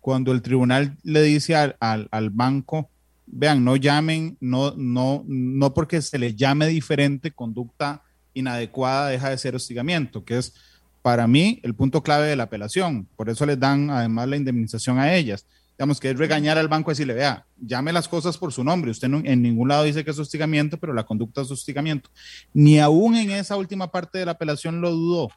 cuando 0.00 0.32
el 0.32 0.42
tribunal 0.42 0.96
le 1.02 1.22
dice 1.22 1.54
al, 1.54 1.76
al, 1.78 2.30
banco, 2.30 2.90
vean, 3.26 3.64
no 3.64 3.76
llamen, 3.76 4.36
no, 4.40 4.74
no, 4.76 5.24
no 5.26 5.74
porque 5.74 6.02
se 6.02 6.18
le 6.18 6.34
llame 6.34 6.66
diferente, 6.66 7.30
conducta 7.30 8.02
inadecuada 8.34 9.08
deja 9.08 9.30
de 9.30 9.38
ser 9.38 9.54
hostigamiento, 9.54 10.24
que 10.24 10.38
es 10.38 10.54
para 11.02 11.26
mí 11.26 11.60
el 11.62 11.74
punto 11.74 12.02
clave 12.02 12.28
de 12.28 12.36
la 12.36 12.44
apelación. 12.44 13.06
Por 13.16 13.28
eso 13.28 13.46
les 13.46 13.58
dan 13.58 13.90
además 13.90 14.28
la 14.28 14.36
indemnización 14.36 14.98
a 14.98 15.14
ellas. 15.14 15.46
Digamos 15.78 15.98
que 15.98 16.10
es 16.10 16.18
regañar 16.18 16.58
al 16.58 16.68
banco 16.68 16.90
y 16.90 16.92
decirle, 16.92 17.14
vea, 17.14 17.46
llame 17.58 17.92
las 17.92 18.06
cosas 18.06 18.36
por 18.36 18.52
su 18.52 18.62
nombre. 18.62 18.90
Usted 18.90 19.08
en 19.24 19.42
ningún 19.42 19.68
lado 19.68 19.84
dice 19.84 20.04
que 20.04 20.10
es 20.10 20.18
hostigamiento, 20.18 20.76
pero 20.76 20.92
la 20.92 21.04
conducta 21.04 21.40
es 21.40 21.50
hostigamiento. 21.50 22.10
Ni 22.52 22.78
aún 22.78 23.16
en 23.16 23.30
esa 23.30 23.56
última 23.56 23.90
parte 23.90 24.18
de 24.18 24.26
la 24.26 24.32
apelación 24.32 24.82
lo 24.82 24.90
dudó. 24.90 25.30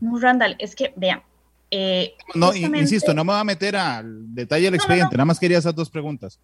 No, 0.00 0.18
Randall, 0.18 0.56
es 0.58 0.76
que, 0.76 0.92
vean, 0.94 1.22
eh, 1.70 2.14
no, 2.34 2.54
insisto, 2.54 3.12
no 3.12 3.24
me 3.24 3.32
voy 3.32 3.40
a 3.40 3.44
meter 3.44 3.76
al 3.76 4.34
detalle 4.34 4.64
del 4.64 4.74
expediente, 4.76 5.16
nada 5.16 5.26
más 5.26 5.38
quería 5.38 5.58
hacer 5.58 5.74
dos 5.74 5.90
preguntas. 5.90 6.40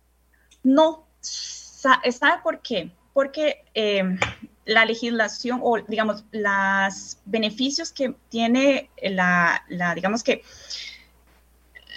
No, 0.63 1.07
¿sabe 1.21 2.43
por 2.43 2.61
qué? 2.61 2.91
Porque 3.13 3.65
em, 3.75 4.19
la 4.65 4.85
legislación 4.85 5.61
o 5.63 5.79
digamos 5.79 6.25
los 6.33 7.19
beneficios 7.25 7.93
que 7.93 8.15
tiene 8.29 8.91
la, 9.03 9.65
la, 9.69 9.95
digamos 9.95 10.23
que 10.23 10.43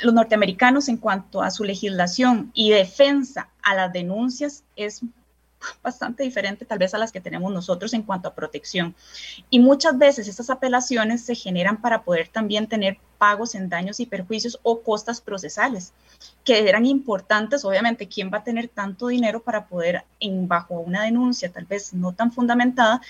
los 0.04 0.14
norteamericanos 0.14 0.90
en 0.90 0.98
cuanto 0.98 1.42
a 1.42 1.52
su 1.52 1.64
legislación 1.64 2.52
y 2.54 2.70
defensa 2.72 3.50
a 3.64 3.74
las 3.76 3.92
denuncias 3.92 4.64
es 4.76 5.02
bastante 5.82 6.24
diferente 6.24 6.66
tal 6.66 6.80
vez 6.80 6.94
a 6.94 6.98
las 6.98 7.12
que 7.12 7.22
tenemos 7.22 7.52
nosotros 7.52 7.94
en 7.94 8.04
cuanto 8.04 8.28
a 8.28 8.36
protección. 8.36 8.96
Y 9.50 9.60
muchas 9.60 9.98
veces 9.98 10.28
estas 10.28 10.50
apelaciones 10.50 11.24
se 11.24 11.36
generan 11.36 11.82
para 11.82 12.04
poder 12.04 12.28
también 12.28 12.68
tener 12.68 12.98
pagos 13.18 13.56
en 13.56 13.70
daños 13.70 14.00
y 14.00 14.06
perjuicios 14.06 14.60
o 14.64 14.82
costas 14.82 15.22
procesales, 15.22 15.94
que 16.44 16.68
eran 16.68 16.86
importantes, 16.86 17.66
obviamente, 17.66 18.08
¿quién 18.08 18.32
va 18.34 18.40
a 18.40 18.44
tener 18.44 18.68
tanto 18.68 19.08
dinero 19.08 19.42
para 19.42 19.68
poder, 19.68 20.04
en, 20.20 20.48
bajo 20.48 20.76
una 20.76 21.04
denuncia 21.04 21.52
tal 21.52 21.66
vez 21.66 21.94
no 21.94 22.14
tan 22.14 22.32
fundamentada, 22.32 23.02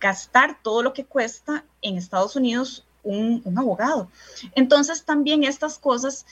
gastar 0.00 0.58
todo 0.62 0.82
lo 0.82 0.92
que 0.92 1.04
cuesta 1.04 1.64
en 1.80 1.96
Estados 1.96 2.36
Unidos 2.36 2.86
un, 3.02 3.42
abogado? 3.56 4.10
Entonces 4.54 5.04
también 5.04 5.44
estas 5.44 5.78
cosas... 5.78 6.26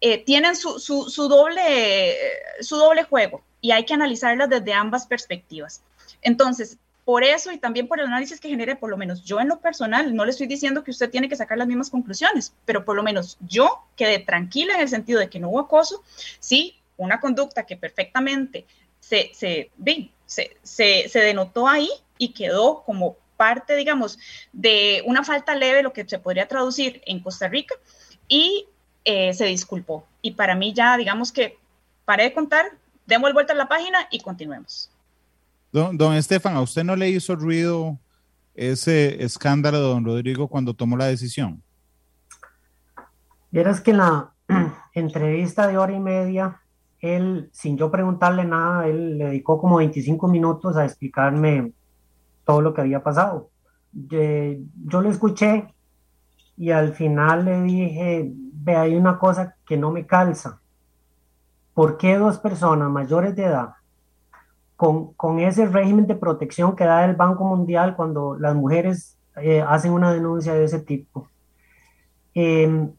Eh, 0.00 0.22
tienen 0.24 0.54
su, 0.54 0.78
su, 0.78 1.28
doble, 1.28 2.14
su 2.60 2.76
doble 2.76 3.02
juego 3.02 3.42
y 3.60 3.72
hay 3.72 3.84
que 3.84 3.94
analizarlas 3.94 4.48
desde 4.48 4.72
ambas 4.72 5.06
perspectivas. 5.06 5.82
Entonces, 6.22 6.78
por 7.04 7.24
eso 7.24 7.50
y 7.50 7.58
también 7.58 7.88
por 7.88 8.00
el 8.00 8.06
análisis 8.06 8.38
que 8.38 8.50
genere, 8.50 8.76
por 8.76 8.90
lo 8.90 8.96
menos 8.96 9.24
yo 9.24 9.40
en 9.40 9.48
lo 9.48 9.60
personal, 9.60 10.14
no 10.14 10.24
le 10.24 10.30
estoy 10.30 10.46
diciendo 10.46 10.84
que 10.84 10.90
usted 10.90 11.10
tiene 11.10 11.28
que 11.28 11.36
sacar 11.36 11.56
las 11.56 11.66
mismas 11.66 11.90
conclusiones, 11.90 12.52
pero 12.66 12.84
por 12.84 12.96
lo 12.96 13.02
menos 13.02 13.38
yo 13.40 13.84
quedé 13.96 14.18
tranquila 14.18 14.74
en 14.74 14.80
el 14.80 14.88
sentido 14.88 15.18
de 15.18 15.30
que 15.30 15.40
no 15.40 15.48
hubo 15.48 15.60
acoso, 15.60 16.02
sí, 16.38 16.76
una 16.98 17.18
conducta 17.18 17.64
que 17.64 17.76
perfectamente 17.76 18.66
se, 19.00 19.30
se, 19.32 19.70
se, 20.26 20.56
se, 20.62 21.08
se 21.08 21.20
denotó 21.20 21.66
ahí 21.66 21.88
y 22.18 22.34
quedó 22.34 22.82
como 22.84 23.16
parte, 23.38 23.76
digamos, 23.76 24.18
de 24.52 25.02
una 25.06 25.24
falta 25.24 25.54
leve, 25.54 25.82
lo 25.82 25.94
que 25.94 26.06
se 26.06 26.18
podría 26.18 26.46
traducir 26.46 27.00
en 27.06 27.20
Costa 27.20 27.48
Rica, 27.48 27.74
y 28.26 28.66
eh, 29.06 29.32
se 29.32 29.46
disculpó. 29.46 30.04
Y 30.20 30.32
para 30.32 30.54
mí 30.54 30.74
ya, 30.74 30.98
digamos 30.98 31.32
que 31.32 31.56
paré 32.04 32.24
de 32.24 32.32
contar, 32.34 32.72
demos 33.08 33.32
vuelta 33.32 33.54
a 33.54 33.56
la 33.56 33.66
página 33.66 33.98
y 34.10 34.20
continuemos. 34.20 34.90
Don, 35.72 35.96
don 35.96 36.14
Estefan, 36.14 36.54
¿a 36.54 36.60
usted 36.60 36.84
no 36.84 36.94
le 36.94 37.08
hizo 37.08 37.34
ruido 37.34 37.98
ese 38.54 39.22
escándalo 39.24 39.78
de 39.78 39.88
don 39.88 40.04
Rodrigo 40.04 40.46
cuando 40.46 40.74
tomó 40.74 40.96
la 40.96 41.06
decisión? 41.06 41.62
Vieras 43.50 43.80
que 43.80 43.92
en 43.92 43.96
la 43.96 44.32
entrevista 44.94 45.66
de 45.66 45.78
hora 45.78 45.92
y 45.92 46.00
media, 46.00 46.60
él, 47.00 47.48
sin 47.52 47.78
yo 47.78 47.90
preguntarle 47.90 48.44
nada, 48.44 48.86
él 48.86 49.16
le 49.16 49.26
dedicó 49.26 49.58
como 49.58 49.78
25 49.78 50.28
minutos 50.28 50.76
a 50.76 50.84
explicarme 50.84 51.72
todo 52.44 52.60
lo 52.60 52.74
que 52.74 52.82
había 52.82 53.02
pasado. 53.02 53.50
yo 53.92 55.00
lo 55.00 55.10
escuché 55.10 55.74
y 56.56 56.72
al 56.72 56.92
final 56.92 57.44
le 57.44 57.62
dije, 57.62 58.30
ve, 58.34 58.76
hay 58.76 58.96
una 58.96 59.18
cosa 59.18 59.56
que 59.64 59.76
no 59.78 59.90
me 59.90 60.06
calza. 60.06 60.60
¿Por 61.78 61.96
qué 61.96 62.18
dos 62.18 62.38
personas 62.38 62.90
mayores 62.90 63.36
de 63.36 63.44
edad, 63.44 63.74
con, 64.74 65.12
con 65.12 65.38
ese 65.38 65.64
régimen 65.64 66.08
de 66.08 66.16
protección 66.16 66.74
que 66.74 66.82
da 66.82 67.04
el 67.04 67.14
Banco 67.14 67.44
Mundial 67.44 67.94
cuando 67.94 68.36
las 68.36 68.56
mujeres 68.56 69.16
eh, 69.36 69.60
hacen 69.62 69.92
una 69.92 70.12
denuncia 70.12 70.54
de 70.54 70.64
ese 70.64 70.80
tipo, 70.80 71.28
em, 72.34 72.90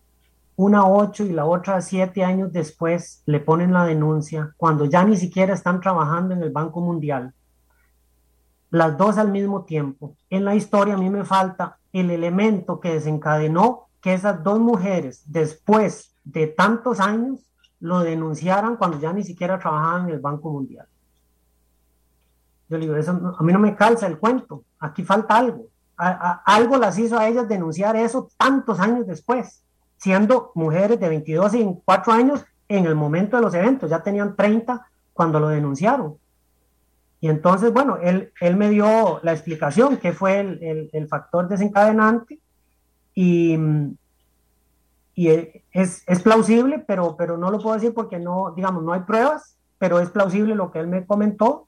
una 0.55 0.87
ocho 0.87 1.25
y 1.25 1.33
la 1.33 1.43
otra 1.43 1.81
siete 1.81 2.23
años 2.23 2.53
después 2.53 3.21
le 3.25 3.41
ponen 3.41 3.73
la 3.73 3.83
denuncia 3.83 4.53
cuando 4.55 4.85
ya 4.85 5.03
ni 5.03 5.17
siquiera 5.17 5.55
están 5.55 5.81
trabajando 5.81 6.33
en 6.33 6.41
el 6.41 6.51
Banco 6.51 6.79
Mundial? 6.79 7.33
Las 8.69 8.97
dos 8.97 9.17
al 9.17 9.29
mismo 9.29 9.65
tiempo. 9.65 10.15
En 10.29 10.45
la 10.45 10.55
historia 10.55 10.93
a 10.93 10.97
mí 10.97 11.09
me 11.09 11.25
falta 11.25 11.79
el 11.91 12.11
elemento 12.11 12.79
que 12.79 12.93
desencadenó 12.93 13.89
que 13.99 14.13
esas 14.13 14.41
dos 14.41 14.57
mujeres, 14.57 15.21
después 15.25 16.15
de 16.23 16.47
tantos 16.47 17.01
años, 17.01 17.48
lo 17.79 17.99
denunciaran 18.01 18.75
cuando 18.75 18.99
ya 18.99 19.13
ni 19.13 19.23
siquiera 19.23 19.59
trabajaban 19.59 20.09
en 20.09 20.15
el 20.15 20.19
Banco 20.19 20.49
Mundial. 20.49 20.87
Yo 22.69 22.77
le 22.77 22.85
digo, 22.85 22.95
eso 22.95 23.35
a 23.37 23.43
mí 23.43 23.51
no 23.51 23.59
me 23.59 23.75
calza 23.75 24.07
el 24.07 24.19
cuento, 24.19 24.63
aquí 24.79 25.03
falta 25.03 25.37
algo. 25.37 25.67
algo 25.97 26.77
las 26.77 26.97
hizo 26.99 27.17
a 27.17 27.27
ellas 27.27 27.47
denunciar 27.47 27.95
eso 27.95 28.29
tantos 28.37 28.79
años 28.79 29.07
después, 29.07 29.63
siendo 29.97 30.51
mujeres 30.55 30.99
de 30.99 31.09
22 31.09 31.53
y 31.55 31.57
24 31.57 32.13
años 32.13 32.45
en 32.67 32.85
el 32.85 32.95
momento 32.95 33.37
de 33.37 33.43
los 33.43 33.53
eventos, 33.53 33.89
ya 33.89 34.03
tenían 34.03 34.35
30 34.35 34.85
cuando 35.13 35.39
lo 35.39 35.47
denunciaron. 35.47 36.17
Y 37.21 37.27
entonces, 37.27 37.73
bueno, 37.73 37.97
él, 37.97 38.31
me 38.55 38.69
dio 38.69 39.19
la 39.23 39.33
explicación, 39.33 39.97
que 39.97 40.13
fue 40.13 40.39
el, 40.39 40.89
el, 40.93 41.07
factor 41.09 41.49
desencadenante, 41.49 42.39
y, 43.13 43.57
y 45.19 45.27
es, 45.73 46.01
es, 46.07 46.21
plausible, 46.21 46.79
pero, 46.87 47.17
pero 47.17 47.37
no 47.37 47.51
lo 47.51 47.59
puedo 47.59 47.75
decir 47.75 47.93
porque 47.93 48.19
no, 48.19 48.53
digamos, 48.55 48.83
no 48.83 48.93
hay 48.93 49.01
pruebas, 49.01 49.57
pero 49.77 49.99
es 49.99 50.09
plausible 50.09 50.55
lo 50.55 50.71
que 50.71 50.79
él 50.79 50.87
me 50.87 51.05
comentó. 51.05 51.67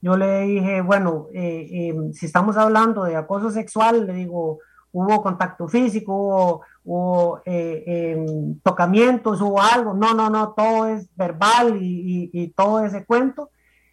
Yo 0.00 0.16
le 0.16 0.40
dije, 0.40 0.80
bueno, 0.80 1.28
eh, 1.32 1.68
eh, 1.70 1.94
si 2.12 2.26
estamos 2.26 2.56
hablando 2.56 3.04
de 3.04 3.14
acoso 3.14 3.52
sexual, 3.52 4.04
le 4.04 4.14
digo, 4.14 4.58
hubo 4.90 5.22
contacto 5.22 5.68
físico, 5.68 6.12
hubo, 6.12 6.62
hubo 6.82 7.42
eh, 7.44 7.84
em, 7.86 8.58
tocamientos, 8.64 9.40
hubo 9.42 9.62
algo. 9.62 9.94
No, 9.94 10.12
no, 10.12 10.28
no, 10.28 10.54
todo 10.54 10.88
es 10.88 11.08
verbal 11.14 11.80
y, 11.80 12.30
y, 12.32 12.42
y 12.42 12.48
todo 12.48 12.84
ese 12.84 13.04
cuento. 13.04 13.50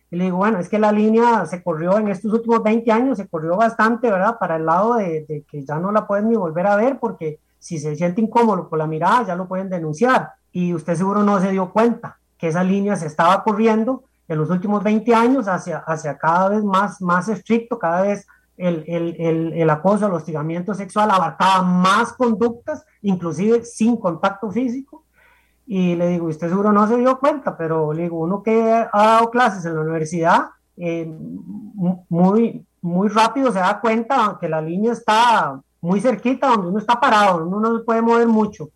Y 0.09 0.15
le 0.15 0.23
digo, 0.23 0.37
bueno, 0.37 0.57
es 0.57 0.67
que 0.67 0.79
la 0.79 0.91
línea 0.91 1.45
se 1.45 1.61
corrió 1.61 1.99
en 1.99 2.07
estos 2.07 2.33
últimos 2.33 2.63
20 2.63 2.91
años, 2.91 3.17
se 3.19 3.27
corrió 3.27 3.55
bastante, 3.55 4.09
¿verdad? 4.09 4.39
Para 4.39 4.55
el 4.55 4.65
lado 4.65 4.95
de, 4.95 5.45
que 5.47 5.63
ya 5.63 5.77
no 5.77 5.91
la 5.91 6.07
pueden 6.07 6.29
ni 6.29 6.35
volver 6.35 6.65
a 6.65 6.75
ver 6.75 6.97
porque 6.99 7.39
si 7.65 7.79
se 7.79 7.95
siente 7.95 8.21
incómodo 8.21 8.69
por 8.69 8.77
la 8.77 8.85
mirada 8.85 9.23
ya 9.25 9.35
lo 9.35 9.47
pueden 9.47 9.69
denunciar. 9.69 10.33
Y 10.51 10.71
usted 10.75 10.93
seguro 10.93 11.23
no 11.23 11.41
se 11.41 11.49
dio 11.49 11.71
cuenta 11.71 12.19
que 12.37 12.49
esa 12.49 12.63
línea 12.63 12.95
se 12.95 13.07
estaba 13.07 13.43
corriendo 13.43 14.03
en 14.27 14.37
los 14.37 14.51
últimos 14.51 14.83
20 14.83 15.15
años 15.15 15.47
hacia, 15.47 15.79
hacia 15.79 16.15
cada 16.15 16.49
vez 16.49 16.63
más, 16.63 17.01
más 17.01 17.27
estricto, 17.27 17.79
cada 17.79 18.03
vez 18.03 18.27
el, 18.55 18.83
el, 18.85 19.15
el, 19.17 19.53
el, 19.53 19.69
acoso, 19.71 20.05
el 20.05 20.13
hostigamiento 20.13 20.75
sexual 20.75 21.09
abarcaba 21.09 21.63
más 21.63 22.13
conductas, 22.13 22.85
inclusive 23.01 23.65
sin 23.65 23.97
contacto 23.97 24.51
físico, 24.51 25.03
y 25.65 25.95
le 25.95 26.09
digo, 26.09 26.27
usted 26.27 26.49
seguro 26.49 26.71
no 26.71 26.87
se 26.87 26.97
dio 26.97 27.17
cuenta, 27.17 27.57
pero 27.57 27.93
le 27.93 28.03
digo, 28.03 28.19
uno 28.19 28.43
que 28.43 28.71
ha 28.71 28.89
dado 28.93 29.31
clases 29.31 29.65
en 29.65 29.73
la 29.73 29.81
universidad, 29.81 30.49
eh, 30.77 31.11
muy, 32.09 32.63
muy 32.83 33.07
rápido 33.07 33.51
se 33.51 33.57
da 33.57 33.81
cuenta 33.81 34.37
que 34.39 34.47
la 34.47 34.61
línea 34.61 34.91
está 34.91 35.59
muy 35.85 36.01
cerquita, 36.01 36.47
donde 36.47 36.67
uno 36.67 36.79
está 36.79 36.99
parado, 36.99 37.45
uno 37.45 37.59
no 37.59 37.83
puede 37.83 38.01
mover 38.01 38.27
mucho. 38.27 38.69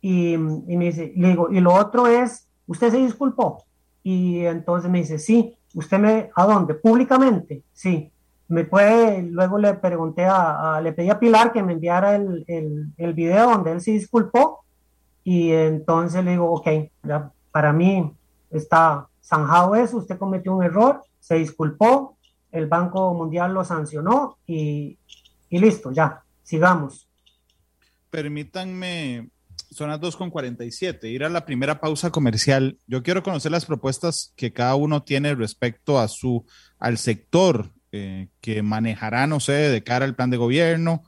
Y, 0.00 0.34
y, 0.34 0.36
me 0.36 0.86
dice, 0.86 1.12
le 1.16 1.28
digo, 1.28 1.50
y 1.50 1.60
lo 1.60 1.74
otro 1.74 2.06
es, 2.06 2.48
¿usted 2.66 2.90
se 2.90 2.98
disculpó? 2.98 3.64
Y 4.02 4.44
entonces 4.44 4.90
me 4.90 4.98
dice, 4.98 5.18
sí, 5.18 5.56
¿usted 5.74 5.98
me, 5.98 6.30
a 6.34 6.46
dónde? 6.46 6.74
¿Públicamente? 6.74 7.62
Sí. 7.72 8.10
Me 8.46 8.64
puede, 8.64 9.22
luego 9.22 9.58
le 9.58 9.74
pregunté 9.74 10.24
a, 10.24 10.80
le 10.82 10.92
pedí 10.92 11.10
a 11.10 11.18
Pilar 11.18 11.52
que 11.52 11.62
me 11.62 11.74
enviara 11.74 12.16
el, 12.16 12.44
el, 12.46 12.86
el 12.96 13.12
video 13.12 13.50
donde 13.50 13.72
él 13.72 13.80
se 13.82 13.90
disculpó 13.90 14.64
y 15.22 15.52
entonces 15.52 16.24
le 16.24 16.30
digo, 16.30 16.50
ok, 16.50 16.66
ya 17.02 17.30
para 17.52 17.74
mí 17.74 18.10
está 18.50 19.06
zanjado 19.22 19.74
eso, 19.74 19.98
usted 19.98 20.16
cometió 20.16 20.54
un 20.54 20.64
error, 20.64 21.02
se 21.20 21.34
disculpó, 21.34 22.16
el 22.50 22.66
Banco 22.66 23.12
Mundial 23.12 23.52
lo 23.52 23.62
sancionó 23.62 24.38
y, 24.46 24.96
y 25.50 25.58
listo, 25.58 25.92
ya, 25.92 26.22
sigamos. 26.48 27.06
Permítanme, 28.10 29.28
son 29.70 29.90
las 29.90 30.00
2.47, 30.00 31.10
ir 31.10 31.24
a 31.24 31.28
la 31.28 31.44
primera 31.44 31.78
pausa 31.78 32.10
comercial. 32.10 32.78
Yo 32.86 33.02
quiero 33.02 33.22
conocer 33.22 33.52
las 33.52 33.66
propuestas 33.66 34.32
que 34.34 34.50
cada 34.52 34.74
uno 34.74 35.02
tiene 35.02 35.34
respecto 35.34 35.98
a 35.98 36.08
su, 36.08 36.46
al 36.78 36.96
sector 36.96 37.70
eh, 37.92 38.28
que 38.40 38.62
manejará, 38.62 39.26
no 39.26 39.40
sé, 39.40 39.52
de 39.52 39.84
cara 39.84 40.06
al 40.06 40.14
plan 40.14 40.30
de 40.30 40.38
gobierno 40.38 41.02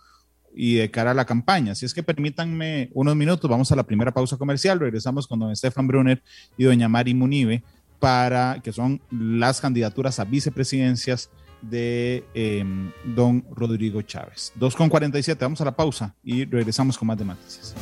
y 0.54 0.74
de 0.74 0.90
cara 0.90 1.12
a 1.12 1.14
la 1.14 1.24
campaña. 1.24 1.72
Así 1.72 1.86
es 1.86 1.94
que 1.94 2.02
permítanme 2.02 2.90
unos 2.92 3.16
minutos, 3.16 3.50
vamos 3.50 3.72
a 3.72 3.76
la 3.76 3.84
primera 3.84 4.12
pausa 4.12 4.36
comercial, 4.36 4.78
regresamos 4.78 5.26
con 5.26 5.38
don 5.38 5.52
Estefan 5.52 5.86
Brunner 5.86 6.22
y 6.58 6.64
doña 6.64 6.88
Mari 6.88 7.14
Munive 7.14 7.62
para 7.98 8.60
que 8.62 8.72
son 8.72 9.00
las 9.10 9.62
candidaturas 9.62 10.20
a 10.20 10.24
vicepresidencias 10.24 11.30
de 11.62 12.24
em, 12.34 12.90
don 13.04 13.44
Rodrigo 13.50 14.02
Chávez. 14.02 14.52
2.47, 14.58 15.38
vamos 15.40 15.60
a 15.60 15.64
la 15.64 15.76
pausa 15.76 16.14
y 16.22 16.44
regresamos 16.44 16.96
con 16.96 17.08
más 17.08 17.18
de 17.18 17.24
matices. 17.24 17.74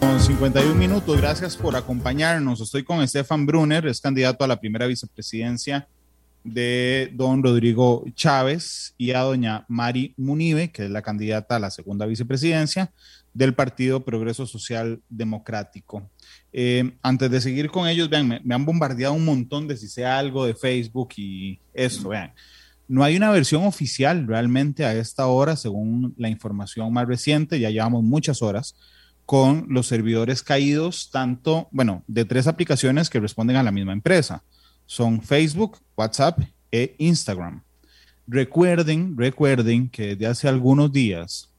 Con 0.00 0.20
51 0.20 0.74
minutos, 0.74 1.16
gracias 1.20 1.56
por 1.56 1.76
acompañarnos. 1.76 2.60
Estoy 2.60 2.84
con 2.84 3.02
Estefan 3.02 3.46
Brunner, 3.46 3.86
es 3.86 4.00
candidato 4.00 4.44
a 4.44 4.48
la 4.48 4.60
primera 4.60 4.86
vicepresidencia 4.86 5.88
de 6.44 7.10
don 7.14 7.42
Rodrigo 7.42 8.04
Chávez 8.14 8.94
y 8.98 9.12
a 9.12 9.20
doña 9.20 9.64
Mari 9.68 10.14
Munive, 10.18 10.70
que 10.70 10.84
es 10.84 10.90
la 10.90 11.02
candidata 11.02 11.56
a 11.56 11.58
la 11.58 11.70
segunda 11.70 12.04
vicepresidencia 12.06 12.92
del 13.32 13.54
Partido 13.54 14.04
Progreso 14.04 14.46
Social 14.46 15.00
Democrático. 15.08 16.08
Eh, 16.52 16.92
antes 17.02 17.30
de 17.30 17.40
seguir 17.40 17.70
con 17.70 17.88
ellos, 17.88 18.08
vean, 18.08 18.28
me, 18.28 18.54
han 18.54 18.64
bombardeado 18.64 19.14
un 19.14 19.24
montón 19.24 19.66
de 19.66 19.76
si 19.76 19.88
sea 19.88 20.18
algo 20.18 20.46
de 20.46 20.54
Facebook 20.54 21.14
y 21.16 21.58
esto, 21.72 22.10
vean. 22.10 22.32
No 22.86 23.02
hay 23.02 23.16
una 23.16 23.30
versión 23.30 23.64
oficial 23.64 24.26
realmente 24.26 24.84
a 24.84 24.94
esta 24.94 25.26
hora, 25.26 25.56
según 25.56 26.14
la 26.18 26.28
información 26.28 26.92
más 26.92 27.08
reciente, 27.08 27.58
ya 27.58 27.70
llevamos 27.70 28.04
muchas 28.04 28.42
horas 28.42 28.76
con 29.24 29.64
los 29.70 29.86
servidores 29.86 30.42
caídos, 30.42 31.10
tanto, 31.10 31.68
bueno, 31.72 32.04
de 32.06 32.26
tres 32.26 32.46
aplicaciones 32.46 33.08
que 33.08 33.20
responden 33.20 33.56
a 33.56 33.62
la 33.62 33.72
misma 33.72 33.94
empresa 33.94 34.44
son 34.86 35.22
Facebook, 35.22 35.78
WhatsApp 35.96 36.40
e 36.70 36.94
Instagram. 36.98 37.62
Recuerden, 38.26 39.16
recuerden 39.16 39.88
que 39.88 40.08
desde 40.08 40.26
hace 40.26 40.48
algunos 40.48 40.92
días 40.92 41.50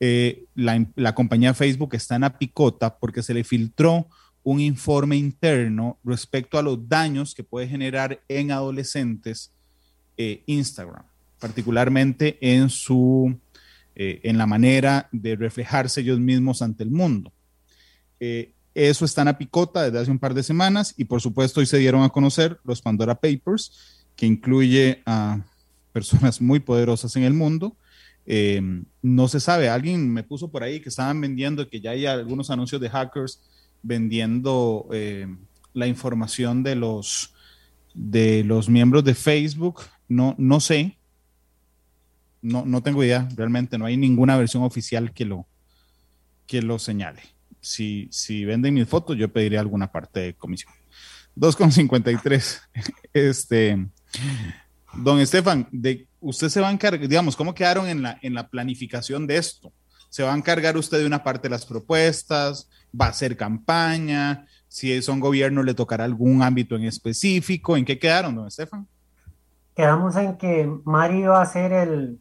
eh, 0.00 0.46
la, 0.54 1.14
compañía 1.14 1.54
Facebook 1.54 1.94
está 1.94 2.16
en 2.16 2.22
la 2.22 2.36
picota 2.36 2.98
porque 2.98 3.22
se 3.22 3.34
le 3.34 3.44
filtró 3.44 4.08
un 4.42 4.58
informe 4.58 5.16
interno 5.16 5.98
respecto 6.02 6.58
a 6.58 6.62
los 6.62 6.88
daños 6.88 7.34
que 7.34 7.44
puede 7.44 7.68
generar 7.68 8.20
en 8.28 8.50
adolescentes 8.50 9.52
eh, 10.16 10.42
Instagram, 10.46 11.04
particularmente 11.38 12.36
en 12.40 12.68
su 12.68 13.38
eh, 13.94 14.20
en 14.24 14.38
la 14.38 14.46
manera 14.46 15.08
de 15.12 15.36
reflejarse 15.36 16.00
ellos 16.00 16.18
mismos 16.18 16.62
ante 16.62 16.82
el 16.82 16.90
mundo. 16.90 17.32
Eso 18.74 19.04
está 19.04 19.20
en 19.20 19.26
la 19.26 19.38
picota 19.38 19.82
desde 19.82 19.98
hace 19.98 20.10
un 20.10 20.18
par 20.18 20.32
de 20.32 20.42
semanas 20.42 20.94
y 20.96 21.04
por 21.04 21.20
supuesto 21.20 21.60
hoy 21.60 21.66
se 21.66 21.78
dieron 21.78 22.02
a 22.02 22.08
conocer 22.08 22.58
los 22.64 22.80
Pandora 22.80 23.14
Papers, 23.14 24.06
que 24.16 24.26
incluye 24.26 25.02
a 25.04 25.40
personas 25.92 26.40
muy 26.40 26.60
poderosas 26.60 27.14
en 27.16 27.24
el 27.24 27.34
mundo. 27.34 27.76
Em, 28.24 28.84
no 29.02 29.28
se 29.28 29.40
sabe, 29.40 29.68
alguien 29.68 30.10
me 30.10 30.22
puso 30.22 30.50
por 30.50 30.62
ahí 30.62 30.80
que 30.80 30.88
estaban 30.88 31.20
vendiendo, 31.20 31.68
que 31.68 31.80
ya 31.80 31.90
hay 31.90 32.06
algunos 32.06 32.50
anuncios 32.50 32.80
de 32.80 32.88
hackers 32.88 33.42
vendiendo 33.82 34.88
em, 34.92 35.38
la 35.74 35.86
información 35.86 36.62
de 36.62 36.76
los, 36.76 37.34
de 37.92 38.42
los 38.44 38.70
miembros 38.70 39.04
de 39.04 39.14
Facebook. 39.14 39.82
No, 40.08 40.34
no 40.38 40.60
sé, 40.60 40.96
no, 42.40 42.64
no 42.64 42.82
tengo 42.82 43.04
idea, 43.04 43.28
realmente 43.36 43.76
no 43.76 43.84
hay 43.84 43.98
ninguna 43.98 44.36
versión 44.38 44.62
oficial 44.62 45.12
que 45.12 45.26
lo, 45.26 45.46
que 46.46 46.62
lo 46.62 46.78
señale 46.78 47.22
si, 47.62 48.08
si 48.10 48.44
venden 48.44 48.74
mis 48.74 48.86
fotos, 48.86 49.16
yo 49.16 49.32
pediría 49.32 49.60
alguna 49.60 49.90
parte 49.90 50.20
de 50.20 50.34
comisión. 50.34 50.72
2,53. 51.36 52.60
Este, 53.14 53.86
don 54.94 55.18
Estefan, 55.18 55.68
de, 55.70 56.06
usted 56.20 56.48
se 56.48 56.62
va 56.62 56.68
a 56.68 56.72
encargar, 56.72 57.06
digamos, 57.06 57.36
¿cómo 57.36 57.54
quedaron 57.54 57.86
en 57.86 58.02
la, 58.02 58.18
en 58.22 58.32
la 58.32 58.48
planificación 58.48 59.26
de 59.26 59.36
esto? 59.36 59.70
¿Se 60.08 60.22
va 60.22 60.32
a 60.32 60.36
encargar 60.36 60.78
usted 60.78 60.98
de 60.98 61.06
una 61.06 61.22
parte 61.22 61.48
de 61.48 61.50
las 61.50 61.66
propuestas? 61.66 62.70
¿Va 62.98 63.06
a 63.06 63.10
hacer 63.10 63.36
campaña? 63.36 64.46
si 64.72 65.02
son 65.02 65.20
gobiernos 65.20 65.66
le 65.66 65.74
tocará 65.74 66.04
algún 66.04 66.42
ámbito 66.42 66.76
en 66.76 66.84
específico. 66.84 67.76
¿En 67.76 67.84
qué 67.84 67.98
quedaron, 67.98 68.34
don 68.34 68.46
Estefan? 68.46 68.88
Quedamos 69.76 70.16
en 70.16 70.38
que 70.38 70.66
Mari 70.84 71.18
iba 71.18 71.42
a 71.42 71.44
ser 71.44 71.74
el, 71.74 72.18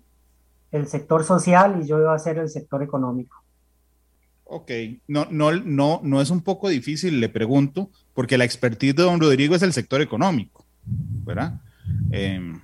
el 0.71 0.87
sector 0.87 1.23
social 1.23 1.79
y 1.81 1.87
yo 1.87 1.97
iba 1.97 2.13
a 2.13 2.19
ser 2.19 2.39
el 2.39 2.49
sector 2.49 2.83
económico. 2.83 3.40
Ok, 4.53 4.69
no, 5.07 5.27
no, 5.31 5.53
no, 5.53 6.01
no 6.03 6.21
es 6.21 6.29
un 6.29 6.41
poco 6.41 6.67
difícil, 6.67 7.21
le 7.21 7.29
pregunto, 7.29 7.89
porque 8.13 8.37
la 8.37 8.43
expertise 8.43 8.93
de 8.93 9.03
don 9.03 9.21
Rodrigo 9.21 9.55
es 9.55 9.61
el 9.61 9.71
sector 9.71 10.01
económico, 10.01 10.65
¿verdad? 10.83 11.61
Em, 12.11 12.59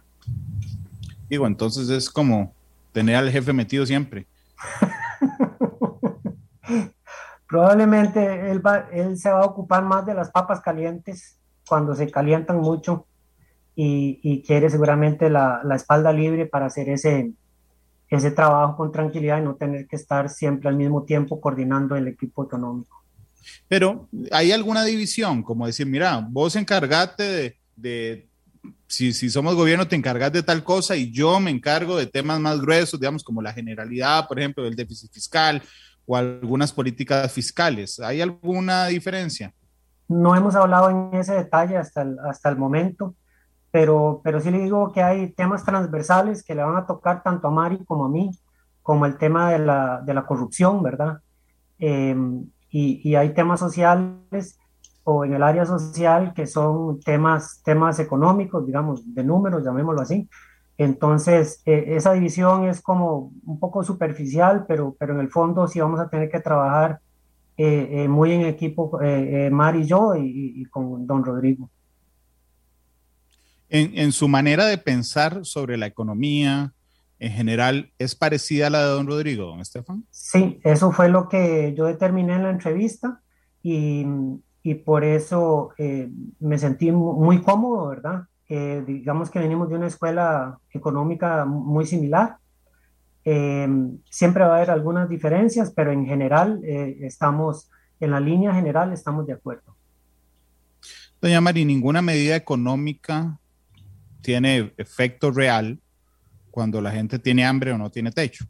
digo, 1.30 1.48
entonces 1.48 1.88
es 1.88 2.10
como 2.10 2.54
tener 2.92 3.16
al 3.16 3.32
jefe 3.32 3.54
metido 3.54 3.86
siempre. 3.86 4.28
Probablemente 7.48 8.52
él, 8.52 8.62
él 8.92 9.18
se 9.18 9.32
va 9.32 9.44
a 9.44 9.46
ocupar 9.46 9.86
más 9.86 10.06
de 10.06 10.14
las 10.14 10.30
papas 10.30 10.60
calientes 10.60 11.40
cuando 11.70 11.96
se 11.96 12.12
calientan 12.12 12.58
mucho 12.58 13.06
y, 13.76 14.44
quiere 14.46 14.70
seguramente 14.70 15.30
la, 15.30 15.62
la, 15.64 15.78
espalda 15.78 16.12
libre 16.12 16.48
para 16.48 16.66
hacer 16.66 16.90
ese, 16.90 17.32
ese 18.10 18.32
trabajo 18.32 18.78
con 18.78 18.92
tranquilidad 18.92 19.40
y 19.40 19.44
no 19.44 19.56
tener 19.56 19.88
que 19.88 19.96
estar 19.96 20.30
siempre 20.30 20.70
al 20.70 20.76
mismo 20.76 21.04
tiempo 21.04 21.42
coordinando 21.42 21.96
el 21.96 22.08
equipo 22.08 22.44
económico. 22.44 23.04
Pero 23.68 24.08
hay 24.32 24.52
alguna 24.52 24.84
división, 24.84 25.44
como 25.44 25.66
decir, 25.66 25.86
mira, 25.86 26.26
vos 26.30 26.56
encargate 26.56 27.24
de, 27.24 27.58
de 27.76 28.28
si, 28.88 29.14
si, 29.14 29.30
somos 29.30 29.56
gobierno, 29.56 29.88
te 29.88 29.96
encargas 29.96 30.32
de 30.32 30.44
tal 30.44 30.64
cosa 30.64 30.96
y 30.96 31.12
yo 31.12 31.40
me 31.40 31.52
encargo 31.52 31.98
de 31.98 32.08
temas 32.08 32.40
más 32.40 32.60
gruesos, 32.62 33.00
digamos, 33.00 33.24
como 33.24 33.42
la 33.42 33.54
generalidad, 33.54 34.28
por 34.28 34.40
ejemplo, 34.40 34.64
del 34.64 34.76
déficit 34.76 35.12
fiscal 35.12 35.62
o 36.06 36.16
algunas 36.16 36.72
políticas 36.72 37.32
fiscales. 37.32 38.00
¿Hay 38.00 38.22
alguna 38.22 38.88
diferencia? 38.88 39.54
No 40.08 40.36
hemos 40.36 40.56
hablado 40.56 40.90
en 40.90 41.20
ese 41.20 41.34
detalle 41.34 41.78
hasta 41.78 42.02
el, 42.02 42.18
hasta 42.20 42.50
el 42.50 42.58
momento 42.58 43.16
pero, 43.72 44.22
pero 44.24 44.40
sí 44.40 44.52
le 44.52 44.60
digo 44.60 44.92
que 44.92 45.04
hay 45.04 45.32
temas 45.32 45.64
transversales 45.64 46.44
que 46.44 46.56
le 46.56 46.64
van 46.64 46.78
a 46.78 46.86
tocar 46.86 47.24
tanto 47.24 47.48
a 47.48 47.52
Mari 47.52 47.84
como 47.86 48.06
a 48.06 48.10
mí, 48.10 48.32
como 48.82 49.06
el 49.06 49.18
tema 49.18 49.52
de 49.52 49.60
la, 49.60 50.02
de 50.02 50.14
la 50.14 50.26
corrupción, 50.26 50.82
¿verdad? 50.82 51.20
Em, 51.80 52.46
y, 52.70 53.02
y, 53.08 53.16
hay 53.16 53.34
temas 53.34 53.60
sociales 53.60 54.58
o 55.04 55.26
en 55.26 55.34
el 55.34 55.44
área 55.44 55.66
social 55.66 56.34
que 56.34 56.48
son 56.48 57.00
temas, 57.02 57.62
temas 57.64 58.00
económicos, 58.00 58.66
digamos, 58.66 59.14
de 59.14 59.24
números, 59.24 59.64
llamémoslo 59.64 60.02
así. 60.02 60.30
Entonces, 60.78 61.62
e, 61.66 61.96
esa 61.96 62.14
división 62.14 62.66
es 62.66 62.82
como 62.82 63.32
un 63.46 63.60
poco 63.60 63.84
superficial, 63.84 64.66
pero, 64.68 64.96
pero 65.00 65.14
en 65.14 65.20
el 65.22 65.30
fondo 65.30 65.68
sí 65.68 65.80
vamos 65.80 66.00
a 66.00 66.10
tener 66.10 66.30
que 66.30 66.40
trabajar 66.40 67.00
eh, 67.58 68.04
eh, 68.04 68.08
muy 68.08 68.32
en 68.34 68.42
equipo, 68.44 69.00
eh, 69.02 69.50
Mari 69.52 69.82
y 69.82 69.86
yo, 69.86 70.16
y, 70.16 70.62
y 70.62 70.66
con 70.66 71.08
don 71.08 71.24
Rodrigo. 71.24 71.70
En, 73.70 74.12
su 74.14 74.28
manera 74.30 74.66
de 74.66 74.78
pensar 74.78 75.46
sobre 75.46 75.78
la 75.78 75.88
economía 75.88 76.74
en 77.20 77.32
general, 77.32 77.92
¿es 77.98 78.16
parecida 78.16 78.68
a 78.68 78.70
la 78.70 78.80
de 78.80 78.92
don 78.92 79.08
Rodrigo, 79.08 79.46
don 79.46 79.60
Estefan? 79.60 80.06
Sí, 80.10 80.60
eso 80.64 80.92
fue 80.92 81.10
lo 81.10 81.28
que 81.28 81.74
yo 81.76 81.86
determiné 81.86 82.36
en 82.36 82.44
la 82.44 82.52
entrevista 82.52 83.22
y, 83.62 84.06
y 84.64 84.76
por 84.76 85.04
eso 85.04 85.72
eh, 85.78 86.10
me 86.40 86.58
sentí 86.58 86.92
muy 86.92 87.42
cómodo, 87.42 87.88
¿verdad? 87.88 88.24
Eh, 88.50 88.84
digamos 88.86 89.30
que 89.30 89.40
venimos 89.40 89.70
de 89.70 89.76
una 89.76 89.88
escuela 89.88 90.60
económica 90.72 91.46
muy 91.46 91.86
similar. 91.86 92.38
Eh, 93.26 93.68
siempre 94.10 94.44
va 94.44 94.54
a 94.54 94.58
haber 94.58 94.72
algunas 94.72 95.10
diferencias, 95.10 95.72
pero 95.72 95.92
en 95.92 96.06
general 96.06 96.62
estamos, 96.66 97.70
en 98.00 98.12
la 98.12 98.20
línea 98.20 98.54
general 98.54 98.94
estamos 98.94 99.26
de 99.26 99.34
acuerdo. 99.34 99.76
Doña 101.22 101.42
Mari, 101.42 101.66
ninguna 101.66 102.02
medida 102.02 102.36
económica 102.36 103.40
tiene 104.28 104.74
efecto 104.76 105.32
real 105.32 105.80
cuando 106.52 106.82
la 106.82 106.92
gente 106.92 107.18
tiene 107.18 107.46
hambre 107.46 107.72
o 107.72 107.78
no 107.78 107.90
tiene 107.90 108.12
techo. 108.12 108.44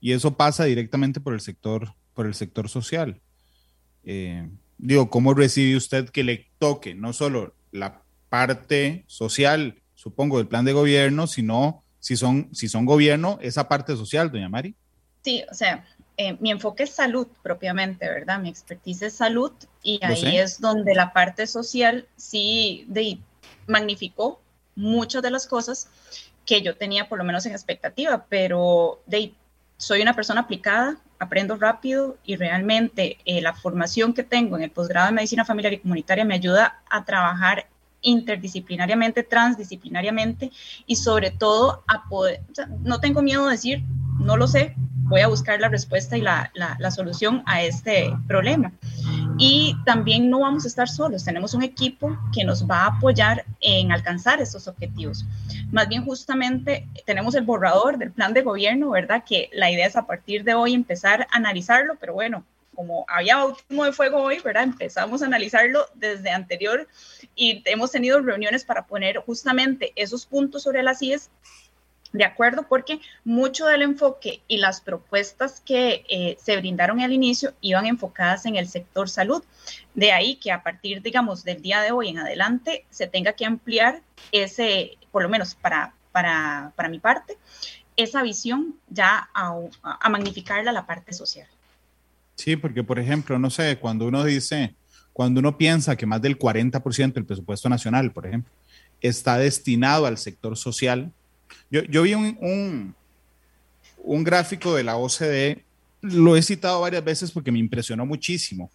Y 0.00 0.10
eso 0.10 0.36
pasa 0.36 0.64
directamente 0.64 1.20
por 1.20 1.34
el 1.34 1.40
sector, 1.40 1.94
por 2.14 2.26
el 2.26 2.34
sector 2.34 2.68
social. 2.68 3.20
Eh, 4.02 4.48
digo, 4.78 5.08
¿cómo 5.08 5.34
recibe 5.34 5.76
usted 5.76 6.10
que 6.10 6.24
le 6.24 6.48
toque 6.58 6.96
no 6.96 7.12
solo 7.12 7.54
la 7.70 8.02
parte 8.28 9.04
social, 9.06 9.80
supongo, 9.94 10.38
del 10.38 10.48
plan 10.48 10.64
de 10.64 10.72
gobierno, 10.72 11.28
sino 11.28 11.84
si 12.00 12.16
son, 12.16 12.48
si 12.52 12.66
son 12.66 12.84
gobierno, 12.84 13.38
esa 13.40 13.68
parte 13.68 13.94
social, 13.94 14.32
doña 14.32 14.48
Mari? 14.48 14.74
Sí, 15.22 15.44
o 15.48 15.54
sea, 15.54 15.86
eh, 16.16 16.36
mi 16.40 16.50
enfoque 16.50 16.82
es 16.82 16.90
salud 16.90 17.28
propiamente, 17.44 18.08
¿verdad? 18.08 18.40
Mi 18.40 18.48
expertise 18.48 19.02
es 19.02 19.12
salud 19.12 19.52
y 19.80 20.00
ahí 20.02 20.38
es 20.38 20.60
donde 20.60 20.96
la 20.96 21.12
parte 21.12 21.46
social 21.46 22.08
sí 22.16 22.84
de, 22.88 23.20
magnificó 23.68 24.41
muchas 24.74 25.22
de 25.22 25.30
las 25.30 25.46
cosas 25.46 25.88
que 26.46 26.62
yo 26.62 26.76
tenía 26.76 27.08
por 27.08 27.18
lo 27.18 27.24
menos 27.24 27.46
en 27.46 27.52
expectativa, 27.52 28.26
pero 28.28 29.02
soy 29.76 30.02
una 30.02 30.14
persona 30.14 30.42
aplicada, 30.42 30.96
aprendo 31.18 31.56
rápido 31.56 32.16
y 32.24 32.36
realmente 32.36 33.18
eh, 33.24 33.40
la 33.40 33.54
formación 33.54 34.12
que 34.12 34.22
tengo 34.22 34.56
en 34.56 34.64
el 34.64 34.70
posgrado 34.70 35.06
de 35.06 35.12
medicina 35.12 35.44
familiar 35.44 35.72
y 35.72 35.78
comunitaria 35.78 36.24
me 36.24 36.34
ayuda 36.34 36.82
a 36.90 37.04
trabajar 37.04 37.66
interdisciplinariamente, 38.02 39.22
transdisciplinariamente 39.22 40.50
y 40.86 40.96
sobre 40.96 41.30
todo 41.30 41.82
a 41.86 42.08
poder, 42.08 42.42
no 42.80 43.00
tengo 43.00 43.22
miedo 43.22 43.46
de 43.46 43.52
decir, 43.52 43.84
no 44.18 44.36
lo 44.36 44.46
sé, 44.46 44.74
voy 45.12 45.20
a 45.20 45.28
buscar 45.28 45.60
la 45.60 45.68
respuesta 45.68 46.16
y 46.16 46.20
la, 46.20 46.50
la, 46.54 46.90
solución 46.90 47.42
a 47.46 47.62
este 47.62 48.16
problema. 48.26 48.72
Y 49.38 49.76
también 49.84 50.30
no 50.30 50.40
vamos 50.40 50.64
a 50.64 50.68
estar 50.68 50.88
solos, 50.88 51.24
tenemos 51.24 51.54
un 51.54 51.62
equipo 51.62 52.16
que 52.32 52.44
nos 52.44 52.68
va 52.68 52.84
a 52.84 52.86
apoyar 52.96 53.44
en 53.60 53.92
alcanzar 53.92 54.40
estos 54.40 54.68
objetivos. 54.68 55.24
Más 55.70 55.88
bien 55.88 56.04
justamente 56.04 56.86
tenemos 57.06 57.34
el 57.34 57.44
borrador 57.44 57.98
del 57.98 58.12
plan 58.12 58.32
de 58.32 58.42
gobierno, 58.42 58.90
¿verdad? 58.90 59.24
Que 59.24 59.50
la 59.52 59.70
idea 59.70 59.86
es 59.86 59.96
a 59.96 60.06
partir 60.06 60.44
de 60.44 60.54
hoy 60.54 60.74
empezar 60.74 61.22
a 61.22 61.36
analizarlo, 61.36 61.96
pero 62.00 62.14
bueno, 62.14 62.44
como 62.74 63.04
había 63.08 63.36
bautismo 63.36 63.84
de 63.84 63.92
fuego 63.92 64.22
hoy, 64.22 64.38
¿verdad? 64.40 64.64
Empezamos 64.64 65.22
a 65.22 65.26
analizarlo 65.26 65.86
desde 65.94 66.30
anterior 66.30 66.88
y 67.34 67.62
hemos 67.66 67.90
tenido 67.90 68.20
reuniones 68.20 68.64
para 68.64 68.86
poner 68.86 69.16
justamente 69.18 69.92
esos 69.96 70.26
puntos 70.26 70.62
sobre 70.62 70.82
las 70.82 71.02
IES 71.02 71.30
de 72.12 72.24
acuerdo, 72.24 72.66
porque 72.68 73.00
mucho 73.24 73.66
del 73.66 73.82
enfoque 73.82 74.42
y 74.46 74.58
las 74.58 74.80
propuestas 74.80 75.60
que 75.60 76.04
eh, 76.08 76.36
se 76.42 76.56
brindaron 76.58 77.00
al 77.00 77.12
inicio 77.12 77.54
iban 77.60 77.86
enfocadas 77.86 78.44
en 78.46 78.56
el 78.56 78.68
sector 78.68 79.08
salud. 79.08 79.42
De 79.94 80.12
ahí 80.12 80.36
que 80.36 80.52
a 80.52 80.62
partir, 80.62 81.02
digamos, 81.02 81.42
del 81.42 81.62
día 81.62 81.80
de 81.80 81.90
hoy 81.90 82.08
en 82.08 82.18
adelante 82.18 82.84
se 82.90 83.06
tenga 83.06 83.32
que 83.32 83.46
ampliar 83.46 84.02
ese, 84.30 84.98
por 85.10 85.22
lo 85.22 85.28
menos 85.28 85.54
para, 85.54 85.94
para, 86.12 86.72
para 86.76 86.88
mi 86.88 86.98
parte, 86.98 87.38
esa 87.96 88.22
visión 88.22 88.76
ya 88.88 89.30
a, 89.34 89.58
a 89.82 90.08
magnificarla 90.08 90.70
a 90.70 90.74
la 90.74 90.86
parte 90.86 91.12
social. 91.12 91.48
Sí, 92.34 92.56
porque 92.56 92.82
por 92.82 92.98
ejemplo, 92.98 93.38
no 93.38 93.50
sé, 93.50 93.78
cuando 93.78 94.06
uno 94.06 94.24
dice, 94.24 94.74
cuando 95.12 95.40
uno 95.40 95.56
piensa 95.58 95.96
que 95.96 96.06
más 96.06 96.22
del 96.22 96.38
40% 96.38 97.12
del 97.12 97.24
presupuesto 97.24 97.68
nacional, 97.68 98.12
por 98.12 98.26
ejemplo, 98.26 98.50
está 99.00 99.38
destinado 99.38 100.06
al 100.06 100.18
sector 100.18 100.56
social, 100.56 101.12
yo, 101.70 101.82
yo 101.82 102.02
vi 102.02 102.14
un, 102.14 102.94
un, 103.98 104.24
gráfico 104.24 104.74
de 104.74 104.84
la 104.84 104.96
OCDE, 104.96 105.64
lo 106.00 106.36
he 106.36 106.42
citado 106.42 106.80
varias 106.80 107.04
veces 107.04 107.30
porque 107.30 107.52
me 107.52 107.58
impresionó 107.58 108.06
muchísimo, 108.06 108.70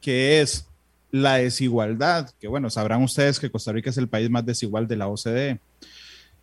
que 0.00 0.40
es 0.40 0.66
la 1.10 1.36
desigualdad, 1.36 2.30
que 2.40 2.48
bueno, 2.48 2.70
sabrán 2.70 3.02
ustedes 3.02 3.38
que 3.38 3.50
Costa 3.50 3.72
Rica 3.72 3.90
es 3.90 3.98
el 3.98 4.08
país 4.08 4.30
más 4.30 4.44
desigual 4.44 4.86
de 4.86 4.96
la 4.96 5.08
OCDE, 5.08 5.60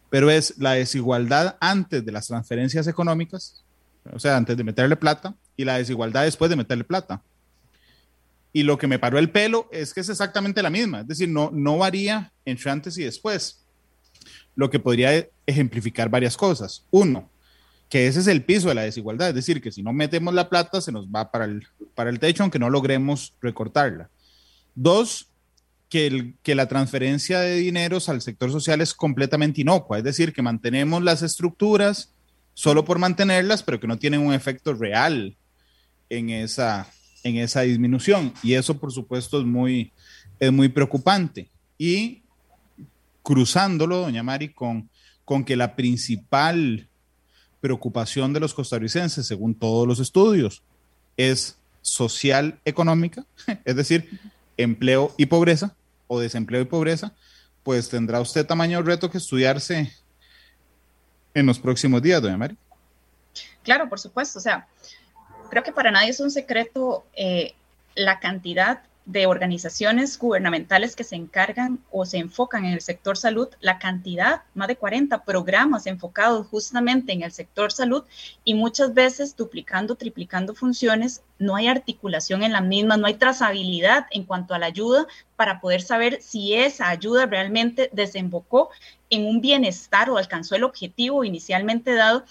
pero 0.10 0.30
es 0.30 0.58
la 0.58 0.74
desigualdad 0.74 1.56
antes 1.60 2.06
de 2.06 2.12
las 2.12 2.28
transferencias 2.28 2.88
económicas, 2.88 3.64
o 4.12 4.20
sea, 4.20 4.36
antes 4.36 4.58
de 4.58 4.64
meterle 4.64 4.96
plata, 4.96 5.36
y 5.56 5.64
la 5.64 5.78
desigualdad 5.78 6.24
después 6.24 6.50
de 6.50 6.56
meterle 6.56 6.84
plata. 6.84 7.22
Y 8.54 8.64
lo 8.64 8.78
que 8.78 8.88
me 8.88 9.00
paró 9.00 9.18
el 9.18 9.32
pelo 9.32 9.70
es 9.72 9.94
que 9.94 10.02
es 10.02 10.10
exactamente 10.10 10.62
la 10.62 10.70
misma, 10.70 11.02
es 11.02 11.08
decir, 11.08 11.30
no, 11.30 11.52
no 11.54 11.78
varía 11.78 12.34
entre 12.46 12.72
antes 12.72 12.98
y 12.98 13.04
después. 13.04 13.66
Lo 14.56 14.70
que 14.70 14.80
podría 14.80 15.28
ejemplificar 15.46 16.10
varias 16.10 16.36
cosas. 16.36 16.86
Uno, 16.92 17.30
que 17.90 18.08
ese 18.08 18.20
es 18.20 18.28
el 18.28 18.44
piso 18.44 18.70
de 18.70 18.76
la 18.76 18.84
desigualdad, 18.84 19.30
es 19.30 19.36
decir, 19.36 19.62
que 19.62 19.72
si 19.72 19.84
no 19.84 19.94
metemos 19.94 20.34
la 20.34 20.50
plata 20.50 20.82
se 20.82 20.92
nos 20.92 21.08
va 21.08 21.32
para 21.32 21.46
el, 21.46 21.68
para 21.96 22.10
el 22.10 22.20
techo 22.20 22.44
aunque 22.44 22.60
no 22.60 22.70
logremos 22.70 23.34
recortarla. 23.42 24.10
Dos, 24.76 25.30
que, 25.90 26.08
el, 26.08 26.36
que 26.42 26.56
la 26.56 26.70
transferencia 26.70 27.42
de 27.42 27.58
dineros 27.58 28.08
al 28.08 28.22
sector 28.22 28.50
social 28.50 28.80
es 28.80 28.94
completamente 28.94 29.60
inocua, 29.60 29.98
es 29.98 30.06
decir, 30.06 30.32
que 30.32 30.42
mantenemos 30.42 31.04
las 31.04 31.22
estructuras 31.22 32.14
solo 32.54 32.86
por 32.86 32.98
mantenerlas, 32.98 33.62
pero 33.62 33.80
que 33.80 33.88
no 33.88 34.00
tienen 34.00 34.26
un 34.26 34.34
efecto 34.34 34.74
real 34.74 35.36
en 36.10 36.30
esa, 36.30 36.88
en 37.24 37.38
esa 37.38 37.62
disminución. 37.62 38.34
Y 38.44 38.54
eso, 38.54 38.78
por 38.78 38.92
supuesto, 38.92 39.40
es 39.40 39.46
muy, 39.46 39.92
es 40.40 40.52
muy 40.52 40.70
preocupante. 40.70 41.50
Y 41.78 42.22
cruzándolo, 43.24 43.98
doña 43.98 44.24
Mari, 44.24 44.50
con, 44.50 44.90
con 45.26 45.44
que 45.44 45.56
la 45.56 45.76
principal 45.76 46.88
preocupación 47.60 48.34
de 48.34 48.40
los 48.40 48.54
costarricenses, 48.54 49.28
según 49.28 49.54
todos 49.56 49.88
los 49.88 50.00
estudios, 50.00 50.64
es 51.18 51.58
social 51.82 52.60
económica, 52.66 53.26
es 53.66 53.76
decir, 53.76 54.20
empleo 54.58 55.14
y 55.18 55.28
pobreza 55.28 55.76
o 56.08 56.20
desempleo 56.20 56.62
y 56.62 56.66
pobreza, 56.66 57.14
pues 57.64 57.90
tendrá 57.90 58.20
usted 58.20 58.46
tamaño 58.46 58.82
reto 58.82 59.10
que 59.10 59.20
estudiarse 59.20 59.94
en 61.34 61.46
los 61.46 61.60
próximos 61.60 62.02
días, 62.02 62.22
doña 62.22 62.38
Mari. 62.38 62.58
Claro, 63.64 63.88
por 63.88 64.00
supuesto. 64.00 64.40
O 64.40 64.42
sea, 64.42 64.68
creo 65.52 65.64
que 65.64 65.74
para 65.74 65.92
nadie 65.92 66.10
es 66.10 66.20
un 66.20 66.32
secreto 66.32 67.06
eh, 67.14 67.54
la 67.94 68.20
cantidad 68.20 68.82
de 69.06 69.26
organizaciones 69.26 70.18
gubernamentales 70.18 70.96
que 70.96 71.04
se 71.04 71.16
encargan 71.16 71.80
o 71.92 72.06
se 72.06 72.20
enfocan 72.20 72.66
en 72.66 72.74
el 72.74 72.82
sector 72.82 73.18
salud, 73.18 73.50
la 73.60 73.78
cantidad, 73.80 74.44
más 74.54 74.70
de 74.70 74.78
40 74.78 75.26
programas 75.26 75.88
enfocados 75.88 76.48
justamente 76.48 77.12
en 77.12 77.24
el 77.24 77.32
sector 77.32 77.72
salud 77.72 78.06
y 78.46 78.54
muchas 78.54 78.94
veces 78.94 79.36
duplicando, 79.36 79.96
triplicando 79.96 80.56
funciones, 80.56 81.24
no 81.40 81.56
hay 81.56 81.68
articulación 81.68 82.44
en 82.44 82.54
la 82.54 82.62
misma, 82.62 82.96
no 82.96 83.08
hay 83.08 83.16
trazabilidad 83.16 84.06
en 84.12 84.24
cuanto 84.24 84.54
a 84.54 84.60
la 84.60 84.68
ayuda 84.68 85.08
para 85.36 85.60
poder 85.60 85.82
saber 85.82 86.22
si 86.22 86.54
esa 86.54 86.88
ayuda 86.88 87.26
realmente 87.26 87.90
desembocó 87.92 88.70
en 89.10 89.26
un 89.26 89.42
bienestar 89.42 90.10
o 90.10 90.18
alcanzó 90.18 90.56
el 90.56 90.64
objetivo 90.64 91.26
inicialmente 91.26 91.94
dado. 91.94 92.20
O 92.20 92.24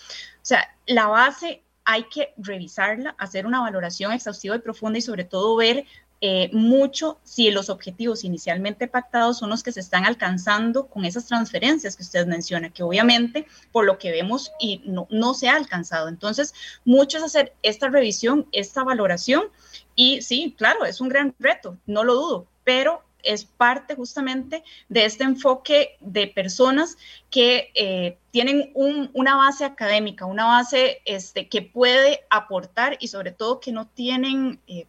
sea, 0.44 0.74
la 0.86 1.08
base 1.08 1.62
hay 1.90 2.04
que 2.04 2.32
revisarla, 2.36 3.16
hacer 3.18 3.46
una 3.46 3.60
valoración 3.60 4.12
exhaustiva 4.12 4.54
y 4.54 4.60
profunda 4.60 5.00
y 5.00 5.02
sobre 5.02 5.24
todo 5.24 5.56
ver 5.56 5.86
eh, 6.20 6.48
mucho 6.52 7.18
si 7.24 7.50
los 7.50 7.68
objetivos 7.68 8.22
inicialmente 8.22 8.86
pactados 8.86 9.38
son 9.38 9.50
los 9.50 9.64
que 9.64 9.72
se 9.72 9.80
están 9.80 10.04
alcanzando 10.04 10.86
con 10.86 11.04
esas 11.04 11.26
transferencias 11.26 11.96
que 11.96 12.04
usted 12.04 12.28
menciona, 12.28 12.70
que 12.70 12.84
obviamente 12.84 13.44
por 13.72 13.86
lo 13.86 13.98
que 13.98 14.12
vemos 14.12 14.52
y 14.60 14.82
no, 14.84 15.08
no 15.10 15.34
se 15.34 15.48
ha 15.48 15.56
alcanzado. 15.56 16.06
Entonces, 16.06 16.54
mucho 16.84 17.18
es 17.18 17.24
hacer 17.24 17.54
esta 17.64 17.88
revisión, 17.88 18.46
esta 18.52 18.84
valoración 18.84 19.46
y 19.96 20.22
sí, 20.22 20.54
claro, 20.56 20.84
es 20.84 21.00
un 21.00 21.08
gran 21.08 21.34
reto, 21.40 21.76
no 21.86 22.04
lo 22.04 22.14
dudo, 22.14 22.46
pero 22.62 23.02
es 23.22 23.44
parte 23.44 23.94
justamente 23.94 24.62
de 24.88 25.04
este 25.04 25.24
enfoque 25.24 25.96
de 26.00 26.26
personas 26.26 26.96
que 27.30 27.70
eh, 27.74 28.18
tienen 28.30 28.70
una 28.74 29.36
base 29.36 29.64
académica, 29.64 30.26
una 30.26 30.46
base 30.46 31.02
este, 31.04 31.48
que 31.48 31.62
puede 31.62 32.20
aportar 32.30 32.96
y 33.00 33.08
sobre 33.08 33.32
todo 33.32 33.60
que 33.60 33.72
no 33.72 33.86
tienen 33.86 34.60
eh, 34.66 34.86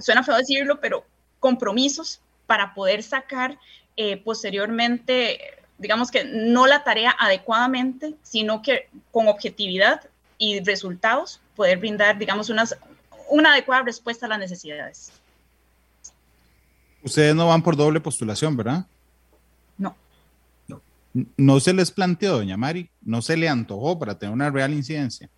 suena 0.00 0.22
feo 0.22 0.36
decirlo, 0.36 0.80
pero 0.80 1.04
compromisos 1.40 2.20
para 2.46 2.74
poder 2.74 3.02
sacar 3.02 3.58
eh, 3.96 4.16
posteriormente, 4.18 5.40
digamos 5.78 6.10
que 6.10 6.24
no 6.24 6.66
la 6.66 6.84
tarea 6.84 7.14
adecuadamente, 7.18 8.14
sino 8.22 8.62
que 8.62 8.88
con 9.10 9.28
objetividad 9.28 10.02
y 10.38 10.60
resultados 10.60 11.40
poder 11.54 11.78
brindar, 11.78 12.18
digamos, 12.18 12.50
una 12.50 13.52
adecuada 13.52 13.82
respuesta 13.82 14.26
a 14.26 14.28
las 14.28 14.38
necesidades. 14.38 15.12
Ustedes 17.06 17.36
no 17.36 17.46
van 17.46 17.62
por 17.62 17.76
doble 17.76 18.00
postulación, 18.00 18.56
¿verdad? 18.56 18.84
No. 19.78 19.94
No, 20.66 20.82
no 21.36 21.60
se 21.60 21.72
les 21.72 21.92
planteó, 21.92 22.38
doña 22.38 22.56
Mari, 22.56 22.90
no 23.00 23.22
se 23.22 23.36
le 23.36 23.48
antojó 23.48 23.96
para 23.96 24.18
tener 24.18 24.34
una 24.34 24.50
real 24.50 24.74
incidencia. 24.74 25.30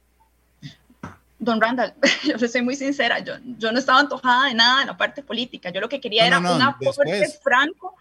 Don 1.39 1.61
Randall, 1.61 1.93
yo 2.41 2.49
soy 2.49 2.63
muy 2.63 2.75
sincera, 2.75 3.19
yo, 3.19 3.35
yo 3.59 3.71
no 3.71 3.79
estaba 3.79 4.01
antojada 4.01 4.49
de 4.49 4.55
nada 4.55 4.81
en 4.81 4.87
la 4.87 4.97
parte 4.97 5.23
política, 5.23 5.69
yo 5.69 5.83
lo 5.83 5.91
que 5.91 6.01
quería 6.01 6.27
era 6.27 6.39
un 6.39 6.63
aporte 6.63 7.29
franco 7.43 7.95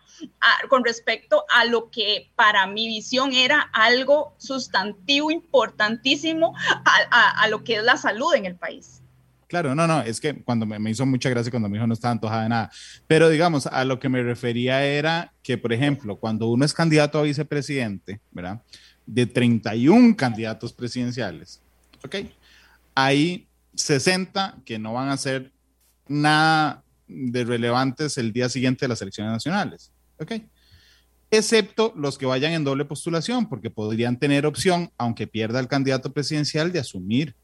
con 0.70 0.86
respecto 0.86 1.43
a 1.53 1.65
lo 1.65 1.91
que 1.91 2.32
para 2.38 2.68
mi 2.68 2.88
visión 2.88 3.34
era 3.34 3.70
algo 3.74 4.34
sustantivo, 4.38 5.30
importantísimo 5.30 6.55
a, 6.86 7.41
a, 7.43 7.47
lo 7.49 7.65
que 7.65 7.76
es 7.76 7.84
la 7.84 7.97
salud 7.97 8.34
en 8.34 8.45
el 8.45 8.55
país. 8.55 9.01
Claro, 9.47 9.73
no, 9.75 9.87
no, 9.87 10.01
es 10.01 10.19
que 10.19 10.43
cuando 10.43 10.65
me, 10.65 10.91
hizo 10.91 11.05
mucha 11.05 11.29
gracia 11.29 11.49
cuando 11.49 11.69
me 11.69 11.77
dijo 11.77 11.87
no 11.87 11.93
estaba 11.93 12.11
antojada 12.11 12.43
de 12.43 12.49
nada, 12.49 12.71
pero 13.07 13.29
digamos, 13.29 13.65
a 13.65 13.85
lo 13.85 13.97
que 13.97 14.09
me 14.09 14.21
refería 14.21 14.85
era 14.85 15.33
que, 15.41 15.57
por 15.57 15.71
ejemplo, 15.71 16.17
cuando 16.17 16.47
uno 16.47 16.65
es 16.65 16.73
candidato 16.73 17.17
a 17.17 17.21
vicepresidente, 17.21 18.19
¿verdad? 18.31 18.61
De 19.05 19.25
31 19.25 20.17
candidatos 20.17 20.73
presidenciales, 20.73 21.61
¿ok? 22.03 22.15
hay 22.97 23.47
60 23.75 24.57
que 24.65 24.79
no 24.79 24.93
van 24.93 25.09
a 25.09 25.13
hacer 25.13 25.51
nada 26.07 26.83
de 27.07 27.45
relevantes 27.45 28.17
el 28.17 28.33
día 28.33 28.49
siguiente 28.49 28.85
de 28.85 28.89
las 28.89 29.03
elecciones 29.03 29.31
nacionales. 29.31 29.91
¿Ok? 30.19 30.31
Excepto 31.29 31.93
los 31.95 32.17
que 32.17 32.25
vayan 32.25 32.53
en 32.53 32.63
doble 32.63 32.85
postulación, 32.85 33.47
porque 33.47 33.69
podrían 33.69 34.17
tener 34.17 34.47
opción, 34.47 34.89
aunque 34.97 35.27
pierda 35.27 35.59
el 35.59 35.67
candidato 35.67 36.11
presidencial, 36.11 36.71
de 36.71 36.79
asumir 36.79 37.35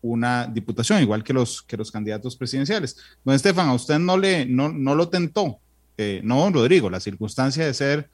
una 0.00 0.46
diputación, 0.46 1.02
igual 1.02 1.24
que 1.24 1.32
los, 1.32 1.62
que 1.62 1.76
los 1.76 1.90
candidatos 1.90 2.36
presidenciales. 2.36 2.96
Don 3.24 3.34
Estefan, 3.34 3.68
a 3.68 3.74
usted 3.74 3.98
no, 3.98 4.16
le, 4.16 4.46
no, 4.46 4.68
no 4.68 4.94
lo 4.94 5.08
tentó, 5.08 5.58
eh, 5.96 6.20
no, 6.22 6.48
Rodrigo, 6.50 6.88
la 6.88 7.00
circunstancia 7.00 7.66
de 7.66 7.74
ser 7.74 8.08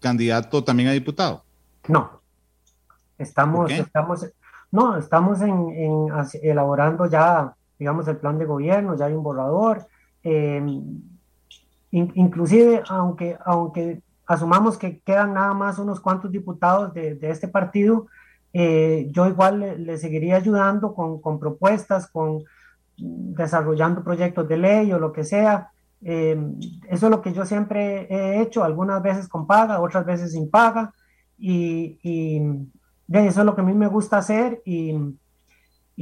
candidato 0.00 0.62
también 0.62 0.88
a 0.88 0.92
diputado. 0.92 1.44
No. 1.88 2.20
Estamos, 3.18 3.70
estamos, 3.70 4.26
no, 4.70 4.96
estamos 4.96 5.40
en, 5.42 6.08
elaborando 6.42 7.06
ya, 7.06 7.54
digamos, 7.78 8.08
el 8.08 8.16
plan 8.16 8.38
de 8.38 8.46
gobierno, 8.46 8.96
ya 8.96 9.06
hay 9.06 9.12
un 9.14 9.22
borrador. 9.22 9.86
Em, 10.22 11.02
inclusive, 11.92 12.82
aunque, 12.88 13.36
aunque 13.44 14.00
asumamos 14.26 14.78
que 14.78 15.00
quedan 15.00 15.34
nada 15.34 15.52
más 15.54 15.78
unos 15.78 16.00
cuantos 16.00 16.30
diputados 16.30 16.94
de, 16.94 17.18
este 17.22 17.48
partido, 17.48 18.06
eh, 18.52 19.08
yo 19.10 19.26
igual 19.28 19.84
le, 19.84 19.98
seguiría 19.98 20.36
ayudando 20.36 20.94
con, 20.94 21.38
propuestas, 21.38 22.08
con 22.08 22.42
desarrollando 22.96 24.04
proyectos 24.04 24.48
de 24.48 24.56
ley 24.58 24.92
o 24.92 24.98
lo 24.98 25.12
que 25.12 25.24
sea. 25.24 25.70
Em, 26.02 26.58
eso 26.88 27.06
es 27.06 27.10
lo 27.10 27.20
que 27.22 27.32
yo 27.32 27.44
siempre 27.44 28.06
he 28.10 28.40
hecho, 28.40 28.64
algunas 28.64 29.02
veces 29.02 29.28
con 29.28 29.46
paga, 29.46 29.80
otras 29.80 30.04
veces 30.06 30.32
sin 30.32 30.50
paga. 30.50 30.92
y, 31.38 31.98
eso 33.12 33.40
es 33.40 33.46
lo 33.46 33.54
que 33.56 33.60
a 33.60 33.64
mí 33.64 33.72
me 33.72 33.88
gusta 33.88 34.18
hacer 34.18 34.62
y, 34.64 34.94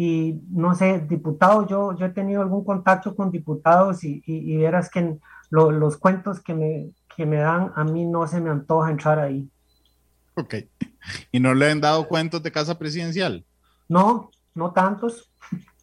y 0.01 0.41
no 0.51 0.77
sé, 0.77 1.01
diputados, 1.09 1.67
yo, 1.67 1.93
yo 1.97 2.07
he 2.07 2.11
tenido 2.11 2.41
algún 2.41 2.65
contacto 2.65 3.17
con 3.17 3.33
diputados 3.33 4.05
y, 4.05 4.23
y, 4.27 4.57
verás 4.57 4.89
que 4.89 5.19
los 5.51 5.97
cuentos 5.97 6.41
que 6.41 6.55
me, 6.55 6.91
que 7.17 7.27
me 7.27 7.39
dan, 7.39 7.73
a 7.75 7.83
mí 7.83 8.07
no 8.07 8.25
se 8.29 8.41
me 8.41 8.49
antoja 8.49 8.93
entrar 8.93 9.19
ahí. 9.19 9.51
Ok. 10.39 10.55
¿Y 11.33 11.41
no 11.41 11.53
le 11.53 11.71
han 11.71 11.81
dado 11.81 12.07
cuentos 12.07 12.43
de 12.43 12.53
casa 12.53 12.79
presidencial? 12.79 13.45
No, 13.89 14.31
no 14.55 14.73
tantos. 14.73 15.31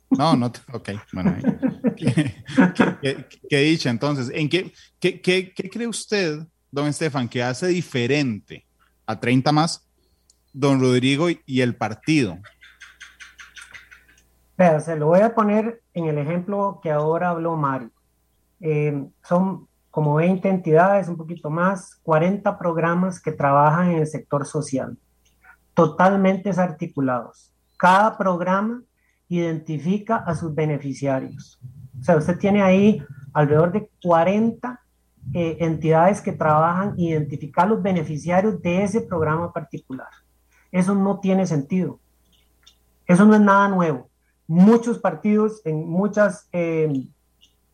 No, 0.09 0.35
no, 0.35 0.51
ok, 0.71 0.89
bueno. 1.11 1.35
¿Qué, 1.97 3.27
qué, 3.49 3.57
dicha 3.59 3.89
entonces? 3.89 4.31
¿En 4.33 4.47
qué, 4.47 4.71
qué, 4.99 5.21
qué, 5.21 5.69
cree 5.69 5.87
usted, 5.87 6.39
don 6.71 6.87
Estefan, 6.87 7.27
que 7.27 7.43
hace 7.43 7.67
diferente 7.67 8.65
a 9.05 9.19
30 9.19 9.51
más 9.51 9.85
don 10.53 10.79
Rodrigo 10.79 11.27
y 11.45 11.61
el 11.61 11.75
partido? 11.75 12.37
Vea, 14.57 14.79
se 14.79 14.95
lo 14.95 15.07
voy 15.07 15.19
a 15.19 15.35
poner 15.35 15.81
en 15.93 16.05
el 16.05 16.17
ejemplo 16.17 16.79
que 16.81 16.91
ahora 16.91 17.31
habló 17.31 17.57
Mario. 17.57 17.91
Eh, 18.61 19.05
son 19.27 19.67
como 19.95 20.15
20 20.15 20.49
entidades, 20.49 21.07
un 21.07 21.15
poquito 21.15 21.49
más, 21.49 22.01
40 22.03 22.57
programas 22.57 23.17
que 23.21 23.31
trabajan 23.31 23.91
en 23.91 23.99
el 23.99 24.07
sector 24.07 24.45
social, 24.45 24.97
totalmente 25.73 26.49
desarticulados. 26.49 27.53
Cada 27.77 28.17
programa 28.17 28.83
identifica 29.29 30.17
a 30.17 30.35
sus 30.35 30.53
beneficiarios. 30.53 31.61
O 31.97 32.03
sea, 32.03 32.17
usted 32.17 32.37
tiene 32.37 32.61
ahí 32.61 33.01
alrededor 33.31 33.71
de 33.71 33.89
40 34.03 34.81
eh, 35.33 35.57
entidades 35.61 36.19
que 36.19 36.33
trabajan 36.33 36.95
identificar 36.97 37.65
los 37.65 37.81
beneficiarios 37.81 38.61
de 38.61 38.83
ese 38.83 38.99
programa 38.99 39.53
particular. 39.53 40.09
Eso 40.73 40.93
no 40.93 41.21
tiene 41.21 41.47
sentido. 41.47 42.01
Eso 43.07 43.23
no 43.23 43.33
es 43.33 43.39
nada 43.39 43.69
nuevo. 43.69 44.09
Muchos 44.45 44.99
partidos 44.99 45.61
en 45.63 45.87
muchas 45.87 46.49
eh, 46.51 47.07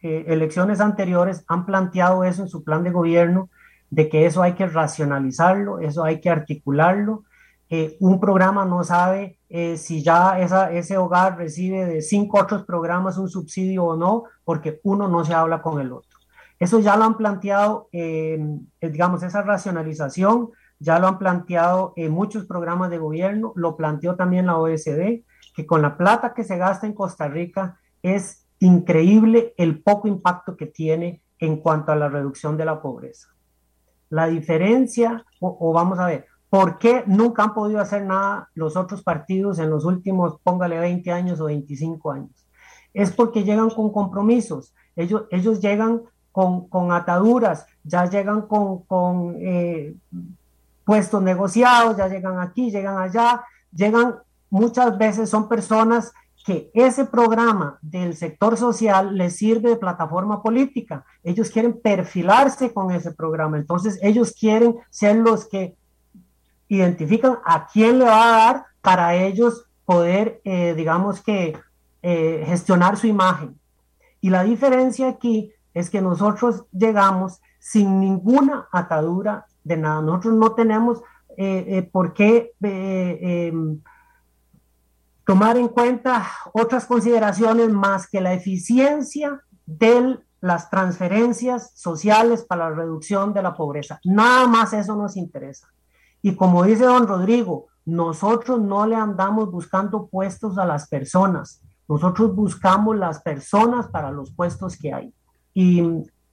eh, 0.01 0.25
elecciones 0.27 0.79
anteriores 0.79 1.43
han 1.47 1.65
planteado 1.65 2.23
eso 2.23 2.43
en 2.43 2.49
su 2.49 2.63
plan 2.63 2.83
de 2.83 2.91
gobierno, 2.91 3.49
de 3.89 4.09
que 4.09 4.25
eso 4.25 4.41
hay 4.41 4.53
que 4.53 4.67
racionalizarlo, 4.67 5.79
eso 5.79 6.03
hay 6.03 6.21
que 6.21 6.29
articularlo. 6.29 7.23
Eh, 7.69 7.97
un 7.99 8.19
programa 8.19 8.65
no 8.65 8.83
sabe 8.83 9.37
si 9.75 10.01
ya 10.01 10.39
esa, 10.39 10.71
ese 10.71 10.97
hogar 10.97 11.37
recibe 11.37 11.85
de 11.85 12.01
cinco 12.01 12.39
otros 12.39 12.63
programas 12.63 13.17
un 13.17 13.29
subsidio 13.29 13.83
o 13.83 13.97
no, 13.97 14.23
porque 14.45 14.79
uno 14.83 15.09
no 15.09 15.25
se 15.25 15.33
habla 15.33 15.61
con 15.61 15.81
el 15.81 15.91
otro. 15.91 16.19
Eso 16.57 16.79
ya 16.79 16.95
lo 16.95 17.03
han 17.03 17.17
planteado, 17.17 17.89
digamos, 17.91 19.23
esa 19.23 19.41
racionalización 19.41 20.51
ya 20.81 20.97
lo 20.97 21.07
han 21.07 21.19
planteado 21.19 21.93
en 21.95 22.11
muchos 22.11 22.45
programas 22.45 22.89
de 22.89 22.97
gobierno, 22.97 23.53
lo 23.55 23.77
planteó 23.77 24.15
también 24.15 24.47
la 24.47 24.57
OSD, 24.57 25.23
que 25.55 25.65
con 25.67 25.81
la 25.83 25.95
plata 25.95 26.33
que 26.33 26.43
se 26.43 26.57
gasta 26.57 26.87
en 26.87 26.93
Costa 26.93 27.27
Rica 27.27 27.79
es 28.01 28.40
increíble 28.61 29.53
el 29.57 29.81
poco 29.83 30.07
impacto 30.07 30.55
que 30.55 30.65
tiene 30.65 31.21
en 31.39 31.57
cuanto 31.57 31.91
a 31.91 31.95
la 31.95 32.09
reducción 32.09 32.57
de 32.57 32.65
la 32.65 32.81
pobreza. 32.81 33.27
La 34.09 34.27
diferencia, 34.27 35.25
o, 35.39 35.73
vamos 35.73 35.99
a 35.99 36.07
ver, 36.07 36.25
¿por 36.49 36.77
qué 36.77 37.03
nunca 37.05 37.43
han 37.43 37.53
podido 37.53 37.79
hacer 37.79 38.05
nada 38.05 38.49
los 38.55 38.75
otros 38.75 39.03
partidos 39.03 39.59
en 39.59 39.69
los 39.69 39.85
últimos, 39.85 40.39
póngale 40.43 40.79
20 40.79 41.11
años 41.11 41.39
o 41.41 41.45
25 41.45 42.11
años? 42.11 42.41
es 42.93 43.11
porque 43.11 43.43
llegan 43.43 43.69
con 43.69 43.91
compromisos, 43.91 44.73
ellos, 44.95 45.23
ellos 45.31 45.61
llegan 45.61 46.01
con, 46.31 46.67
con 46.67 46.91
ataduras, 46.91 47.65
ya 47.83 48.05
llegan 48.09 48.43
con, 48.43 48.83
con 48.83 49.35
eh, 49.39 49.95
puestos 50.83 51.21
negociados, 51.21 51.97
ya 51.97 52.07
llegan 52.07 52.39
aquí, 52.39 52.71
llegan 52.71 52.97
allá, 52.97 53.43
llegan 53.71 54.15
muchas 54.49 54.97
veces, 54.97 55.29
son 55.29 55.47
personas 55.47 56.11
que 56.43 56.71
ese 56.73 57.05
programa 57.05 57.77
del 57.81 58.15
sector 58.15 58.57
social 58.57 59.15
les 59.15 59.35
sirve 59.35 59.69
de 59.69 59.75
plataforma 59.75 60.41
política. 60.41 61.05
Ellos 61.23 61.49
quieren 61.49 61.79
perfilarse 61.79 62.73
con 62.73 62.91
ese 62.91 63.11
programa. 63.11 63.57
Entonces, 63.57 63.99
ellos 64.01 64.33
quieren 64.37 64.75
ser 64.89 65.17
los 65.17 65.45
que 65.47 65.75
identifican 66.67 67.37
a 67.45 67.67
quién 67.67 67.99
le 67.99 68.05
va 68.05 68.23
a 68.23 68.37
dar 68.37 68.65
para 68.81 69.15
ellos 69.15 69.65
poder, 69.85 70.41
eh, 70.43 70.73
digamos 70.75 71.21
que, 71.21 71.57
eh, 72.01 72.43
gestionar 72.47 72.97
su 72.97 73.07
imagen. 73.07 73.59
Y 74.19 74.29
la 74.29 74.43
diferencia 74.43 75.09
aquí 75.09 75.51
es 75.73 75.89
que 75.89 76.01
nosotros 76.01 76.65
llegamos 76.71 77.41
sin 77.59 77.99
ninguna 77.99 78.67
atadura 78.71 79.45
de 79.63 79.77
nada. 79.77 80.01
Nosotros 80.01 80.35
no 80.35 80.53
tenemos 80.53 81.01
eh, 81.37 81.89
por 81.91 82.13
qué 82.13 82.51
tomar 85.25 85.57
en 85.57 85.67
cuenta 85.67 86.27
otras 86.53 86.85
consideraciones 86.85 87.69
más 87.69 88.07
que 88.07 88.21
la 88.21 88.33
eficiencia 88.33 89.41
de 89.65 90.17
las 90.41 90.69
transferencias 90.69 91.71
sociales 91.75 92.43
para 92.43 92.69
la 92.69 92.75
reducción 92.75 93.33
de 93.33 93.43
la 93.43 93.53
pobreza. 93.53 93.99
Nada 94.03 94.47
más 94.47 94.73
eso 94.73 94.95
nos 94.95 95.15
interesa. 95.15 95.67
Y 96.21 96.35
como 96.35 96.63
dice 96.63 96.83
don 96.83 97.07
Rodrigo, 97.07 97.67
nosotros 97.85 98.59
no 98.59 98.85
le 98.85 98.95
andamos 98.95 99.51
buscando 99.51 100.07
puestos 100.07 100.57
a 100.57 100.65
las 100.65 100.87
personas, 100.87 101.61
nosotros 101.87 102.35
buscamos 102.35 102.95
las 102.95 103.21
personas 103.21 103.87
para 103.87 104.11
los 104.11 104.31
puestos 104.31 104.77
que 104.77 104.93
hay. 104.93 105.13
Y, 105.53 105.81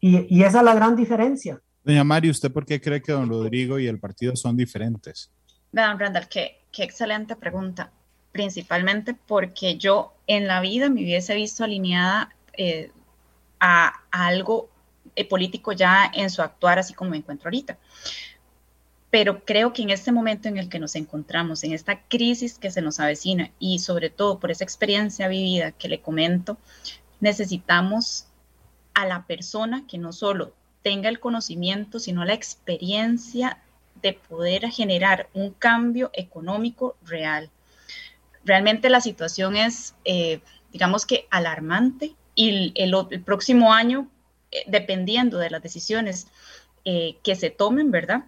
y, 0.00 0.42
esa 0.42 0.58
es 0.58 0.64
la 0.64 0.74
gran 0.74 0.94
diferencia. 0.94 1.60
Doña 1.82 2.04
Mari, 2.04 2.30
¿usted 2.30 2.52
por 2.52 2.64
qué 2.64 2.80
cree 2.80 3.02
que 3.02 3.12
don 3.12 3.28
Rodrigo 3.28 3.78
y 3.78 3.86
el 3.86 3.98
partido 3.98 4.36
son 4.36 4.56
diferentes? 4.56 5.32
Vean, 5.72 5.98
Randall, 5.98 6.28
qué, 6.28 6.64
qué 6.70 6.84
excelente 6.84 7.34
pregunta 7.34 7.90
principalmente 8.32 9.14
porque 9.14 9.76
yo 9.76 10.14
en 10.26 10.46
la 10.46 10.60
vida 10.60 10.88
me 10.88 11.02
hubiese 11.02 11.34
visto 11.34 11.64
alineada 11.64 12.34
eh, 12.52 12.90
a, 13.60 14.00
algo 14.10 14.68
eh, 15.16 15.24
político 15.24 15.72
ya 15.72 16.10
en 16.14 16.30
su 16.30 16.42
actuar, 16.42 16.78
así 16.78 16.94
como 16.94 17.10
me 17.10 17.16
encuentro 17.16 17.48
ahorita. 17.48 17.78
Pero 19.10 19.44
creo 19.44 19.72
que 19.72 19.82
en 19.82 19.90
este 19.90 20.12
momento 20.12 20.48
en 20.48 20.58
el 20.58 20.68
que 20.68 20.78
nos 20.78 20.94
encontramos, 20.94 21.64
en 21.64 21.72
esta 21.72 22.02
crisis 22.02 22.58
que 22.58 22.70
se 22.70 22.82
nos 22.82 23.00
avecina 23.00 23.50
y 23.58 23.78
sobre 23.78 24.10
todo 24.10 24.38
por 24.38 24.50
esa 24.50 24.64
experiencia 24.64 25.28
vivida 25.28 25.72
que 25.72 25.88
le 25.88 26.00
comento, 26.00 26.58
necesitamos 27.20 28.26
a 28.92 29.06
la 29.06 29.26
persona 29.26 29.86
que 29.88 29.96
no 29.96 30.12
solo 30.12 30.52
tenga 30.82 31.08
el 31.08 31.20
conocimiento, 31.20 31.98
sino 32.00 32.24
la 32.24 32.34
experiencia 32.34 33.62
de 34.02 34.12
poder 34.12 34.68
generar 34.70 35.28
un 35.32 35.50
cambio 35.52 36.10
económico 36.12 36.96
real 37.02 37.50
realmente 38.48 38.88
la 38.90 39.00
situación 39.00 39.56
es, 39.56 39.94
eh, 40.04 40.40
digamos 40.72 41.06
que, 41.06 41.28
alarmante 41.30 42.16
y 42.34 42.72
el, 42.74 43.22
próximo 43.24 43.72
año, 43.72 44.08
eh, 44.50 44.64
dependiendo 44.66 45.38
de 45.38 45.50
las 45.50 45.62
decisiones 45.62 46.26
eh, 46.84 47.18
que 47.22 47.36
se 47.36 47.50
tomen, 47.50 47.90
¿verdad? 47.90 48.24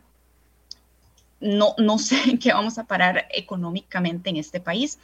No, 1.40 1.74
no 1.78 1.98
sé 2.06 2.22
en 2.30 2.38
qué 2.38 2.52
vamos 2.52 2.78
a 2.78 2.84
parar 2.84 3.26
económicamente 3.30 4.30
en 4.30 4.36
este 4.36 4.60
país. 4.60 4.98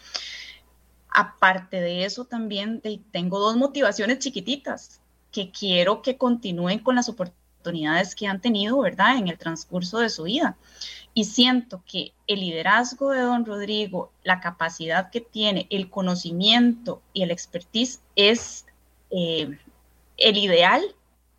Aparte 1.08 1.80
de 1.80 2.04
eso, 2.04 2.26
también 2.26 2.82
tengo 3.10 3.40
dos 3.40 3.56
motivaciones 3.56 4.18
chiquititas 4.18 5.00
que 5.32 5.50
quiero 5.50 6.02
que 6.02 6.18
continúen 6.18 6.78
con 6.80 6.94
las 6.94 7.08
oportunidades 7.08 7.45
que 8.16 8.26
han 8.26 8.40
tenido, 8.40 8.80
¿verdad?, 8.80 9.16
en 9.16 9.28
el 9.28 9.38
transcurso 9.38 9.98
de 9.98 10.10
su 10.10 10.24
vida. 10.24 10.56
Y 11.14 11.24
siento 11.24 11.82
que 11.90 12.12
el 12.26 12.40
liderazgo 12.40 13.10
de 13.10 13.20
don 13.20 13.44
Rodrigo, 13.44 14.12
la 14.22 14.40
capacidad 14.40 15.10
que 15.10 15.20
tiene, 15.20 15.66
el 15.70 15.88
conocimiento 15.88 17.00
y 17.12 17.22
el 17.22 17.30
expertise 17.30 18.00
es 18.16 18.66
eh, 19.10 19.58
el 20.16 20.36
ideal 20.36 20.82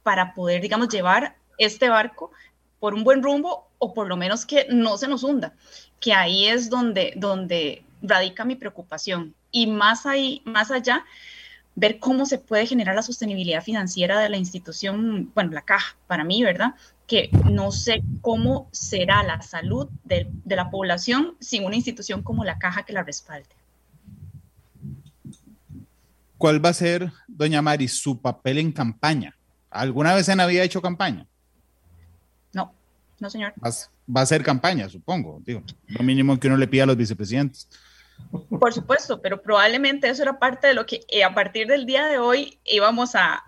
para 0.04 0.34
poder, 0.34 0.62
digamos, 0.62 0.90
llevar 0.90 1.36
este 1.58 1.90
barco 1.90 2.32
por 2.80 2.94
un 2.94 3.04
buen 3.04 3.22
rumbo 3.24 3.68
o 3.80 3.94
por 3.94 4.08
lo 4.08 4.18
menos 4.18 4.46
que 4.46 4.68
no 4.70 4.98
se 4.98 5.08
nos 5.08 5.24
hunda, 5.24 5.54
que 6.00 6.14
ahí 6.14 6.48
es 6.48 6.70
donde, 6.70 7.14
donde 7.16 7.84
radica 8.02 8.46
mi 8.46 8.56
preocupación. 8.56 9.36
Y 9.52 9.68
más, 9.68 10.06
ahí, 10.06 10.42
más 10.46 10.72
allá, 10.72 11.06
ver 11.78 12.00
cómo 12.00 12.26
se 12.26 12.40
puede 12.40 12.66
generar 12.66 12.96
la 12.96 13.04
sostenibilidad 13.04 13.64
financiera 13.64 14.20
de 14.20 14.28
la 14.28 14.38
institución, 14.38 15.32
bueno, 15.34 15.52
la 15.52 15.62
caja, 15.62 15.96
para 16.08 16.26
mí, 16.26 16.44
¿verdad? 16.44 16.74
que 17.08 17.30
no 17.50 17.72
sé 17.72 18.04
cómo 18.22 18.68
será 18.72 19.24
la 19.24 19.42
salud 19.42 19.88
de, 20.04 20.30
la 20.46 20.70
población 20.70 21.36
sin 21.40 21.64
una 21.64 21.78
institución 21.78 22.22
como 22.22 22.44
la 22.44 22.60
caja 22.60 22.84
que 22.84 22.92
la 22.92 23.02
respalde. 23.02 23.48
¿Cuál 26.38 26.64
va 26.64 26.70
a 26.70 26.74
ser, 26.74 27.12
doña 27.28 27.62
Mari, 27.62 27.88
su 27.88 28.22
papel 28.22 28.58
en 28.58 28.72
campaña? 28.74 29.36
¿Alguna 29.72 30.14
vez 30.14 30.28
en 30.30 30.42
había 30.42 30.64
hecho 30.64 30.82
campaña? 30.82 31.26
No, 32.54 32.74
no, 33.20 33.30
señor. 33.30 33.54
Va, 33.64 34.22
a 34.22 34.26
ser 34.26 34.44
campaña, 34.44 34.90
supongo. 34.90 35.42
Digo, 35.46 35.64
lo 35.88 36.04
mínimo 36.04 36.38
que 36.38 36.48
uno 36.48 36.58
le 36.58 36.68
pida 36.68 36.84
a 36.84 36.88
los 36.88 36.98
vicepresidentes. 36.98 37.70
Por 38.60 38.74
supuesto, 38.74 39.22
pero 39.22 39.42
probablemente 39.42 40.10
eso 40.10 40.24
era 40.24 40.40
parte 40.40 40.68
de 40.68 40.74
lo 40.74 40.86
que 40.86 41.02
eh, 41.10 41.24
a 41.24 41.34
partir 41.34 41.68
del 41.68 41.86
día 41.86 42.06
de 42.08 42.18
hoy 42.18 42.60
íbamos 42.66 43.12
a, 43.16 43.44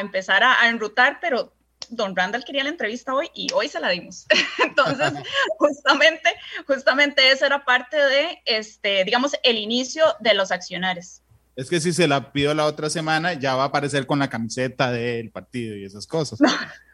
empezar 0.00 0.42
a, 0.42 0.60
a, 0.62 0.68
enrutar, 0.68 1.18
pero 1.20 1.52
don 1.90 2.14
Randall 2.16 2.44
quería 2.44 2.64
la 2.64 2.70
entrevista 2.70 3.14
hoy 3.14 3.30
y 3.34 3.52
hoy 3.52 3.68
se 3.68 3.80
la 3.80 3.90
dimos. 3.90 4.26
Entonces, 4.64 5.12
justamente, 5.58 6.30
justamente 6.66 7.30
eso 7.30 7.46
era 7.46 7.64
parte 7.64 7.96
de, 7.96 8.42
este, 8.44 9.04
digamos, 9.04 9.32
el 9.42 9.58
inicio 9.58 10.04
de 10.20 10.34
los 10.34 10.50
accionarios. 10.50 11.22
Es 11.58 11.68
que 11.68 11.80
si 11.80 11.92
se 11.92 12.06
la 12.06 12.30
pido 12.30 12.54
la 12.54 12.66
otra 12.66 12.88
semana, 12.88 13.32
ya 13.32 13.56
va 13.56 13.64
a 13.64 13.66
aparecer 13.66 14.06
con 14.06 14.20
la 14.20 14.30
camiseta 14.30 14.92
del 14.92 15.32
partido 15.32 15.76
y 15.76 15.84
esas 15.84 16.06
cosas. 16.06 16.38
No, 16.40 16.46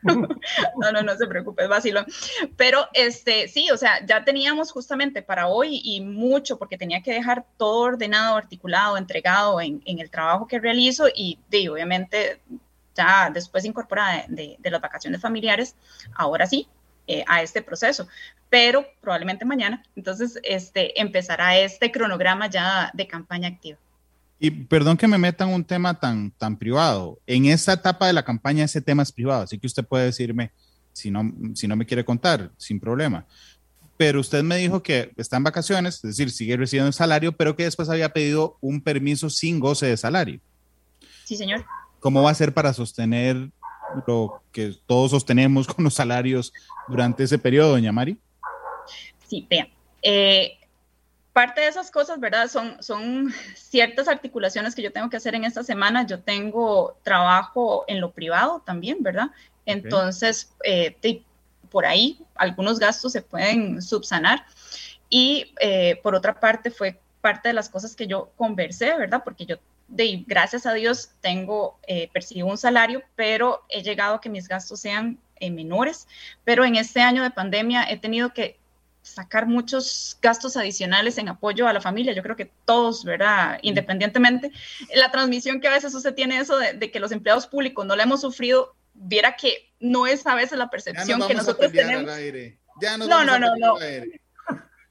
no, 0.91 1.03
no, 1.03 1.17
se 1.19 1.27
preocupe, 1.27 1.69
es. 1.69 2.07
Pero 2.57 2.89
este, 2.95 3.47
sí, 3.49 3.71
o 3.71 3.77
sea, 3.77 4.03
ya 4.07 4.25
teníamos 4.25 4.73
justamente 4.73 5.21
para 5.21 5.49
hoy 5.49 5.83
y 5.85 6.01
mucho, 6.01 6.59
porque 6.59 6.79
tenía 6.79 7.03
que 7.03 7.13
dejar 7.13 7.45
todo 7.59 7.81
ordenado, 7.81 8.39
articulado, 8.39 8.97
entregado 8.97 9.61
en, 9.61 9.83
el 9.85 10.09
trabajo 10.09 10.47
que 10.47 10.59
realizo 10.59 11.09
y 11.15 11.39
de, 11.51 11.69
obviamente 11.69 12.41
ya 12.95 13.29
después 13.29 13.67
incorporada 13.67 14.25
de, 14.29 14.57
las 14.63 14.81
vacaciones 14.81 15.21
familiares, 15.21 15.77
ahora 16.15 16.47
sí, 16.47 16.69
eh, 17.07 17.23
a 17.27 17.43
este 17.43 17.61
proceso, 17.61 18.09
pero 18.49 18.87
probablemente 19.03 19.45
mañana, 19.45 19.83
entonces 19.95 20.39
este, 20.43 20.99
empezará 20.99 21.59
este 21.59 21.93
cronograma 21.93 22.47
ya 22.47 22.91
de 22.95 23.07
campaña 23.07 23.49
activa. 23.49 23.79
Y 24.45 24.51
perdón 24.51 24.99
que 24.99 25.09
me 25.09 25.17
metan 25.17 25.49
un 25.49 25.65
tema 25.65 25.99
tan, 25.99 26.31
tan 26.33 26.59
privado. 26.59 27.19
En 27.27 27.47
esta 27.47 27.73
etapa 27.73 28.09
de 28.09 28.13
la 28.13 28.27
campaña 28.27 28.67
ese 28.67 28.83
tema 28.83 29.03
es 29.03 29.11
privado, 29.11 29.45
así 29.45 29.59
que 29.59 29.67
usted 29.67 29.87
puede 29.87 30.05
decirme 30.05 30.51
si 30.93 31.11
no, 31.11 31.33
si 31.55 31.67
no 31.67 31.77
me 31.77 31.87
quiere 31.87 32.05
contar, 32.05 32.51
sin 32.59 32.79
problema. 32.79 33.25
Pero 33.97 34.21
usted 34.21 34.43
me 34.43 34.59
dijo 34.59 34.83
que 34.83 35.13
está 35.17 35.39
en 35.39 35.45
vacaciones, 35.45 35.95
es 35.95 36.03
decir, 36.03 36.31
sigue 36.31 36.59
recibiendo 36.59 36.89
el 36.89 36.93
salario, 36.93 37.33
pero 37.35 37.57
que 37.57 37.63
después 37.63 37.89
había 37.89 38.13
pedido 38.13 38.59
un 38.61 38.83
permiso 38.83 39.31
sin 39.31 39.61
goce 39.61 39.87
de 39.87 39.97
salario. 39.97 40.39
Sí, 41.25 41.39
señor. 41.39 41.65
¿Cómo 41.99 42.23
va 42.23 42.31
a 42.31 42.35
ser 42.35 42.53
para 42.53 42.75
sostener 42.75 43.49
lo 44.07 44.43
que 44.53 44.77
todos 44.85 45.13
sostenemos 45.13 45.67
con 45.67 45.85
los 45.85 45.95
salarios 45.95 46.53
durante 46.87 47.25
ese 47.25 47.39
periodo, 47.39 47.71
doña 47.71 47.93
Mari? 47.93 48.19
Sí, 49.27 49.47
vean. 49.49 49.69
Eh, 50.03 50.59
parte 51.35 51.61
de 51.61 51.67
esas 51.67 51.91
cosas, 51.91 52.19
¿verdad? 52.21 52.49
Son, 52.49 52.83
son 52.83 53.35
ciertas 53.55 54.09
articulaciones 54.09 54.75
que 54.75 54.83
yo 54.83 54.93
tengo 54.93 55.11
que 55.11 55.19
hacer 55.19 55.35
en 55.35 55.45
esta 55.45 55.63
semana. 55.63 56.07
Yo 56.07 56.21
tengo 56.21 56.97
trabajo 57.03 57.85
en 57.89 58.01
lo 58.01 58.13
privado 58.13 58.63
también, 58.65 59.03
¿verdad? 59.03 59.31
Entonces, 59.67 60.55
eh, 60.65 60.97
por 61.71 61.85
ahí 61.85 62.21
algunos 62.37 62.79
gastos 62.79 63.13
se 63.13 63.21
pueden 63.21 63.83
subsanar. 63.83 64.47
Y 65.11 65.53
eh, 65.61 66.01
por 66.03 66.15
otra 66.15 66.39
parte, 66.39 66.71
fue 66.71 67.01
parte 67.21 67.49
de 67.49 67.55
las 67.55 67.69
cosas 67.69 67.97
que 67.97 68.07
yo 68.07 68.31
conversé, 68.37 68.97
¿verdad? 68.97 69.23
Porque 69.25 69.45
yo 69.45 69.57
de, 69.89 70.25
gracias 70.27 70.67
a 70.67 70.73
Dios 70.73 71.11
tengo, 71.21 71.79
eh, 71.87 72.09
percibo 72.13 72.49
un 72.49 72.59
salario, 72.59 73.03
pero 73.17 73.65
he 73.69 73.83
llegado 73.83 74.15
a 74.15 74.21
que 74.21 74.29
mis 74.29 74.49
gastos 74.49 74.81
sean 74.81 75.19
eh, 75.41 75.51
menores. 75.51 76.07
Pero 76.45 76.65
en 76.65 76.77
este 76.77 77.01
año 77.01 77.25
de 77.25 77.31
pandemia 77.31 77.91
he 77.91 77.99
tenido 77.99 78.33
que 78.33 78.59
sacar 79.05 79.47
muchos 79.47 80.19
gastos 80.21 80.57
adicionales 80.57 81.19
en 81.19 81.29
apoyo 81.29 81.69
a 81.69 81.73
la 81.73 81.81
familia. 81.81 82.15
Yo 82.15 82.23
creo 82.23 82.37
que 82.37 82.51
todos, 82.65 83.05
¿verdad? 83.05 83.59
Independientemente, 83.63 84.51
la 84.95 85.11
transmisión 85.11 85.61
que 85.61 85.69
a 85.69 85.73
veces 85.73 85.95
usted 85.95 86.15
tiene 86.15 86.39
eso 86.39 86.59
de, 86.59 86.91
que 86.91 87.01
los 87.01 87.13
empleados 87.13 87.47
públicos 87.47 87.85
no 87.87 87.95
la 87.97 88.05
hemos 88.05 88.23
sufrido, 88.23 88.75
viera 88.95 89.37
que 89.37 89.71
no 89.79 90.07
es 90.07 90.27
a 90.27 90.35
veces 90.35 90.59
la 90.59 90.71
percepción 90.71 91.27
que 91.29 91.35
nosotros 91.35 91.71
tenemos. 91.71 92.11
Ya 92.81 92.97
no, 92.97 93.07
no, 93.07 93.39
no, 93.39 93.55
no. 93.57 93.77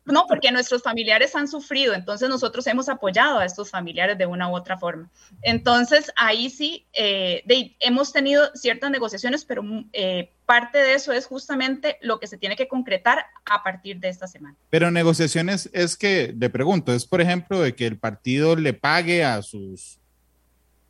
No, 0.05 0.25
porque 0.27 0.51
nuestros 0.51 0.83
familiares 0.83 1.33
han 1.35 1.47
sufrido, 1.47 1.93
entonces 1.93 2.27
nosotros 2.27 2.67
hemos 2.67 2.89
apoyado 2.89 3.39
a 3.39 3.45
estos 3.45 3.69
familiares 3.69 4.17
de 4.17 4.25
una 4.25 4.49
u 4.49 4.55
otra 4.55 4.77
forma. 4.77 5.09
Entonces, 5.41 6.11
ahí 6.17 6.49
sí, 6.49 6.85
eh, 6.91 7.43
hemos 7.79 8.11
tenido 8.11 8.49
ciertas 8.53 8.91
negociaciones, 8.91 9.45
pero 9.45 9.63
eh, 9.93 10.31
parte 10.45 10.79
de 10.79 10.95
eso 10.95 11.13
es 11.13 11.25
justamente 11.25 11.97
lo 12.01 12.19
que 12.19 12.27
se 12.27 12.37
tiene 12.37 12.57
que 12.57 12.67
concretar 12.67 13.25
a 13.45 13.63
partir 13.63 13.99
de 13.99 14.09
esta 14.09 14.27
semana. 14.27 14.57
Pero 14.69 14.91
negociaciones 14.91 15.69
es 15.71 15.95
que, 15.95 16.35
le 16.37 16.49
pregunto, 16.49 16.93
es 16.93 17.05
por 17.05 17.21
ejemplo 17.21 17.61
de 17.61 17.73
que 17.73 17.87
el 17.87 17.97
partido 17.97 18.57
le 18.57 18.73
pague 18.73 19.23
a 19.23 19.41
sus, 19.41 19.99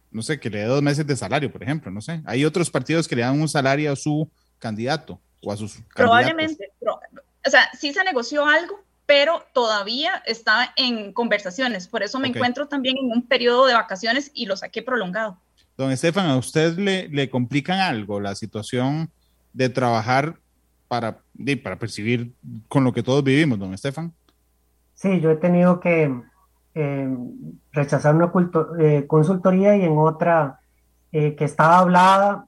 no 0.09 0.23
sé, 0.23 0.39
que 0.39 0.49
le 0.49 0.59
dé 0.59 0.65
dos 0.65 0.81
meses 0.81 1.05
de 1.05 1.15
salario, 1.15 1.51
por 1.51 1.61
ejemplo, 1.61 1.91
no 1.91 2.01
sé. 2.01 2.21
Hay 2.25 2.45
otros 2.45 2.71
partidos 2.71 3.07
que 3.07 3.15
le 3.15 3.21
dan 3.21 3.39
un 3.39 3.47
salario 3.47 3.91
a 3.91 3.95
su 3.95 4.27
candidato 4.57 5.21
o 5.43 5.51
a 5.51 5.57
sus 5.57 5.83
Probablemente, 5.93 6.71
o 7.45 7.49
sea, 7.49 7.69
sí 7.77 7.93
se 7.93 8.03
negoció 8.03 8.45
algo, 8.45 8.82
pero 9.05 9.43
todavía 9.53 10.23
está 10.25 10.73
en 10.75 11.11
conversaciones. 11.13 11.87
Por 11.87 12.03
eso 12.03 12.19
me 12.19 12.29
encuentro 12.29 12.67
también 12.67 12.97
en 12.97 13.11
un 13.11 13.23
periodo 13.23 13.65
de 13.65 13.73
vacaciones 13.73 14.31
y 14.33 14.45
lo 14.45 14.55
saqué 14.55 14.81
prolongado. 14.81 15.37
Don 15.77 15.91
Estefan, 15.91 16.27
¿a 16.27 16.37
usted 16.37 16.77
le, 16.77 17.09
le 17.09 17.29
complican 17.29 17.79
algo 17.79 18.19
la 18.19 18.35
situación 18.35 19.09
de 19.53 19.69
trabajar 19.69 20.35
para, 20.87 21.17
para 21.63 21.77
percibir 21.77 22.33
con 22.67 22.83
lo 22.83 22.93
que 22.93 23.03
todos 23.03 23.23
vivimos, 23.23 23.57
don 23.57 23.73
Estefan? 23.73 24.13
Sí, 24.93 25.19
yo 25.19 25.31
he 25.31 25.35
tenido 25.35 25.79
que 25.79 26.13
eh, 26.75 27.17
rechazar 27.71 28.15
una 28.15 28.31
eh, 28.79 29.05
consultoría 29.07 29.75
y 29.75 29.83
en 29.83 29.97
otra 29.97 30.59
eh, 31.11 31.35
que 31.35 31.45
estaba 31.45 31.79
hablada, 31.79 32.47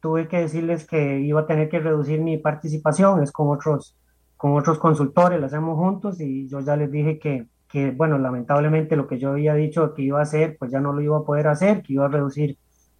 tuve 0.00 0.28
que 0.28 0.38
decirles 0.38 0.86
que 0.86 1.20
iba 1.20 1.40
a 1.40 1.46
tener 1.46 1.68
que 1.68 1.80
reducir 1.80 2.20
mi 2.20 2.36
participación, 2.36 3.22
es 3.22 3.32
con 3.32 3.48
otros 3.48 3.96
con 4.38 4.56
otros 4.56 4.78
consultores, 4.78 5.40
lo 5.40 5.46
hacemos 5.46 5.76
juntos 5.76 6.20
y 6.20 6.48
yo 6.48 6.60
ya 6.60 6.76
les 6.76 6.90
dije 6.92 7.18
que, 7.18 7.48
que, 7.68 7.90
bueno, 7.90 8.18
lamentablemente 8.18 8.94
lo 8.94 9.08
que 9.08 9.18
yo 9.18 9.30
había 9.30 9.54
dicho 9.54 9.92
que 9.94 10.02
iba 10.02 10.20
a 10.20 10.22
hacer, 10.22 10.56
pues 10.58 10.70
ya 10.70 10.80
no 10.80 10.92
lo 10.92 11.02
iba 11.02 11.18
a 11.18 11.24
poder 11.24 11.48
hacer, 11.48 11.82
que 11.82 11.94
iba 11.94 12.06
a 12.06 12.08
reducir 12.08 12.56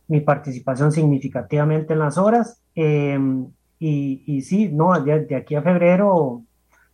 mi 0.08 0.20
participación 0.20 0.90
significativamente 0.90 1.92
en 1.92 2.00
las 2.00 2.18
horas. 2.18 2.60
Em, 2.74 3.46
y, 3.78 4.24
y, 4.26 4.42
sí, 4.42 4.68
no, 4.72 5.00
de, 5.00 5.36
aquí 5.36 5.54
a 5.54 5.62
febrero 5.62 6.42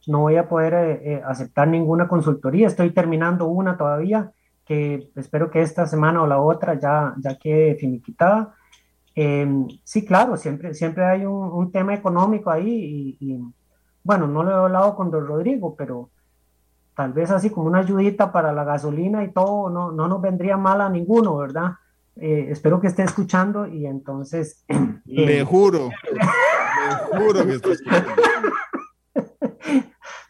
no 0.06 0.20
voy 0.20 0.36
a 0.36 0.46
poder 0.46 0.74
eh, 0.74 1.14
eh, 1.14 1.22
aceptar 1.24 1.66
ninguna 1.68 2.06
consultoría. 2.06 2.66
Estoy 2.66 2.90
terminando 2.90 3.46
una 3.46 3.78
todavía, 3.78 4.30
que 4.66 5.08
espero 5.16 5.50
que 5.50 5.62
esta 5.62 5.86
semana 5.86 6.22
o 6.22 6.26
la 6.26 6.38
otra 6.40 6.78
ya, 6.78 7.14
ya 7.18 7.38
quede 7.38 7.76
finiquitada. 7.76 8.54
Em, 9.14 9.68
sí, 9.84 10.04
claro, 10.04 10.36
siempre, 10.36 10.74
siempre 10.74 11.04
hay 11.06 11.24
un, 11.24 11.50
un 11.50 11.72
tema 11.72 11.94
económico 11.94 12.50
ahí 12.50 13.16
y, 13.18 13.32
y 13.32 13.40
bueno, 14.04 14.28
no 14.28 14.42
lo 14.42 14.50
he 14.50 14.54
hablado 14.54 14.94
con 14.94 15.10
don 15.10 15.26
Rodrigo, 15.26 15.74
pero 15.74 16.10
tal 16.94 17.12
vez 17.12 17.30
así 17.30 17.50
como 17.50 17.66
una 17.66 17.80
ayudita 17.80 18.30
para 18.30 18.52
la 18.52 18.62
gasolina 18.62 19.24
y 19.24 19.32
todo, 19.32 19.70
no, 19.70 19.90
no 19.90 20.06
nos 20.06 20.20
vendría 20.20 20.56
mal 20.56 20.80
a 20.80 20.88
ninguno, 20.88 21.36
¿verdad? 21.36 21.72
Eh, 22.16 22.46
espero 22.50 22.80
que 22.80 22.86
esté 22.86 23.02
escuchando 23.02 23.66
y 23.66 23.86
entonces... 23.86 24.64
le 25.06 25.40
eh, 25.40 25.44
juro, 25.44 25.88
le 26.12 27.18
juro 27.18 27.44
que 27.44 27.54
está 27.54 27.72
escuchando. 27.72 28.10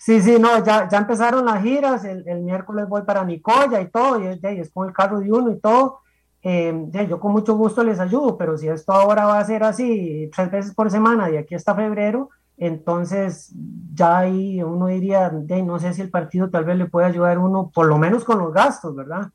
Sí, 0.04 0.20
sí, 0.20 0.38
no, 0.38 0.62
ya, 0.62 0.86
ya 0.86 0.98
empezaron 0.98 1.46
las 1.46 1.62
giras, 1.62 2.04
el, 2.04 2.28
el, 2.28 2.42
miércoles 2.42 2.86
voy 2.86 3.04
para 3.04 3.24
Nicoya 3.24 3.80
y 3.80 3.88
todo, 3.88 4.20
y, 4.20 4.38
es 4.42 4.70
con 4.70 4.86
el 4.86 4.92
carro 4.92 5.18
de 5.18 5.32
uno 5.32 5.50
y 5.50 5.58
todo. 5.58 6.00
Eh, 6.42 6.90
yo 7.08 7.18
con 7.18 7.32
mucho 7.32 7.54
gusto 7.54 7.82
les 7.82 7.98
ayudo, 7.98 8.36
pero 8.36 8.58
si 8.58 8.68
esto 8.68 8.92
ahora 8.92 9.24
va 9.24 9.38
a 9.38 9.44
ser 9.46 9.62
así 9.64 10.30
tres 10.36 10.50
veces 10.50 10.74
por 10.74 10.90
semana 10.90 11.28
de 11.28 11.38
aquí 11.38 11.54
hasta 11.54 11.74
febrero, 11.74 12.28
entonces, 12.56 13.52
ya 13.94 14.18
ahí 14.18 14.62
uno 14.62 14.86
diría, 14.86 15.30
no 15.30 15.78
sé 15.78 15.92
si 15.92 16.02
el 16.02 16.10
partido 16.10 16.50
tal 16.50 16.64
vez 16.64 16.76
le 16.76 16.86
puede 16.86 17.06
ayudar 17.06 17.38
uno, 17.38 17.70
por 17.74 17.86
lo 17.86 17.98
menos 17.98 18.24
con 18.24 18.38
los 18.38 18.52
gastos, 18.52 18.94
¿verdad? 18.94 19.30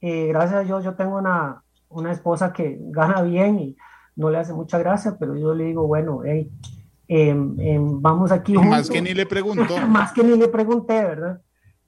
Eh, 0.00 0.28
gracias 0.28 0.60
a 0.60 0.64
Dios, 0.64 0.82
yo 0.82 0.94
tengo 0.94 1.18
una, 1.18 1.62
una, 1.88 2.12
esposa 2.12 2.52
que 2.52 2.78
gana 2.90 3.22
bien 3.22 3.58
y 3.58 3.76
no 4.16 4.30
le 4.30 4.38
hace 4.38 4.52
mucha 4.52 4.78
gracia, 4.78 5.16
pero 5.18 5.36
yo 5.36 5.54
le 5.54 5.64
digo, 5.64 5.86
bueno, 5.86 6.22
hey, 6.24 6.50
em, 7.08 7.60
em, 7.60 8.00
vamos 8.00 8.32
aquí. 8.32 8.56
Más 8.56 8.88
que 8.88 9.02
ni 9.02 9.12
le 9.12 9.26
preguntó. 9.26 9.76
Más 9.88 10.12
que 10.12 10.24
ni 10.24 10.36
le 10.36 10.48
pregunté, 10.48 10.94
¿verdad? 11.04 11.40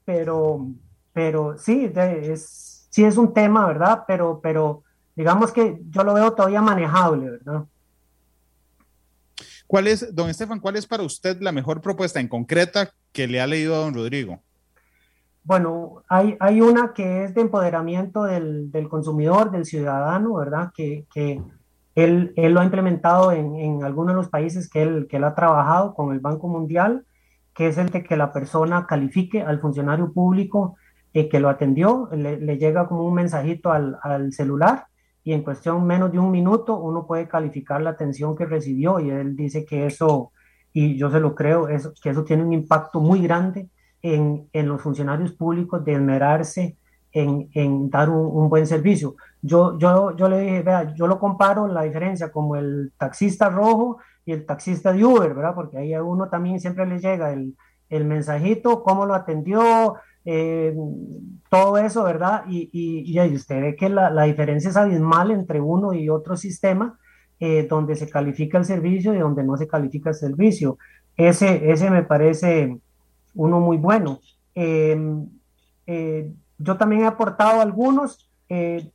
Pero, 0.03 0.67
pero 1.13 1.57
sí, 1.57 1.91
es, 1.95 2.87
sí 2.91 3.03
es 3.03 3.17
un 3.17 3.33
tema, 3.33 3.65
¿verdad? 3.65 4.03
Pero, 4.07 4.39
pero 4.41 4.83
digamos 5.15 5.51
que 5.51 5.81
yo 5.89 6.03
lo 6.03 6.13
veo 6.13 6.33
todavía 6.33 6.61
manejable, 6.61 7.31
¿verdad? 7.31 7.65
¿Cuál 9.67 9.87
es, 9.87 10.13
don 10.15 10.29
Estefan, 10.29 10.59
cuál 10.59 10.75
es 10.75 10.85
para 10.85 11.03
usted 11.03 11.41
la 11.41 11.51
mejor 11.51 11.81
propuesta 11.81 12.19
en 12.19 12.27
concreta 12.27 12.91
que 13.11 13.27
le 13.27 13.41
ha 13.41 13.47
leído 13.47 13.75
a 13.75 13.79
don 13.79 13.93
Rodrigo? 13.93 14.39
Bueno, 15.43 16.03
hay, 16.09 16.35
hay 16.39 16.61
una 16.61 16.93
que 16.93 17.23
es 17.23 17.35
de 17.35 17.41
empoderamiento 17.41 18.23
del, 18.23 18.71
del 18.71 18.89
consumidor, 18.89 19.51
del 19.51 19.65
ciudadano, 19.65 20.35
¿verdad? 20.35 20.71
Que, 20.75 21.05
que 21.13 21.41
él, 21.93 22.33
él, 22.35 22.53
lo 22.53 22.61
ha 22.61 22.65
implementado 22.65 23.31
en, 23.31 23.55
en, 23.55 23.83
algunos 23.83 24.13
de 24.13 24.21
los 24.21 24.29
países 24.29 24.69
que 24.69 24.81
él, 24.81 25.07
que 25.09 25.17
él 25.17 25.23
ha 25.23 25.35
trabajado 25.35 25.93
con 25.93 26.13
el 26.13 26.19
Banco 26.19 26.47
Mundial, 26.47 27.05
que 27.53 27.67
es 27.67 27.77
el 27.77 27.89
de 27.89 28.03
que 28.03 28.17
la 28.17 28.33
persona 28.33 28.85
califique 28.87 29.41
al 29.41 29.59
funcionario 29.59 30.11
público 30.11 30.77
eh, 31.13 31.29
que 31.29 31.39
lo 31.39 31.49
atendió, 31.49 32.09
le, 32.11 32.39
le, 32.39 32.57
llega 32.57 32.87
como 32.87 33.05
un 33.05 33.13
mensajito 33.13 33.71
al, 33.71 33.97
al 34.01 34.33
celular 34.33 34.87
y 35.25 35.33
en 35.33 35.41
cuestión 35.41 35.85
menos 35.85 36.11
de 36.11 36.19
un 36.19 36.29
minuto 36.29 36.77
uno 36.77 37.07
puede 37.07 37.27
calificar 37.27 37.81
la 37.81 37.89
atención 37.89 38.35
que 38.35 38.45
recibió 38.45 38.99
y 38.99 39.09
él 39.09 39.35
dice 39.35 39.65
que 39.65 39.87
eso, 39.87 40.31
y 40.71 40.97
yo 40.97 41.09
se 41.09 41.19
lo 41.19 41.33
creo, 41.33 41.67
es, 41.67 41.91
que 41.99 42.11
eso 42.11 42.23
tiene 42.23 42.43
un 42.43 42.53
impacto 42.53 42.99
muy 42.99 43.21
grande 43.23 43.67
en, 44.03 44.47
en 44.53 44.67
los 44.67 44.83
funcionarios 44.83 45.31
públicos 45.31 45.83
de 45.83 45.93
esmerarse 45.93 46.77
en, 47.11 47.49
en 47.53 47.89
dar 47.89 48.11
un, 48.11 48.27
un, 48.37 48.49
buen 48.49 48.67
servicio. 48.67 49.15
Yo, 49.41 49.79
yo, 49.79 50.15
yo 50.15 50.29
le 50.29 50.41
dije, 50.41 50.61
vea, 50.61 50.93
yo 50.93 51.07
lo 51.07 51.17
comparo 51.17 51.67
la 51.67 51.81
diferencia 51.81 52.31
como 52.31 52.55
el 52.55 52.93
taxista 52.95 53.49
rojo 53.49 53.97
y 54.25 54.31
el 54.31 54.45
taxista 54.45 54.93
de 54.93 55.05
Uber, 55.05 55.33
¿verdad? 55.33 55.55
Porque 55.55 55.79
ahí 55.79 55.93
a 55.95 56.03
uno 56.03 56.29
también 56.29 56.59
siempre 56.59 56.85
le 56.85 56.99
llega 56.99 57.33
el, 57.33 57.55
el 57.89 58.05
mensajito, 58.05 58.83
cómo 58.83 59.07
lo 59.07 59.15
atendió, 59.15 59.95
eh, 60.25 60.75
todo 61.49 61.77
eso, 61.77 62.03
¿verdad? 62.03 62.45
Y, 62.49 62.69
y, 62.73 63.19
y, 63.19 63.35
usted 63.35 63.61
ve 63.61 63.75
que 63.75 63.89
la, 63.89 64.09
la, 64.09 64.23
diferencia 64.23 64.71
es 64.71 64.75
abismal 64.75 65.29
entre 65.29 65.61
uno 65.61 65.93
y 65.93 66.09
otro 66.09 66.35
sistema, 66.35 66.97
eh, 67.39 67.67
donde 67.69 67.95
se 67.95 68.09
califica 68.09 68.57
el 68.57 68.65
servicio 68.65 69.13
y 69.13 69.19
donde 69.19 69.43
no 69.43 69.55
se 69.55 69.67
califica 69.67 70.09
el 70.09 70.15
servicio. 70.15 70.79
Ese, 71.15 71.71
ese 71.71 71.91
me 71.91 72.03
parece 72.03 72.79
uno 73.35 73.59
muy 73.59 73.77
bueno. 73.77 74.19
Em, 74.55 75.27
eh, 75.85 76.33
yo 76.57 76.75
también 76.77 77.03
he 77.03 77.07
aportado 77.07 77.61
algunos, 77.61 78.31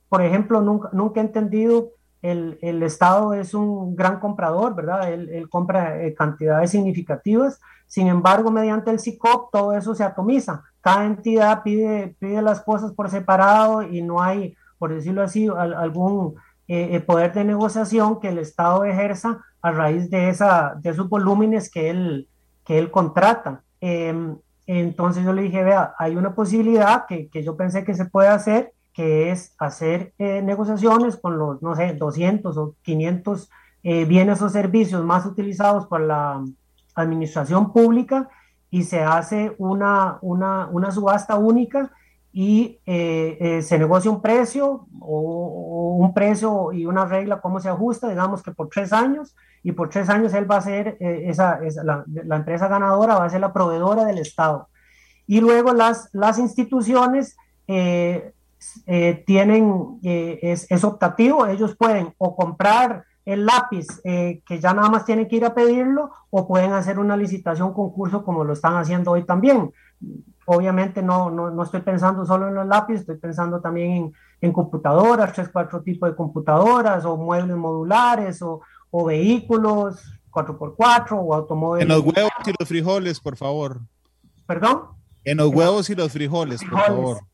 por 0.09 0.21
ejemplo, 0.21 0.61
nunca, 0.61 0.89
nunca 0.93 1.21
he 1.21 1.23
entendido 1.23 1.91
el, 2.21 2.57
el, 2.61 2.83
Estado 2.83 3.33
es 3.33 3.53
un 3.53 3.95
gran 3.95 4.19
comprador, 4.19 4.75
¿verdad? 4.75 5.11
Él, 5.11 5.29
él 5.29 5.49
compra 5.49 5.97
cantidades 6.15 6.71
significativas, 6.71 7.59
sin 7.87 8.07
embargo, 8.07 8.51
mediante 8.51 8.91
el 8.91 8.99
SICOP 8.99 9.51
todo 9.51 9.73
eso 9.73 9.93
se 9.95 10.03
atomiza 10.03 10.63
cada 10.81 11.05
entidad 11.05 11.61
pide, 11.63 12.15
pide 12.19 12.41
las 12.41 12.61
cosas 12.61 12.91
por 12.93 13.09
separado 13.09 13.83
y 13.83 14.01
no 14.01 14.21
hay, 14.21 14.55
por 14.79 14.93
decirlo 14.93 15.21
así, 15.21 15.47
algún 15.47 16.35
eh, 16.67 16.95
eh, 16.95 16.99
poder 17.01 17.33
de 17.33 17.43
negociación 17.43 18.19
que 18.19 18.29
el 18.29 18.39
Estado 18.39 18.83
ejerza 18.83 19.43
a 19.61 19.71
raíz 19.71 20.09
de, 20.09 20.29
esa, 20.29 20.73
de 20.81 20.89
esos 20.89 21.07
volúmenes 21.07 21.69
que 21.69 21.89
él, 21.91 22.27
que 22.65 22.79
él 22.79 22.89
contrata. 22.89 23.61
Em, 23.79 24.37
entonces 24.65 25.23
yo 25.23 25.33
le 25.33 25.43
dije, 25.43 25.63
vea, 25.63 25.93
hay 25.99 26.15
una 26.15 26.33
posibilidad 26.33 27.05
que, 27.05 27.29
que, 27.29 27.43
yo 27.43 27.55
pensé 27.55 27.83
que 27.83 27.93
se 27.93 28.05
puede 28.05 28.29
hacer, 28.29 28.73
que 28.93 29.31
es 29.31 29.53
hacer 29.59 30.13
eh, 30.17 30.41
negociaciones 30.41 31.17
con 31.17 31.37
los, 31.37 31.61
no 31.61 31.75
sé, 31.75 31.93
200 31.93 32.57
o 32.57 32.75
500 32.81 33.49
bienes 33.83 34.39
o 34.43 34.49
servicios 34.49 35.03
más 35.03 35.25
utilizados 35.25 35.87
por 35.87 36.01
la 36.01 36.43
administración 36.93 37.73
pública 37.73 38.29
y 38.71 38.83
se 38.83 39.03
hace 39.03 39.53
una, 39.57 40.17
una, 40.21 40.67
una 40.67 40.91
subasta 40.91 41.35
única 41.35 41.91
y 42.33 42.79
eh, 42.85 43.37
eh, 43.41 43.61
se 43.61 43.77
negocia 43.77 44.09
un 44.09 44.21
precio 44.21 44.87
o, 45.01 45.97
un 45.99 46.13
precio 46.13 46.71
y 46.71 46.85
una 46.85 47.05
regla, 47.05 47.41
cómo 47.41 47.59
se 47.59 47.67
ajusta, 47.67 48.07
digamos 48.07 48.41
que 48.41 48.51
por 48.51 48.69
tres 48.69 48.93
años, 48.93 49.35
y 49.61 49.73
por 49.73 49.89
tres 49.89 50.09
años 50.09 50.33
él 50.33 50.49
va 50.49 50.57
a 50.57 50.61
ser, 50.61 50.97
eh, 50.99 51.25
esa, 51.27 51.59
la, 51.83 52.05
la, 52.07 52.35
empresa 52.37 52.67
ganadora 52.69 53.15
va 53.15 53.25
a 53.25 53.29
ser 53.29 53.41
la 53.41 53.53
proveedora 53.53 54.05
del 54.05 54.17
Estado. 54.17 54.69
Y 55.27 55.41
luego 55.41 55.73
las, 55.73 56.09
las 56.13 56.39
instituciones 56.39 57.35
tienen, 59.25 59.99
es, 60.01 60.69
es 60.69 60.83
optativo, 60.83 61.45
ellos 61.45 61.75
pueden 61.77 62.13
o 62.17 62.35
comprar 62.35 63.05
el 63.25 63.45
lápiz, 63.45 63.87
eh, 64.03 64.41
que 64.45 64.59
ya 64.59 64.73
nada 64.73 64.89
más 64.89 65.05
tienen 65.05 65.27
que 65.27 65.35
ir 65.35 65.45
a 65.45 65.53
pedirlo, 65.53 66.11
o 66.29 66.47
pueden 66.47 66.73
hacer 66.73 66.99
una 66.99 67.15
licitación, 67.15 67.73
concurso, 67.73 68.23
como 68.23 68.43
lo 68.43 68.53
están 68.53 68.75
haciendo 68.75 69.11
hoy 69.11 69.23
también. 69.23 69.71
Obviamente 70.45 71.03
no, 71.03 71.29
no, 71.29 71.51
no 71.51 71.63
estoy 71.63 71.81
pensando 71.81 72.25
solo 72.25 72.47
en 72.47 72.55
los 72.55 72.67
lápices, 72.67 73.01
estoy 73.01 73.17
pensando 73.17 73.61
también 73.61 73.91
en, 73.91 74.13
en, 74.41 74.51
computadoras, 74.51 75.33
tres, 75.33 75.49
cuatro 75.51 75.81
tipos 75.81 76.09
de 76.09 76.15
computadoras, 76.15 77.05
o 77.05 77.15
muebles 77.17 77.55
modulares, 77.55 78.41
o, 78.41 78.61
o 78.89 79.05
vehículos, 79.05 80.01
4x4, 80.31 81.11
o 81.11 81.33
automóviles. 81.33 81.83
En 81.83 81.89
los 81.89 82.03
huevos 82.03 82.31
y 82.47 82.53
los 82.57 82.67
frijoles, 82.67 83.19
por 83.19 83.37
favor. 83.37 83.81
¿Perdón? 84.47 84.83
En 85.23 85.37
los 85.37 85.53
huevos 85.53 85.89
y 85.89 85.95
los 85.95 86.11
frijoles, 86.11 86.61
por 86.63 86.79
favor. 86.79 87.30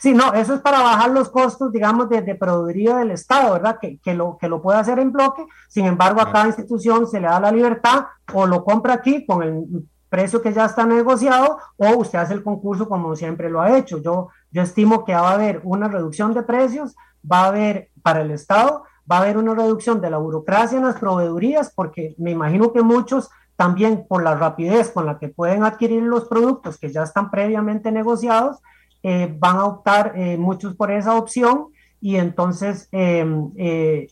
Sí, 0.00 0.14
no, 0.14 0.32
eso 0.32 0.54
es 0.54 0.60
para 0.60 0.80
bajar 0.80 1.10
los 1.10 1.28
costos, 1.28 1.70
digamos, 1.70 2.08
de, 2.08 2.22
de 2.22 2.34
proveeduría 2.34 2.96
del 2.96 3.10
Estado, 3.10 3.52
¿verdad? 3.52 3.78
Que, 3.78 3.98
que, 3.98 4.14
lo, 4.14 4.38
que 4.38 4.48
lo 4.48 4.62
puede 4.62 4.78
hacer 4.78 4.98
en 4.98 5.12
bloque, 5.12 5.46
sin 5.68 5.84
embargo, 5.84 6.22
a 6.22 6.32
cada 6.32 6.46
institución 6.46 7.06
se 7.06 7.20
le 7.20 7.28
da 7.28 7.38
la 7.38 7.52
libertad 7.52 8.06
o 8.32 8.46
lo 8.46 8.64
compra 8.64 8.94
aquí 8.94 9.26
con 9.26 9.42
el 9.42 9.86
precio 10.08 10.40
que 10.40 10.54
ya 10.54 10.64
está 10.64 10.86
negociado 10.86 11.58
o 11.76 11.96
usted 11.98 12.18
hace 12.18 12.32
el 12.32 12.42
concurso 12.42 12.88
como 12.88 13.14
siempre 13.14 13.50
lo 13.50 13.60
ha 13.60 13.76
hecho. 13.76 13.98
Yo, 14.02 14.28
yo 14.50 14.62
estimo 14.62 15.04
que 15.04 15.12
va 15.12 15.30
a 15.30 15.34
haber 15.34 15.60
una 15.64 15.88
reducción 15.88 16.32
de 16.32 16.42
precios, 16.44 16.96
va 17.30 17.44
a 17.44 17.48
haber 17.48 17.90
para 18.02 18.22
el 18.22 18.30
Estado, 18.30 18.84
va 19.10 19.18
a 19.18 19.20
haber 19.20 19.36
una 19.36 19.54
reducción 19.54 20.00
de 20.00 20.08
la 20.08 20.16
burocracia 20.16 20.78
en 20.78 20.86
las 20.86 20.96
proveedurías, 20.96 21.72
porque 21.74 22.14
me 22.16 22.30
imagino 22.30 22.72
que 22.72 22.82
muchos 22.82 23.28
también 23.56 24.06
por 24.08 24.22
la 24.22 24.34
rapidez 24.34 24.90
con 24.90 25.04
la 25.04 25.18
que 25.18 25.28
pueden 25.28 25.62
adquirir 25.64 26.02
los 26.02 26.24
productos 26.24 26.78
que 26.78 26.90
ya 26.90 27.02
están 27.02 27.30
previamente 27.30 27.92
negociados, 27.92 28.62
eh, 29.02 29.34
van 29.38 29.56
a 29.56 29.64
optar 29.64 30.12
eh, 30.14 30.36
muchos 30.36 30.74
por 30.76 30.90
esa 30.90 31.16
opción 31.16 31.68
y 32.02 32.16
entonces 32.16 32.86
eh, 32.92 34.08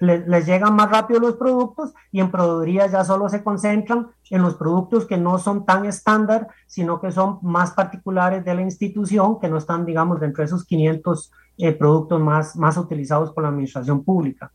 les 0.00 0.46
llegan 0.46 0.74
más 0.74 0.90
rápido 0.90 1.20
los 1.20 1.36
productos 1.36 1.94
y 2.10 2.20
en 2.20 2.30
proveeduría 2.30 2.88
ya 2.88 3.04
solo 3.04 3.28
se 3.28 3.42
concentran 3.42 4.08
en 4.30 4.42
los 4.42 4.56
productos 4.56 5.06
que 5.06 5.16
no 5.16 5.38
son 5.38 5.64
tan 5.64 5.86
estándar, 5.86 6.48
sino 6.66 7.00
que 7.00 7.12
son 7.12 7.38
más 7.40 7.70
particulares 7.70 8.44
de 8.44 8.54
la 8.54 8.62
institución, 8.62 9.38
que 9.40 9.48
no 9.48 9.58
están, 9.58 9.86
digamos, 9.86 10.20
dentro 10.20 10.42
de 10.42 10.46
esos 10.46 10.64
500 10.64 11.30
productos 11.78 12.20
más, 12.20 12.56
más 12.56 12.76
utilizados 12.76 13.30
por 13.32 13.44
la 13.44 13.50
administración 13.50 14.02
pública. 14.02 14.50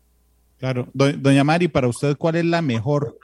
Claro. 0.57 0.87
Doña 0.93 1.43
Mari, 1.43 1.67
para 1.67 1.87
usted, 1.87 2.17
¿cuál 2.17 2.35
es 2.35 2.45
la 2.45 2.61
mejor 2.61 3.17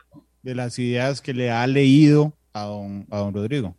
de 0.44 0.56
las 0.56 0.80
ideas 0.80 1.22
que 1.22 1.34
le 1.34 1.52
ha 1.52 1.68
leído 1.68 2.34
a 2.54 2.64
don, 2.64 3.06
a 3.10 3.18
don 3.18 3.34
Rodrigo? 3.34 3.76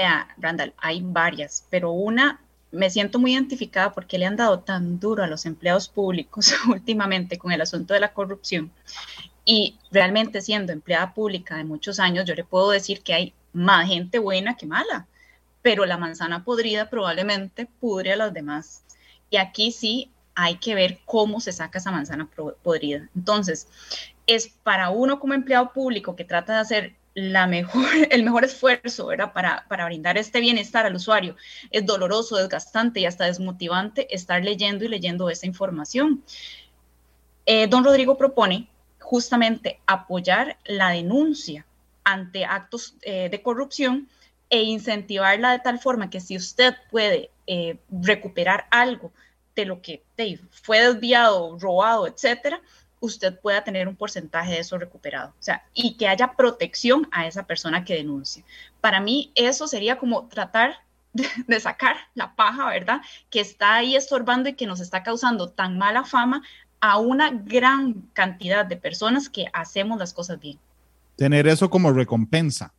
Vea, 0.00 0.28
Randall, 0.38 0.72
hay 0.78 1.02
varias, 1.04 1.66
pero 1.68 1.90
una 1.90 2.40
me 2.72 2.88
siento 2.88 3.18
muy 3.18 3.34
identificada 3.34 3.92
porque 3.92 4.16
le 4.16 4.24
han 4.24 4.36
dado 4.36 4.60
tan 4.60 4.98
duro 4.98 5.22
a 5.22 5.26
los 5.26 5.44
empleados 5.44 5.90
públicos 5.90 6.54
últimamente 6.70 7.36
con 7.36 7.52
el 7.52 7.60
asunto 7.60 7.92
de 7.92 8.00
la 8.00 8.14
corrupción. 8.14 8.72
Y 9.44 9.76
realmente 9.90 10.40
siendo 10.40 10.72
empleada 10.72 11.12
pública 11.12 11.56
de 11.56 11.64
muchos 11.64 12.00
años, 12.00 12.24
yo 12.24 12.34
le 12.34 12.44
puedo 12.44 12.70
decir 12.70 13.02
que 13.02 13.12
hay 13.12 13.34
más 13.52 13.88
gente 13.88 14.18
buena 14.18 14.56
que 14.56 14.64
mala, 14.64 15.06
pero 15.60 15.84
la 15.84 15.98
manzana 15.98 16.44
podrida 16.44 16.88
probablemente 16.88 17.66
pudre 17.66 18.14
a 18.14 18.16
las 18.16 18.32
demás. 18.32 18.82
Y 19.28 19.36
aquí 19.36 19.70
sí 19.70 20.10
hay 20.34 20.56
que 20.56 20.74
ver 20.74 21.00
cómo 21.04 21.40
se 21.40 21.52
saca 21.52 21.76
esa 21.76 21.90
manzana 21.90 22.26
podrida. 22.62 23.10
Entonces, 23.14 23.68
es 24.26 24.48
para 24.62 24.88
uno 24.88 25.20
como 25.20 25.34
empleado 25.34 25.74
público 25.74 26.16
que 26.16 26.24
trata 26.24 26.54
de 26.54 26.60
hacer 26.60 26.99
la 27.14 27.46
mejor, 27.46 27.84
el 28.10 28.22
mejor 28.22 28.44
esfuerzo 28.44 29.08
Para, 29.32 29.64
para 29.68 29.84
brindar 29.86 30.18
este 30.18 30.40
bienestar 30.40 30.86
al 30.86 30.94
usuario. 30.94 31.36
Es 31.70 31.84
doloroso, 31.86 32.36
desgastante 32.36 33.00
y 33.00 33.06
hasta 33.06 33.26
desmotivante 33.26 34.14
estar 34.14 34.42
leyendo 34.44 34.84
y 34.84 34.88
leyendo 34.88 35.30
esa 35.30 35.46
información. 35.46 36.22
Eh, 37.46 37.66
don 37.66 37.84
Rodrigo 37.84 38.16
propone 38.16 38.68
justamente 38.98 39.80
apoyar 39.86 40.58
la 40.64 40.90
denuncia 40.90 41.66
ante 42.04 42.44
actos 42.44 42.94
eh, 43.02 43.28
de 43.28 43.42
corrupción 43.42 44.08
e 44.50 44.62
incentivarla 44.62 45.52
de 45.52 45.58
tal 45.60 45.78
forma 45.78 46.10
que 46.10 46.20
si 46.20 46.36
usted 46.36 46.74
puede 46.90 47.30
eh, 47.46 47.78
recuperar 47.90 48.66
algo 48.70 49.12
de 49.54 49.64
lo 49.64 49.80
que 49.80 50.02
fue 50.50 50.80
desviado, 50.80 51.58
robado, 51.58 52.06
etcétera, 52.06 52.60
usted 53.00 53.38
pueda 53.40 53.64
tener 53.64 53.88
un 53.88 53.96
porcentaje 53.96 54.52
de 54.52 54.60
eso 54.60 54.78
recuperado. 54.78 55.30
O 55.30 55.42
sea, 55.42 55.64
y 55.74 55.96
que 55.96 56.06
haya 56.06 56.34
protección 56.34 57.08
a 57.10 57.26
esa 57.26 57.44
persona 57.46 57.84
que 57.84 57.94
denuncie. 57.94 58.44
Para 58.80 59.00
mí, 59.00 59.32
eso 59.34 59.66
sería 59.66 59.98
como 59.98 60.28
tratar 60.28 60.76
de, 61.12 61.60
sacar 61.60 61.96
la 62.14 62.34
paja, 62.36 62.68
¿verdad? 62.70 63.00
Que 63.30 63.40
está 63.40 63.74
ahí 63.76 63.96
estorbando 63.96 64.48
y 64.48 64.54
que 64.54 64.66
nos 64.66 64.80
está 64.80 65.02
causando 65.02 65.48
tan 65.48 65.78
mala 65.78 66.04
fama 66.04 66.42
a 66.80 66.98
una 66.98 67.30
gran 67.30 67.94
cantidad 68.12 68.64
de 68.64 68.76
personas 68.76 69.28
que 69.28 69.46
hacemos 69.52 69.98
las 69.98 70.14
cosas 70.14 70.38
bien. 70.38 70.58
Tener 71.16 71.46
eso 71.46 71.68
como 71.68 71.92
recompensa 71.92 72.72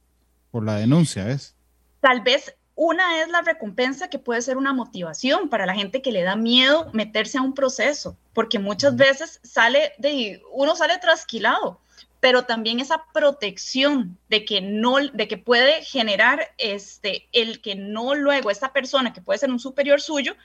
por 0.49 0.65
la 0.65 0.75
denuncia, 0.75 1.29
¿es? 1.29 1.55
Tal 1.99 2.21
vez 2.21 2.55
una 2.83 3.21
es 3.21 3.29
la 3.29 3.41
recompensa 3.41 4.09
que 4.09 4.17
puede 4.17 4.41
ser 4.41 4.57
una 4.57 4.73
motivación 4.73 5.49
para 5.49 5.67
la 5.67 5.75
gente 5.75 6.01
que 6.01 6.11
le 6.11 6.23
da 6.23 6.35
miedo 6.35 6.89
meterse 6.93 7.37
a 7.37 7.43
un 7.43 7.53
proceso, 7.53 8.17
porque 8.33 8.57
muchas 8.57 8.95
veces 8.95 9.39
sale 9.43 9.93
de 9.99 10.41
uno 10.51 10.75
sale 10.75 10.97
trasquilado, 10.97 11.79
pero 12.19 12.45
también 12.45 12.79
esa 12.79 13.05
protección 13.13 14.17
de 14.29 14.45
que 14.45 14.61
no 14.61 14.95
de 14.97 15.27
que 15.27 15.37
puede 15.37 15.83
generar 15.83 16.55
este 16.57 17.27
el 17.33 17.61
que 17.61 17.75
no 17.75 18.15
luego 18.15 18.49
esta 18.49 18.73
persona 18.73 19.13
que 19.13 19.21
puede 19.21 19.37
ser 19.37 19.51
un 19.51 19.59
superior 19.59 20.01
suyo 20.01 20.35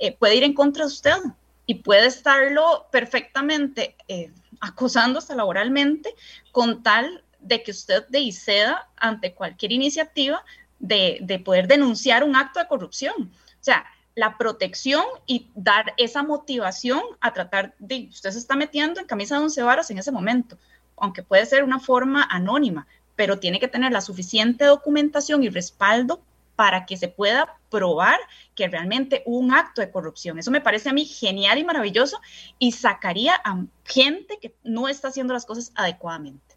eh, 0.00 0.12
puede 0.12 0.36
ir 0.36 0.42
en 0.42 0.54
contra 0.54 0.86
de 0.86 0.90
usted 0.90 1.18
y 1.66 1.74
puede 1.74 2.06
estarlo 2.06 2.86
perfectamente 2.92 3.94
eh, 4.08 4.32
acosando 4.58 5.18
hasta 5.18 5.34
laboralmente 5.34 6.14
con 6.50 6.82
tal 6.82 7.22
de 7.40 7.62
que 7.62 7.72
usted 7.72 8.04
ceda 8.32 8.88
ante 8.96 9.34
cualquier 9.34 9.72
iniciativa 9.72 10.42
de, 10.78 11.42
poder 11.44 11.66
denunciar 11.68 12.24
un 12.24 12.36
acto 12.36 12.60
de 12.60 12.68
corrupción. 12.68 13.14
O 13.20 13.64
sea, 13.64 13.84
la 14.14 14.36
protección 14.38 15.04
y 15.26 15.50
dar 15.54 15.94
esa 15.96 16.22
motivación 16.22 17.02
a 17.20 17.32
tratar 17.32 17.74
de, 17.78 18.08
usted 18.10 18.30
se 18.30 18.38
está 18.38 18.56
metiendo 18.56 19.00
en 19.00 19.06
camisa 19.06 19.36
de 19.36 19.44
once 19.44 19.62
varas 19.62 19.90
en 19.90 19.98
ese 19.98 20.12
momento, 20.12 20.58
aunque 20.96 21.22
puede 21.22 21.46
ser 21.46 21.64
una 21.64 21.80
forma 21.80 22.26
anónima, 22.30 22.86
pero 23.16 23.38
tiene 23.38 23.58
que 23.58 23.68
tener 23.68 23.92
la 23.92 24.00
suficiente 24.00 24.64
documentación 24.64 25.42
y 25.42 25.48
respaldo 25.48 26.22
para 26.56 26.86
que 26.86 26.96
se 26.96 27.08
pueda 27.08 27.58
probar 27.68 28.18
que 28.54 28.68
realmente 28.68 29.24
hubo 29.26 29.38
un 29.38 29.52
acto 29.52 29.80
de 29.80 29.90
corrupción. 29.90 30.38
Eso 30.38 30.52
me 30.52 30.60
parece 30.60 30.88
a 30.88 30.92
mí 30.92 31.04
genial 31.04 31.58
y 31.58 31.64
maravilloso 31.64 32.20
y 32.60 32.72
sacaría 32.72 33.34
a 33.44 33.64
gente 33.84 34.38
que 34.40 34.54
no 34.62 34.88
está 34.88 35.08
haciendo 35.08 35.34
las 35.34 35.46
cosas 35.46 35.72
adecuadamente 35.74 36.53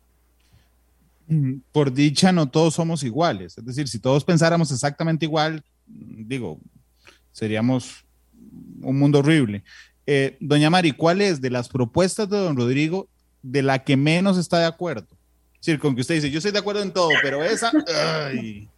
por 1.71 1.93
dicha 1.93 2.32
no 2.32 2.49
todos 2.49 2.75
somos 2.75 3.03
iguales. 3.03 3.57
Es 3.57 3.65
decir, 3.65 3.88
si 3.88 3.99
todos 3.99 4.23
pensáramos 4.23 4.71
exactamente 4.71 5.25
igual, 5.25 5.63
digo, 5.86 6.59
seríamos 7.32 8.05
un 8.82 8.97
mundo 8.97 9.19
horrible. 9.19 9.63
Eh, 10.05 10.38
doña 10.39 10.69
Mari, 10.69 10.93
¿cuál 10.93 11.21
es 11.21 11.41
de 11.41 11.49
las 11.49 11.67
propuestas 11.67 12.30
de 12.30 12.38
don 12.38 12.55
Rodrigo 12.55 13.09
de 13.41 13.61
la 13.61 13.84
que 13.84 13.97
menos 13.97 14.38
está 14.38 14.59
de 14.59 14.65
acuerdo? 14.65 15.07
Es 15.55 15.65
decir, 15.65 15.80
con 15.80 15.95
que 15.95 16.01
usted 16.01 16.15
dice, 16.15 16.32
yo 16.32 16.38
estoy 16.38 16.51
de 16.51 16.59
acuerdo 16.59 16.82
en 16.82 16.93
todo, 16.93 17.09
pero 17.21 17.43
esa... 17.43 17.71
Ay. 18.28 18.69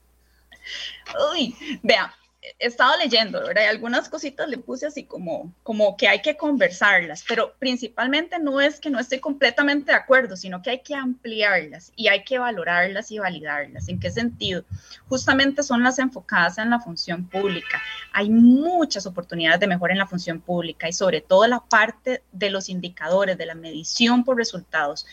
Uy, 1.33 1.55
vea, 1.83 2.13
he 2.57 2.67
estado 2.67 2.97
leyendo, 2.97 3.39
¿verdad? 3.41 3.63
Y 3.63 3.65
algunas 3.65 4.09
cositas 4.09 4.47
le 4.49 4.57
puse 4.57 4.87
así 4.87 5.03
como, 5.03 5.53
como 5.63 5.97
que 5.97 6.07
hay 6.07 6.21
que 6.21 6.37
conversarlas, 6.37 7.23
pero 7.27 7.53
principalmente 7.59 8.39
no 8.39 8.61
es 8.61 8.79
que 8.79 8.89
no 8.89 8.99
esté 8.99 9.19
completamente 9.19 9.91
de 9.91 9.97
acuerdo, 9.97 10.35
sino 10.35 10.61
que 10.61 10.71
hay 10.71 10.79
que 10.79 10.95
ampliarlas 10.95 11.91
y 11.95 12.07
hay 12.07 12.23
que 12.23 12.39
valorarlas 12.39 13.11
y 13.11 13.19
validarlas. 13.19 13.89
¿En 13.89 13.99
qué 13.99 14.11
sentido? 14.11 14.63
Justamente 15.07 15.63
son 15.63 15.83
las 15.83 15.99
enfocadas 15.99 16.57
en 16.57 16.69
la 16.69 16.79
función 16.79 17.27
pública. 17.27 17.81
Hay 18.13 18.29
muchas 18.29 19.05
oportunidades 19.05 19.59
de 19.59 19.67
mejora 19.67 19.93
en 19.93 19.99
la 19.99 20.07
función 20.07 20.39
pública 20.39 20.87
y 20.87 20.93
sobre 20.93 21.21
todo 21.21 21.47
la 21.47 21.59
parte 21.59 22.23
de 22.31 22.49
los 22.49 22.69
indicadores, 22.69 23.37
de 23.37 23.45
la 23.45 23.55
medición 23.55 24.23
por 24.23 24.37
resultados. 24.37 25.05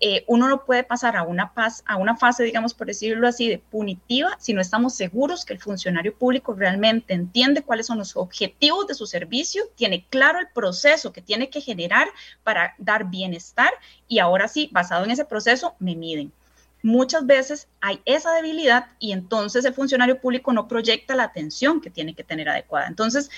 Eh, 0.00 0.24
uno 0.26 0.48
no 0.48 0.64
puede 0.64 0.84
pasar 0.84 1.16
a 1.16 1.22
una, 1.22 1.52
paz, 1.52 1.82
a 1.86 1.96
una 1.96 2.16
fase, 2.16 2.44
digamos, 2.44 2.74
por 2.74 2.86
decirlo 2.86 3.26
así, 3.26 3.48
de 3.48 3.58
punitiva 3.58 4.36
si 4.38 4.54
no 4.54 4.60
estamos 4.60 4.94
seguros 4.94 5.44
que 5.44 5.52
el 5.52 5.60
funcionario 5.60 6.14
público 6.14 6.54
realmente 6.54 6.77
entiende 6.84 7.62
cuáles 7.62 7.86
son 7.86 7.98
los 7.98 8.16
objetivos 8.16 8.86
de 8.86 8.94
su 8.94 9.06
servicio, 9.06 9.64
tiene 9.74 10.06
claro 10.08 10.38
el 10.38 10.48
proceso 10.48 11.12
que 11.12 11.22
tiene 11.22 11.50
que 11.50 11.60
generar 11.60 12.08
para 12.44 12.74
dar 12.78 13.10
bienestar 13.10 13.70
y 14.06 14.18
ahora 14.18 14.48
sí, 14.48 14.68
basado 14.72 15.04
en 15.04 15.10
ese 15.10 15.24
proceso, 15.24 15.74
me 15.78 15.94
miden. 15.94 16.32
Muchas 16.82 17.26
veces 17.26 17.68
hay 17.80 18.00
esa 18.04 18.32
debilidad 18.32 18.86
y 18.98 19.12
entonces 19.12 19.64
el 19.64 19.74
funcionario 19.74 20.20
público 20.20 20.52
no 20.52 20.68
proyecta 20.68 21.16
la 21.16 21.24
atención 21.24 21.80
que 21.80 21.90
tiene 21.90 22.14
que 22.14 22.24
tener 22.24 22.48
adecuada. 22.48 22.86
Entonces, 22.86 23.30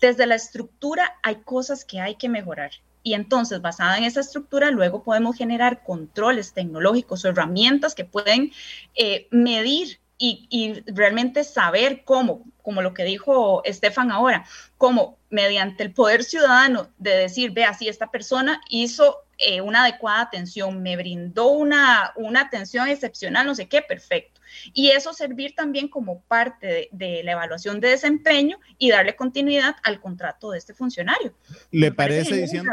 desde 0.00 0.26
la 0.26 0.36
estructura 0.36 1.18
hay 1.22 1.36
cosas 1.36 1.84
que 1.84 2.00
hay 2.00 2.14
que 2.14 2.28
mejorar 2.28 2.70
y 3.02 3.14
entonces, 3.14 3.62
basada 3.62 3.96
en 3.98 4.04
esa 4.04 4.20
estructura, 4.20 4.70
luego 4.70 5.02
podemos 5.02 5.36
generar 5.36 5.82
controles 5.82 6.52
tecnológicos 6.52 7.24
o 7.24 7.28
herramientas 7.28 7.94
que 7.94 8.04
pueden 8.04 8.52
eh, 8.94 9.26
medir 9.30 10.00
y, 10.22 10.82
realmente 10.86 11.44
saber 11.44 12.04
cómo, 12.04 12.44
como 12.62 12.82
lo 12.82 12.92
que 12.92 13.04
dijo 13.04 13.62
Estefan 13.64 14.10
ahora, 14.10 14.44
cómo 14.76 15.18
mediante 15.30 15.82
el 15.82 15.92
poder 15.92 16.24
ciudadano 16.24 16.90
de 16.98 17.16
decir, 17.16 17.52
vea, 17.52 17.72
si 17.72 17.88
esta 17.88 18.10
persona 18.10 18.60
hizo 18.68 19.16
eh, 19.38 19.62
una 19.62 19.82
adecuada 19.82 20.20
atención, 20.20 20.82
me 20.82 20.96
brindó 20.96 21.48
una, 21.48 22.12
una 22.16 22.42
atención 22.42 22.88
excepcional, 22.88 23.46
no 23.46 23.54
sé 23.54 23.68
qué, 23.68 23.80
perfecto 23.80 24.40
y 24.72 24.90
eso 24.90 25.12
servir 25.12 25.54
también 25.54 25.88
como 25.88 26.20
parte 26.22 26.88
de, 26.92 27.22
la 27.22 27.32
evaluación 27.32 27.80
de 27.80 27.88
desempeño 27.88 28.58
y 28.78 28.90
darle 28.90 29.16
continuidad 29.16 29.76
al 29.82 30.00
contrato 30.00 30.50
de 30.50 30.58
este 30.58 30.74
funcionario. 30.74 31.34
¿Le 31.70 31.92
parece, 31.92 32.36
diciendo, 32.36 32.70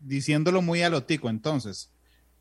diciéndolo 0.00 0.62
muy 0.62 0.82
a 0.82 0.90
lo 0.90 1.04
tico 1.04 1.28
entonces? 1.28 1.90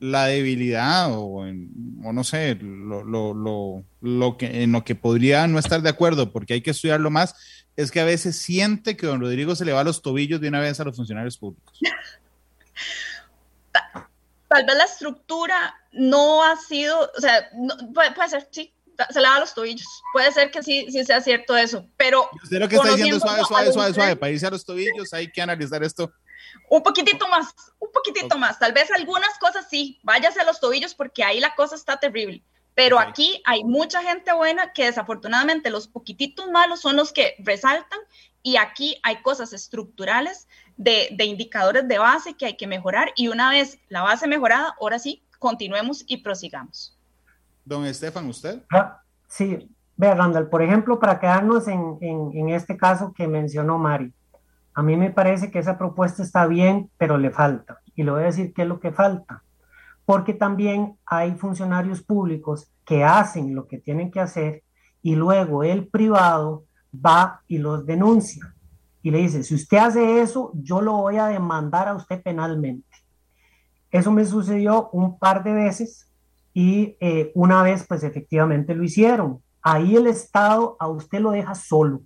La 0.03 0.25
debilidad 0.25 1.07
o, 1.11 1.45
no 1.45 2.23
sé, 2.25 2.55
lo, 2.55 3.05
lo, 3.05 3.85
lo, 4.01 4.37
que, 4.37 4.63
en 4.63 4.73
lo 4.73 4.83
que 4.83 4.95
podría 4.95 5.47
no 5.47 5.57
estar 5.57 5.81
de 5.81 5.87
acuerdo 5.87 6.33
porque 6.33 6.55
hay 6.55 6.61
que 6.61 6.71
estudiarlo 6.71 7.09
más, 7.09 7.35
es 7.77 7.89
que 7.89 8.01
a 8.01 8.05
veces 8.05 8.35
siente 8.35 8.97
que 8.97 9.07
don 9.07 9.21
Rodrigo 9.21 9.55
se 9.55 9.63
le 9.63 9.71
va 9.71 9.79
a 9.79 9.85
los 9.85 10.01
tobillos 10.01 10.41
de 10.41 10.49
una 10.49 10.59
vez 10.59 10.77
a 10.81 10.83
los 10.83 10.97
funcionarios 10.97 11.37
públicos. 11.37 11.79
Tal 14.49 14.65
vez 14.65 14.75
la 14.75 14.83
estructura 14.83 15.73
no 15.93 16.43
ha 16.43 16.57
sido, 16.57 17.09
o 17.17 17.21
sea, 17.21 17.49
puede, 17.93 18.13
ser, 18.29 18.45
sí, 18.51 18.73
se 19.09 19.21
le 19.21 19.27
va 19.29 19.37
a 19.37 19.39
los 19.39 19.53
tobillos. 19.53 19.87
Puede 20.11 20.33
ser 20.33 20.51
que 20.51 20.61
sí, 20.61 20.85
sí 20.91 21.05
sea 21.05 21.21
cierto 21.21 21.55
eso, 21.55 21.87
pero... 21.95 22.29
Usted 22.43 22.59
lo 22.59 22.67
que 22.67 22.75
está 22.75 22.89
diciendo 22.89 23.21
suave, 23.21 23.43
suave, 23.47 23.71
suave, 23.71 23.93
suave, 23.93 24.15
para 24.17 24.33
irse 24.33 24.47
a 24.47 24.51
los 24.51 24.65
tobillos 24.65 25.13
hay 25.13 25.31
que 25.31 25.41
analizar 25.41 25.81
esto 25.81 26.11
un 26.75 26.81
poquitito 26.81 27.27
más, 27.27 27.53
un 27.77 27.91
poquitito 27.91 28.35
más. 28.39 28.57
Tal 28.57 28.73
vez 28.73 28.89
algunas 28.91 29.37
cosas 29.37 29.67
sí, 29.69 29.99
váyase 30.01 30.41
a 30.41 30.43
los 30.43 30.59
tobillos 30.59 30.95
porque 30.95 31.23
ahí 31.23 31.39
la 31.39 31.53
cosa 31.53 31.75
está 31.75 31.97
terrible. 31.97 32.43
Pero 32.73 32.97
aquí 32.97 33.43
hay 33.45 33.63
mucha 33.63 34.01
gente 34.01 34.33
buena 34.33 34.73
que 34.73 34.85
desafortunadamente 34.85 35.69
los 35.69 35.87
poquititos 35.87 36.49
malos 36.49 36.81
son 36.81 36.95
los 36.95 37.13
que 37.13 37.35
resaltan 37.37 37.99
y 38.41 38.57
aquí 38.57 38.99
hay 39.03 39.21
cosas 39.21 39.53
estructurales 39.53 40.47
de, 40.75 41.09
de 41.11 41.25
indicadores 41.25 41.87
de 41.87 41.99
base 41.99 42.33
que 42.33 42.47
hay 42.47 42.57
que 42.57 42.65
mejorar 42.65 43.11
y 43.15 43.27
una 43.27 43.51
vez 43.51 43.77
la 43.89 44.01
base 44.01 44.27
mejorada, 44.27 44.75
ahora 44.81 44.97
sí, 44.97 45.21
continuemos 45.37 46.03
y 46.07 46.23
prosigamos. 46.23 46.97
Don 47.63 47.85
Estefan, 47.85 48.27
¿usted? 48.27 48.63
Ah, 48.73 48.99
sí, 49.27 49.69
vea, 49.95 50.15
Randall, 50.15 50.49
por 50.49 50.63
ejemplo, 50.63 50.99
para 50.99 51.19
quedarnos 51.19 51.67
en, 51.67 51.99
en, 52.01 52.31
en 52.35 52.49
este 52.49 52.75
caso 52.75 53.13
que 53.15 53.27
mencionó 53.27 53.77
Mari, 53.77 54.11
a 54.75 54.81
mí 54.81 54.97
me 54.97 55.11
parece 55.11 55.51
que 55.51 55.59
esa 55.59 55.77
propuesta 55.77 56.23
está 56.23 56.47
bien, 56.47 56.89
pero 56.97 57.17
le 57.17 57.29
falta. 57.29 57.79
Y 57.95 58.03
le 58.03 58.11
voy 58.11 58.23
a 58.23 58.25
decir 58.25 58.53
qué 58.53 58.63
es 58.63 58.67
lo 58.67 58.79
que 58.79 58.91
falta. 58.91 59.43
Porque 60.05 60.33
también 60.33 60.97
hay 61.05 61.35
funcionarios 61.35 62.01
públicos 62.01 62.71
que 62.83 63.03
hacen 63.03 63.55
lo 63.55 63.67
que 63.67 63.77
tienen 63.77 64.11
que 64.11 64.19
hacer 64.19 64.63
y 65.01 65.15
luego 65.15 65.63
el 65.63 65.87
privado 65.87 66.65
va 66.93 67.41
y 67.47 67.59
los 67.59 67.85
denuncia. 67.85 68.53
Y 69.01 69.11
le 69.11 69.19
dice, 69.19 69.43
si 69.43 69.55
usted 69.55 69.77
hace 69.77 70.21
eso, 70.21 70.51
yo 70.55 70.81
lo 70.81 70.93
voy 70.93 71.17
a 71.17 71.27
demandar 71.27 71.87
a 71.87 71.95
usted 71.95 72.21
penalmente. 72.21 72.97
Eso 73.91 74.11
me 74.11 74.25
sucedió 74.25 74.89
un 74.91 75.19
par 75.19 75.43
de 75.43 75.53
veces 75.53 76.09
y 76.53 76.97
eh, 76.99 77.31
una 77.35 77.61
vez 77.61 77.85
pues 77.87 78.03
efectivamente 78.03 78.73
lo 78.73 78.83
hicieron. 78.83 79.41
Ahí 79.61 79.95
el 79.95 80.07
Estado 80.07 80.75
a 80.79 80.87
usted 80.87 81.19
lo 81.19 81.31
deja 81.31 81.53
solo 81.53 82.01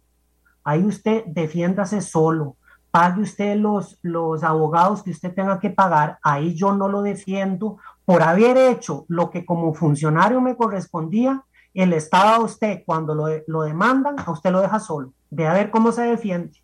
Ahí 0.68 0.84
usted 0.84 1.24
defiéndase 1.28 2.02
solo, 2.02 2.58
pague 2.92 3.22
usted 3.22 3.56
los, 3.56 3.98
los 4.02 4.44
abogados 4.44 5.02
que 5.02 5.12
usted 5.12 5.34
tenga 5.34 5.62
que 5.62 5.70
pagar. 5.70 6.20
Ahí 6.22 6.56
yo 6.56 6.74
no 6.74 6.90
lo 6.90 7.04
defiendo 7.04 7.78
por 8.04 8.22
haber 8.22 8.58
hecho 8.58 9.06
lo 9.08 9.30
que 9.30 9.46
como 9.46 9.74
funcionario 9.74 10.42
me 10.42 10.58
correspondía. 10.58 11.42
El 11.74 11.94
Estado 11.94 12.36
a 12.36 12.44
usted, 12.44 12.84
cuando 12.86 13.16
lo, 13.16 13.28
lo 13.48 13.62
demandan, 13.62 14.18
a 14.20 14.30
usted 14.30 14.52
lo 14.52 14.60
deja 14.60 14.82
solo. 14.82 15.14
De 15.30 15.48
a 15.48 15.54
ver 15.54 15.72
cómo 15.72 15.94
se 15.94 16.02
defiende. 16.02 16.62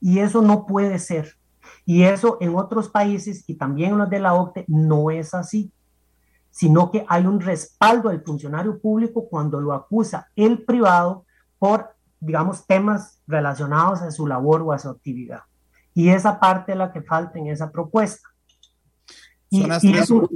Y 0.00 0.18
eso 0.18 0.42
no 0.42 0.66
puede 0.66 0.98
ser. 0.98 1.36
Y 1.84 2.02
eso 2.02 2.38
en 2.40 2.56
otros 2.56 2.88
países 2.88 3.44
y 3.46 3.54
también 3.54 3.92
en 3.92 3.98
los 3.98 4.10
de 4.10 4.18
la 4.18 4.34
OCDE 4.34 4.64
no 4.66 5.12
es 5.12 5.34
así, 5.34 5.70
sino 6.50 6.90
que 6.90 7.06
hay 7.08 7.24
un 7.24 7.40
respaldo 7.40 8.08
del 8.08 8.22
funcionario 8.22 8.80
público 8.80 9.28
cuando 9.28 9.60
lo 9.60 9.72
acusa 9.72 10.26
el 10.34 10.64
privado 10.64 11.24
por 11.60 11.95
digamos, 12.20 12.66
temas 12.66 13.20
relacionados 13.26 14.02
a 14.02 14.10
su 14.10 14.26
labor 14.26 14.62
o 14.62 14.72
a 14.72 14.78
su 14.78 14.88
actividad. 14.88 15.40
Y 15.94 16.10
esa 16.10 16.38
parte 16.38 16.72
es 16.72 16.78
la 16.78 16.92
que 16.92 17.02
falta 17.02 17.38
en 17.38 17.48
esa 17.48 17.70
propuesta. 17.70 18.28
Y, 19.48 19.62
es, 19.70 20.10
un, 20.10 20.28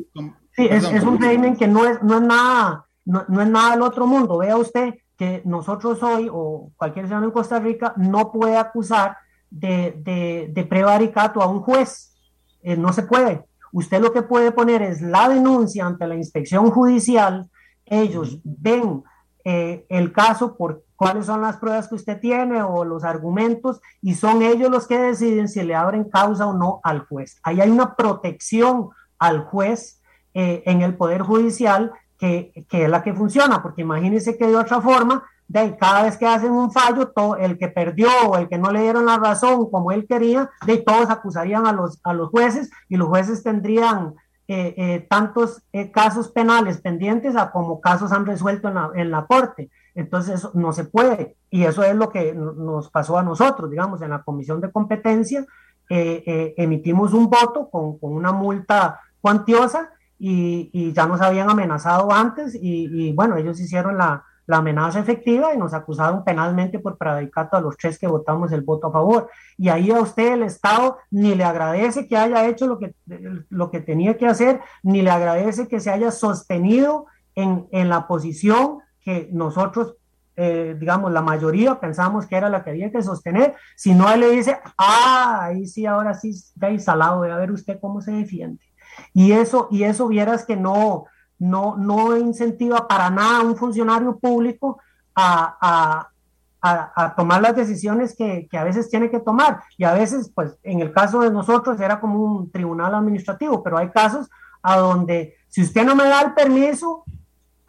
sí, 0.53 0.67
es, 0.71 1.03
un 1.03 1.21
régimen 1.21 1.57
que 1.57 1.67
no 1.67 1.85
es, 1.85 2.03
no 2.03 2.17
es 2.17 2.23
nada, 2.23 2.87
no, 3.05 3.25
no, 3.29 3.43
es 3.43 3.49
nada 3.49 3.73
del 3.73 3.83
otro 3.83 4.07
mundo. 4.07 4.39
Vea 4.39 4.57
usted 4.57 4.95
que 5.17 5.43
nosotros 5.45 6.03
hoy, 6.03 6.31
o 6.33 6.71
cualquier 6.77 7.07
ciudadano 7.07 7.27
en 7.27 7.33
Costa 7.33 7.59
Rica, 7.59 7.93
no 7.97 8.33
puede 8.33 8.57
acusar 8.57 9.17
de, 9.51 9.95
de, 9.99 10.51
de 10.53 10.65
prevaricato 10.65 11.43
a 11.43 11.47
un 11.47 11.61
juez. 11.61 12.15
Eh, 12.63 12.77
no 12.77 12.93
se 12.93 13.03
puede. 13.03 13.45
Usted 13.73 14.01
lo 14.01 14.13
que 14.13 14.23
puede 14.23 14.53
poner 14.53 14.83
es 14.83 15.01
la 15.03 15.29
denuncia 15.29 15.87
ante 15.87 16.07
la 16.07 16.15
inspección 16.15 16.71
judicial. 16.71 17.51
Ellos 17.85 18.39
ven 18.45 19.03
eh, 19.45 19.87
el 19.89 20.13
caso 20.13 20.57
por 20.57 20.85
cuáles 20.97 21.27
son 21.27 21.41
las 21.41 21.57
pruebas 21.57 21.89
que 21.89 21.95
usted 21.95 22.21
tiene 22.21 22.63
o 22.63 22.85
los 22.85 23.05
argumentos 23.05 23.81
y 24.03 24.15
son 24.15 24.43
ellos 24.43 24.71
los 24.71 24.87
que 24.87 24.99
deciden 24.99 25.49
si 25.49 25.63
le 25.63 25.75
abren 25.75 26.05
causa 26.05 26.47
o 26.47 26.53
no 26.53 26.81
al 26.83 27.07
juez. 27.07 27.39
Ahí 27.43 27.61
hay 27.61 27.71
una 27.71 27.97
protección 27.97 28.91
al 29.19 29.45
juez 29.45 30.03
eh, 30.35 30.63
en 30.67 30.83
el 30.83 30.97
Poder 30.97 31.23
Judicial 31.23 31.93
que, 32.19 32.67
que, 32.69 32.85
es 32.85 32.91
la 32.91 33.03
que 33.03 33.15
funciona, 33.15 33.63
porque 33.63 33.81
imagínense 33.81 34.37
que 34.37 34.47
de 34.47 34.57
otra 34.57 34.83
forma, 34.83 35.25
de 35.49 35.77
cada 35.79 36.03
vez 36.03 36.19
que 36.19 36.27
hacen 36.27 36.53
un 36.53 36.71
fallo, 36.71 37.09
todo, 37.09 37.37
el 37.37 37.57
que 37.59 37.69
perdió 37.69 38.09
o 38.29 38.37
el 38.37 38.49
que 38.49 38.59
no 38.59 38.71
le 38.71 38.83
dieron 38.83 39.07
la 39.07 39.17
razón 39.17 39.71
como 39.71 39.91
él 39.93 40.07
quería, 40.07 40.51
de 40.67 40.77
todos 40.77 41.09
acusarían 41.09 41.67
a 41.67 41.73
los, 41.73 41.99
a 42.05 42.13
los 42.13 42.29
jueces 42.29 42.71
y 42.91 42.97
los 42.97 43.09
jueces 43.09 43.43
tendrían 43.43 44.15
eh, 44.53 44.75
eh, 44.77 45.07
tantos 45.09 45.63
casos 45.93 46.29
penales 46.31 46.81
pendientes 46.81 47.37
a 47.37 47.53
como 47.53 47.81
casos 47.81 48.11
han 48.11 48.27
resuelto 48.27 48.67
en 48.67 48.75
la, 48.75 48.91
en 48.97 49.13
la 49.13 49.25
corte. 49.27 49.71
Entonces 49.95 50.41
eso 50.41 50.51
no 50.55 50.73
se 50.73 50.85
puede. 50.85 51.37
Y 51.51 51.63
eso 51.63 51.85
es 51.85 51.95
lo 51.95 52.11
que 52.11 52.35
nos 52.35 52.91
pasó 52.91 53.17
a 53.17 53.23
nosotros, 53.23 53.71
digamos, 53.71 54.03
en 54.03 54.11
la 54.11 54.23
comisión 54.25 54.61
de 54.61 54.73
competencia. 54.73 55.47
Eh, 55.89 56.25
eh, 56.27 56.55
emitimos 56.57 57.13
un 57.13 57.31
voto 57.31 57.71
con, 57.71 57.97
con, 57.99 58.13
una 58.13 58.33
multa 58.33 59.01
cuantiosa 59.21 59.91
y, 60.19 60.69
y, 60.73 60.93
ya 60.93 61.07
nos 61.07 61.21
habían 61.21 61.49
amenazado 61.49 62.13
antes 62.13 62.55
y, 62.55 62.89
y 62.91 63.13
bueno, 63.13 63.37
ellos 63.37 63.61
hicieron 63.61 63.99
la, 63.99 64.25
la, 64.51 64.59
amenaza 64.59 65.01
efectiva 65.01 65.55
y 65.55 65.59
nos 65.59 65.75
acusaron 65.75 66.25
penalmente 66.25 66.79
por 66.79 66.99
predicato 66.99 67.57
a 67.57 67.61
los 67.61 67.77
tres 67.77 67.99
que 67.99 68.07
votamos 68.07 68.53
el 68.53 68.63
voto 68.63 68.89
a 68.89 68.93
favor. 68.93 69.31
Y 69.57 69.69
ahí 69.69 69.91
a 69.91 70.01
usted 70.01 70.35
el 70.35 70.43
Estado 70.43 70.99
ni 71.11 71.35
le 71.35 71.45
agradece 71.45 72.07
que 72.07 72.17
haya 72.17 72.47
hecho 72.47 72.67
lo 72.67 72.79
que, 72.79 72.95
lo 73.49 73.71
que 73.71 73.81
tenía 73.81 74.17
que 74.17 74.27
hacer, 74.27 74.61
ni 74.83 75.03
le 75.03 75.11
agradece 75.11 75.69
que 75.69 75.81
se 75.81 75.91
haya 75.91 76.11
sostenido 76.11 77.07
en, 77.35 77.67
en 77.71 77.89
la 77.89 78.07
posición 78.07 78.81
que 79.03 79.29
nosotros, 79.33 79.97
eh, 80.37 80.77
digamos, 80.79 81.13
la 81.13 81.23
mayoría 81.23 81.81
pensamos 81.81 82.27
que 82.27 82.37
era 82.37 82.49
la 82.49 82.63
que 82.63 82.71
había 82.71 82.91
que 82.91 83.03
sostener, 83.03 83.55
si 83.77 83.95
no, 83.95 84.11
él 84.13 84.21
le 84.21 84.31
dice, 84.31 84.59
ah, 84.77 85.45
ahí 85.45 85.67
sí, 85.67 85.87
ahora 85.87 86.15
sí 86.15 86.31
está 86.31 86.71
instalado, 86.71 87.23
a 87.23 87.37
ver 87.37 87.51
usted 87.51 87.79
cómo 87.81 88.01
se 88.01 88.13
defiende. 88.13 88.63
Y 89.15 89.33
eso, 89.33 89.69
y 89.71 89.85
eso 89.85 90.09
vieras 90.09 90.45
que 90.45 90.57
no, 90.57 91.07
no, 91.41 91.77
no 91.77 92.17
incentiva 92.17 92.87
para 92.87 93.11
nada 93.11 93.41
a 93.41 93.43
un 93.43 93.57
funcionario 93.57 94.17
público 94.19 94.79
a, 95.15 96.07
a, 96.63 96.93
a, 96.95 97.15
tomar 97.17 97.41
las 97.41 97.57
decisiones 97.57 98.15
que, 98.15 98.47
que, 98.49 98.59
a 98.59 98.65
veces 98.65 98.91
tiene 98.91 99.11
que 99.11 99.21
tomar. 99.21 99.63
Y 99.79 99.85
a 99.85 99.95
veces, 99.95 100.31
pues, 100.35 100.57
en 100.63 100.81
el 100.81 100.93
caso 100.93 101.21
de 101.21 101.31
nosotros 101.31 101.81
era 101.81 101.99
como 101.99 102.23
un 102.23 102.51
tribunal 102.51 102.95
administrativo, 102.95 103.63
pero 103.63 103.79
hay 103.79 103.89
casos 103.89 104.31
a 104.63 104.77
donde 104.77 105.35
si 105.49 105.63
usted 105.63 105.85
no 105.85 105.97
me 105.97 106.05
da 106.05 106.21
el 106.21 106.35
permiso, 106.35 107.05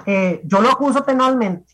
eh, 0.06 0.42
yo 0.44 0.62
lo 0.62 0.70
acuso 0.70 1.04
penalmente. 1.06 1.74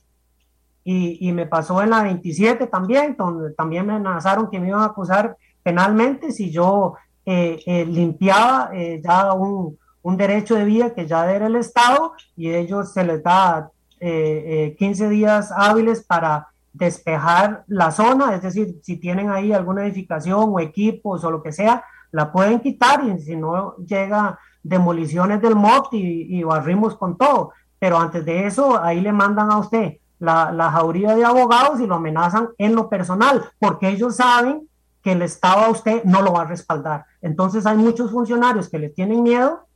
Y, 0.84 1.28
y, 1.28 1.34
me 1.34 1.48
pasó 1.48 1.82
en 1.82 1.90
la 1.90 2.04
27 2.04 2.68
también, 2.68 3.16
donde 3.18 3.54
también 3.54 3.86
me 3.86 3.94
amenazaron 3.94 4.50
que 4.50 4.60
me 4.60 4.70
iban 4.70 4.82
a 4.82 4.86
acusar 4.86 5.36
penalmente 5.62 6.32
si 6.32 6.50
yo 6.50 6.94
eh, 7.26 7.62
eh, 7.66 7.86
limpiaba 7.86 8.72
ya 9.04 9.34
un, 9.34 9.78
un, 10.08 10.18
derecho 10.18 10.56
de 10.56 10.66
vía 10.66 10.94
que 10.94 11.08
ya 11.08 11.32
era 11.32 11.48
el 11.48 11.56
Estado 11.56 12.14
y 12.36 12.54
ellos 12.54 12.94
se 12.94 13.04
les 13.04 13.22
da 13.24 13.72
15 14.00 15.10
días 15.10 15.52
hábiles 15.56 16.04
para 16.04 16.48
despejar 16.74 17.64
la 17.68 17.92
zona, 17.92 18.36
es 18.36 18.42
decir, 18.44 18.80
si 18.84 18.98
tienen 18.98 19.32
ahí 19.32 19.52
alguna 19.52 19.84
edificación 19.86 20.50
o 20.54 20.60
equipos 20.60 21.24
o 21.24 21.32
lo 21.32 21.42
que 21.42 21.52
sea, 21.52 21.84
la 22.12 22.32
pueden 22.32 22.60
quitar 22.60 23.04
y 23.04 23.20
si 23.20 23.36
no 23.36 23.76
llega 23.78 24.38
demoliciones 24.64 25.42
del 25.42 25.56
MOT 25.56 25.94
y, 25.94 26.38
y 26.38 26.44
barrimos 26.44 26.96
con 26.96 27.18
todo. 27.18 27.52
Pero 27.80 27.98
antes 27.98 28.26
de 28.26 28.46
eso, 28.46 28.82
ahí 28.82 29.02
le 29.02 29.12
mandan 29.12 29.52
a 29.52 29.58
usted 29.58 29.98
la, 30.20 30.52
la 30.52 30.72
jauría 30.72 31.16
de 31.16 31.26
abogados 31.26 31.80
y 31.80 31.88
lo 31.88 31.96
amenazan 31.96 32.50
en 32.58 32.76
lo 32.76 32.90
personal, 32.90 33.44
porque 33.60 33.90
ellos 33.90 34.16
saben 34.16 34.68
que 35.04 35.12
el 35.14 35.22
Estado 35.22 35.66
a 35.66 35.70
usted 35.70 36.04
no 36.04 36.22
lo 36.22 36.34
va 36.34 36.42
a 36.42 36.46
respaldar. 36.46 37.06
Entonces 37.22 37.66
hay 37.66 37.78
muchos 37.78 38.12
funcionarios 38.12 38.70
que 38.70 38.80
le 38.80 38.90
tienen 38.90 39.24
miedo 39.24 39.67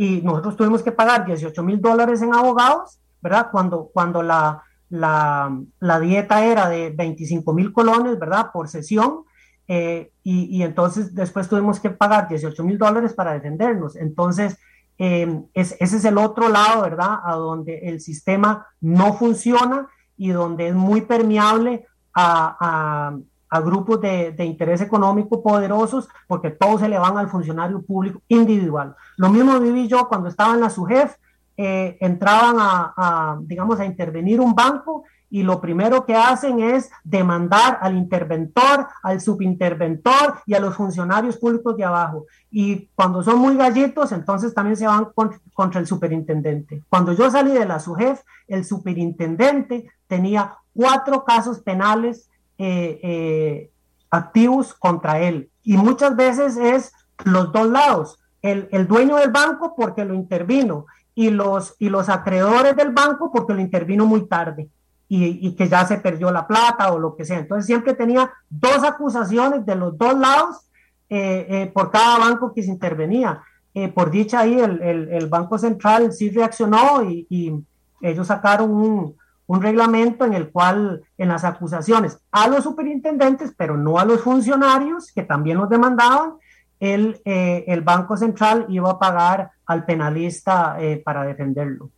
y 0.00 0.22
nosotros 0.22 0.56
tuvimos 0.56 0.82
que 0.82 0.92
pagar 0.92 1.26
18 1.26 1.62
mil 1.62 1.78
dólares 1.78 2.22
en 2.22 2.34
abogados, 2.34 2.98
¿verdad? 3.20 3.48
Cuando, 3.52 3.90
cuando 3.92 4.22
la, 4.22 4.62
la, 4.88 5.54
la 5.78 6.00
dieta 6.00 6.42
era 6.42 6.70
de 6.70 6.88
25 6.88 7.52
mil 7.52 7.70
colones, 7.70 8.18
¿verdad? 8.18 8.46
Por 8.50 8.70
sesión. 8.70 9.24
Eh, 9.68 10.10
y, 10.24 10.56
y, 10.56 10.62
entonces 10.62 11.14
después 11.14 11.50
tuvimos 11.50 11.80
que 11.80 11.90
pagar 11.90 12.28
18 12.28 12.64
mil 12.64 12.78
dólares 12.78 13.12
para 13.12 13.34
defendernos. 13.34 13.94
Entonces, 13.94 14.56
eh, 14.96 15.38
ese 15.52 15.76
es 15.78 16.04
el 16.06 16.16
otro 16.16 16.48
lado, 16.48 16.80
¿verdad? 16.80 17.18
A 17.22 17.34
donde 17.34 17.80
el 17.80 18.00
sistema 18.00 18.68
no 18.80 19.12
funciona 19.12 19.86
y 20.16 20.30
donde 20.30 20.68
es 20.68 20.74
muy 20.74 21.02
permeable 21.02 21.86
a, 22.14 23.18
a 23.50 23.60
grupos 23.60 24.00
de, 24.00 24.34
interés 24.44 24.80
económico 24.80 25.42
poderosos, 25.42 26.08
porque 26.26 26.50
todos 26.50 26.80
se 26.80 26.88
le 26.88 26.98
van 26.98 27.18
al 27.18 27.28
funcionario 27.28 27.82
público 27.82 28.22
individual. 28.28 28.94
Lo 29.16 29.28
mismo 29.28 29.58
viví 29.58 29.88
yo 29.88 30.08
cuando 30.08 30.28
estaba 30.28 30.54
en 30.54 30.60
la 30.60 30.70
SUGEF, 30.70 31.16
eh, 31.56 31.98
entraban 32.00 32.56
a, 32.58 33.38
digamos, 33.42 33.78
a 33.80 33.84
intervenir 33.84 34.40
un 34.40 34.54
banco 34.54 35.04
y 35.30 35.44
lo 35.44 35.60
primero 35.60 36.04
que 36.04 36.14
hacen 36.16 36.60
es 36.60 36.90
demandar 37.04 37.78
al 37.80 37.96
interventor, 37.96 38.88
al 39.02 39.20
subinterventor 39.20 40.40
y 40.44 40.54
a 40.54 40.60
los 40.60 40.74
funcionarios 40.74 41.36
públicos 41.36 41.76
de 41.76 41.84
abajo. 41.84 42.26
Y 42.50 42.88
cuando 42.96 43.22
son 43.22 43.38
muy 43.38 43.56
gallitos, 43.56 44.10
entonces 44.10 44.52
también 44.52 44.76
se 44.76 44.88
van 44.88 45.08
contra, 45.54 45.80
el 45.80 45.86
superintendente. 45.86 46.82
Cuando 46.88 47.12
yo 47.12 47.30
salí 47.30 47.52
de 47.52 47.64
la 47.64 47.78
SUGEF, 47.78 48.22
el 48.48 48.64
superintendente 48.64 49.88
tenía 50.08 50.56
cuatro 50.74 51.24
casos 51.24 51.60
penales 51.60 52.28
eh, 52.62 53.00
eh, 53.02 53.70
activos 54.10 54.74
contra 54.74 55.18
él. 55.18 55.48
Y 55.62 55.78
muchas 55.78 56.14
veces 56.14 56.58
es 56.58 56.92
los 57.24 57.52
dos 57.52 57.68
lados. 57.68 58.18
El, 58.42 58.68
el, 58.70 58.86
dueño 58.86 59.16
del 59.16 59.30
banco 59.30 59.74
porque 59.74 60.04
lo 60.04 60.12
intervino 60.12 60.84
y 61.14 61.30
los, 61.30 61.74
y 61.78 61.88
los 61.88 62.10
acreedores 62.10 62.76
del 62.76 62.90
banco 62.90 63.30
porque 63.32 63.54
lo 63.54 63.60
intervino 63.60 64.04
muy 64.04 64.26
tarde 64.26 64.68
y, 65.08 65.56
que 65.56 65.68
ya 65.68 65.86
se 65.86 65.96
perdió 65.96 66.30
la 66.30 66.46
plata 66.46 66.92
o 66.92 66.98
lo 66.98 67.16
que 67.16 67.24
sea. 67.24 67.38
Entonces 67.38 67.64
siempre 67.66 67.94
tenía 67.94 68.30
dos 68.50 68.84
acusaciones 68.84 69.64
de 69.66 69.74
los 69.74 69.96
dos 69.96 70.16
lados 70.18 70.68
eh, 71.08 71.46
eh, 71.48 71.70
por 71.74 71.90
cada 71.90 72.18
banco 72.18 72.52
que 72.52 72.62
se 72.62 72.70
intervenía. 72.70 73.42
Eh, 73.72 73.88
por 73.88 74.10
dicha 74.10 74.40
ahí 74.40 74.60
el, 74.60 74.82
el, 74.82 75.26
Banco 75.28 75.58
Central 75.58 76.12
sí 76.12 76.28
reaccionó 76.28 77.02
y, 77.02 77.26
y 77.30 77.54
ellos 78.02 78.26
sacaron 78.26 78.70
un, 78.70 79.16
un, 79.50 79.62
reglamento 79.62 80.24
en 80.24 80.34
el 80.34 80.50
cual 80.50 81.02
en 81.18 81.28
las 81.28 81.44
acusaciones 81.44 82.18
a 82.30 82.48
los 82.48 82.64
superintendentes, 82.64 83.54
pero 83.56 83.76
no 83.76 83.98
a 83.98 84.04
los 84.04 84.20
funcionarios 84.20 85.12
que 85.12 85.22
también 85.22 85.58
los 85.58 85.68
demandaban, 85.68 86.34
el, 86.78 87.20
el 87.24 87.80
Banco 87.82 88.16
Central 88.16 88.64
iba 88.68 88.90
a 88.90 88.98
pagar 88.98 89.50
al 89.66 89.84
penalista 89.84 90.78
para 91.04 91.24
defenderlo 91.24 91.90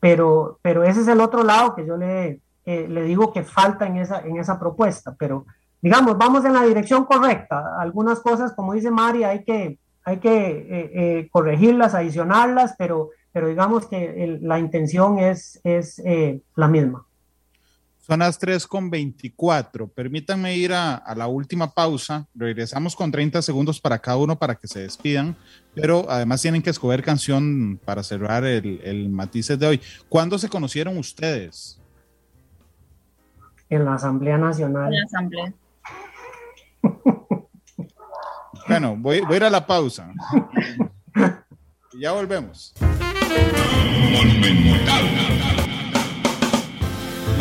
pero, 0.00 0.58
pero 0.62 0.82
ese 0.82 1.02
es 1.02 1.08
el 1.08 1.20
otro 1.20 1.44
lado 1.44 1.74
que 1.74 1.86
yo 1.86 1.96
le, 1.96 2.40
eh, 2.64 2.88
le 2.88 3.02
digo 3.02 3.32
que 3.32 3.44
falta 3.44 3.86
en 3.86 3.98
esa, 3.98 4.20
en 4.20 4.38
esa 4.38 4.58
propuesta, 4.58 5.14
pero 5.16 5.44
digamos, 5.82 6.16
vamos 6.16 6.44
en 6.44 6.54
la 6.54 6.62
dirección 6.62 7.04
correcta. 7.04 7.78
Algunas 7.78 8.20
cosas, 8.20 8.52
como 8.54 8.72
dice 8.72 8.90
Mari, 8.90 9.24
hay 9.24 9.44
que, 9.44 9.78
hay 10.04 10.18
que 10.18 10.30
eh, 10.30 10.90
eh, 10.94 11.28
corregirlas, 11.30 11.94
adicionarlas, 11.94 12.74
pero, 12.78 13.10
pero 13.32 13.48
digamos 13.48 13.86
que 13.86 14.38
la 14.40 14.58
intención 14.58 15.18
es, 15.18 15.60
es 15.64 16.02
la 16.56 16.68
misma. 16.68 17.06
Son 18.10 18.18
las 18.18 18.38
3 18.40 18.66
con 18.66 18.90
24. 18.90 19.86
Permítanme 19.86 20.56
ir 20.56 20.72
a, 20.72 21.00
la 21.14 21.28
última 21.28 21.70
pausa. 21.72 22.26
Regresamos 22.34 22.96
con 22.96 23.12
30 23.12 23.40
segundos 23.40 23.80
para 23.80 24.00
cada 24.00 24.16
uno 24.16 24.36
para 24.36 24.56
que 24.56 24.66
se 24.66 24.80
despidan, 24.80 25.36
pero 25.74 26.06
además 26.10 26.42
tienen 26.42 26.60
que 26.60 26.70
escoger 26.70 27.04
canción 27.04 27.78
para 27.84 28.02
cerrar 28.02 28.44
el, 28.44 28.80
el 28.82 29.10
matices 29.10 29.58
de 29.60 29.66
hoy. 29.66 29.80
¿Cuándo 30.08 30.38
se 30.38 30.48
conocieron 30.48 30.98
ustedes? 30.98 31.80
En 33.68 33.84
la 33.84 33.94
Asamblea 33.94 34.38
Nacional. 34.38 34.92
En 34.92 34.98
la 34.98 35.04
Asamblea. 35.04 35.54
bueno, 38.66 38.96
voy, 38.96 39.20
voy 39.20 39.34
a 39.34 39.36
ir 39.36 39.44
a 39.44 39.50
la 39.50 39.64
pausa. 39.64 40.12
ya 42.00 42.12
volvemos. 42.12 42.72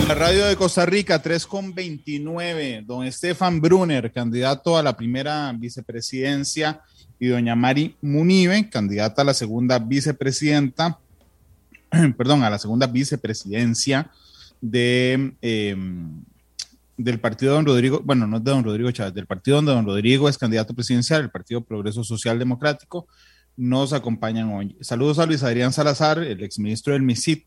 La 0.08 0.16
radio 0.16 0.46
de 0.48 0.56
Costa 0.58 0.86
Rica, 0.86 1.22
3.29, 1.24 2.86
don 2.86 3.06
Estefan 3.06 3.62
Brunner, 3.62 4.12
candidato 4.12 4.78
a 4.78 4.84
la 4.84 4.98
primera 4.98 5.54
vicepresidencia, 5.54 6.82
y 7.20 7.28
doña 7.28 7.56
Mari 7.56 7.96
Munive, 8.02 8.70
candidata 8.70 9.22
a 9.22 9.26
la 9.26 9.34
segunda 9.34 9.80
vicepresidenta, 9.80 11.00
perdón, 12.18 12.44
a 12.44 12.50
la 12.50 12.60
segunda 12.60 12.88
vicepresidencia 12.88 14.10
de, 14.62 15.34
em, 15.42 16.24
del 16.98 17.20
partido 17.20 17.52
de 17.52 17.56
don 17.58 17.66
Rodrigo, 17.66 18.02
bueno, 18.04 18.26
no 18.26 18.38
es 18.38 18.44
de 18.44 18.52
don 18.52 18.64
Rodrigo 18.64 18.92
Chávez, 18.92 19.14
del 19.14 19.26
partido 19.26 19.58
donde 19.58 19.74
don 19.74 19.86
Rodrigo 19.86 20.28
es 20.28 20.38
candidato 20.38 20.74
presidencial, 20.74 21.22
el 21.22 21.30
Partido 21.30 21.62
Progreso 21.62 22.04
Social 22.04 22.40
Democrático, 22.40 23.08
nos 23.60 23.92
acompañan 23.92 24.54
hoy. 24.54 24.78
Saludos 24.80 25.20
a 25.20 25.26
Luis 25.26 25.44
Adrián 25.44 25.74
Salazar, 25.74 26.20
el 26.20 26.42
exministro 26.44 26.94
del 26.94 27.02
MISIT, 27.02 27.46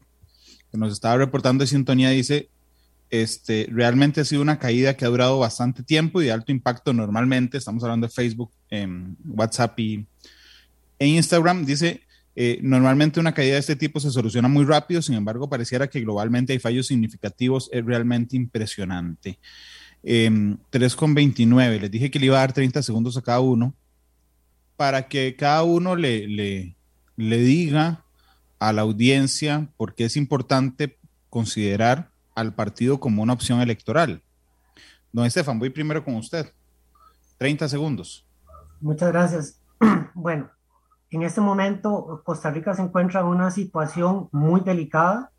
que 0.70 0.76
nos 0.76 0.92
estaba 0.92 1.16
reportando 1.16 1.64
de 1.64 1.68
sintonía, 1.68 2.10
dice, 2.10 2.50
este, 3.08 3.66
realmente 3.72 4.20
ha 4.20 4.24
sido 4.26 4.42
una 4.42 4.58
caída 4.58 4.94
que 4.94 5.06
ha 5.06 5.08
durado 5.08 5.38
bastante 5.38 5.82
tiempo 5.82 6.20
y 6.20 6.26
de 6.26 6.32
alto 6.32 6.52
impacto 6.52 6.92
normalmente, 6.92 7.56
estamos 7.56 7.82
hablando 7.82 8.06
de 8.06 8.12
Facebook, 8.12 8.50
WhatsApp 9.24 9.80
y 9.80 10.06
en 10.98 11.08
Instagram, 11.08 11.64
dice, 11.64 12.02
eh, 12.36 12.58
normalmente 12.62 13.18
una 13.18 13.32
caída 13.32 13.54
de 13.54 13.60
este 13.60 13.76
tipo 13.76 13.98
se 13.98 14.10
soluciona 14.10 14.48
muy 14.48 14.66
rápido, 14.66 15.00
sin 15.00 15.14
embargo, 15.14 15.48
pareciera 15.48 15.88
que 15.88 16.02
globalmente 16.02 16.52
hay 16.52 16.58
fallos 16.58 16.88
significativos, 16.88 17.70
es 17.72 17.82
realmente 17.86 18.36
impresionante. 18.36 19.38
Eh, 20.02 20.26
em, 20.26 20.58
3,29, 20.70 21.80
les 21.80 21.90
dije 21.90 22.10
que 22.10 22.18
le 22.18 22.26
iba 22.26 22.36
a 22.36 22.40
dar 22.40 22.52
30 22.52 22.82
segundos 22.82 23.16
a 23.16 23.22
cada 23.22 23.40
uno 23.40 23.74
para 24.82 25.06
que 25.06 25.36
cada 25.36 25.62
uno 25.62 25.94
le, 25.94 26.26
le, 26.26 27.38
diga 27.38 28.04
a 28.58 28.72
la 28.72 28.82
audiencia 28.82 29.68
por 29.76 29.94
qué 29.94 30.06
es 30.06 30.16
importante 30.16 30.98
considerar 31.30 32.10
al 32.34 32.52
partido 32.56 32.98
como 32.98 33.22
una 33.22 33.32
opción 33.32 33.60
electoral. 33.60 34.24
Don 35.12 35.24
Estefan, 35.24 35.60
voy 35.60 35.70
primero 35.70 36.04
con 36.04 36.16
usted. 36.16 36.52
30 37.38 37.68
segundos. 37.68 38.26
Muchas 38.80 39.12
gracias. 39.12 39.60
Bueno, 40.14 40.50
en 41.10 41.22
este 41.22 41.40
momento 41.40 42.20
Costa 42.24 42.50
Rica 42.50 42.74
se 42.74 42.82
encuentra 42.82 43.20
en 43.20 43.26
una 43.26 43.52
situación 43.52 44.30
muy 44.32 44.62
delicada. 44.62 45.30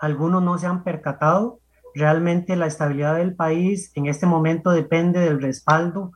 Algunos 0.00 0.44
no 0.44 0.58
se 0.58 0.68
han 0.68 0.84
percatado. 0.84 1.58
Realmente 1.92 2.54
la 2.54 2.66
estabilidad 2.66 3.16
del 3.16 3.34
país 3.34 3.90
en 3.96 4.06
este 4.06 4.26
momento 4.26 4.70
depende 4.70 5.18
del 5.18 5.42
respaldo 5.42 6.12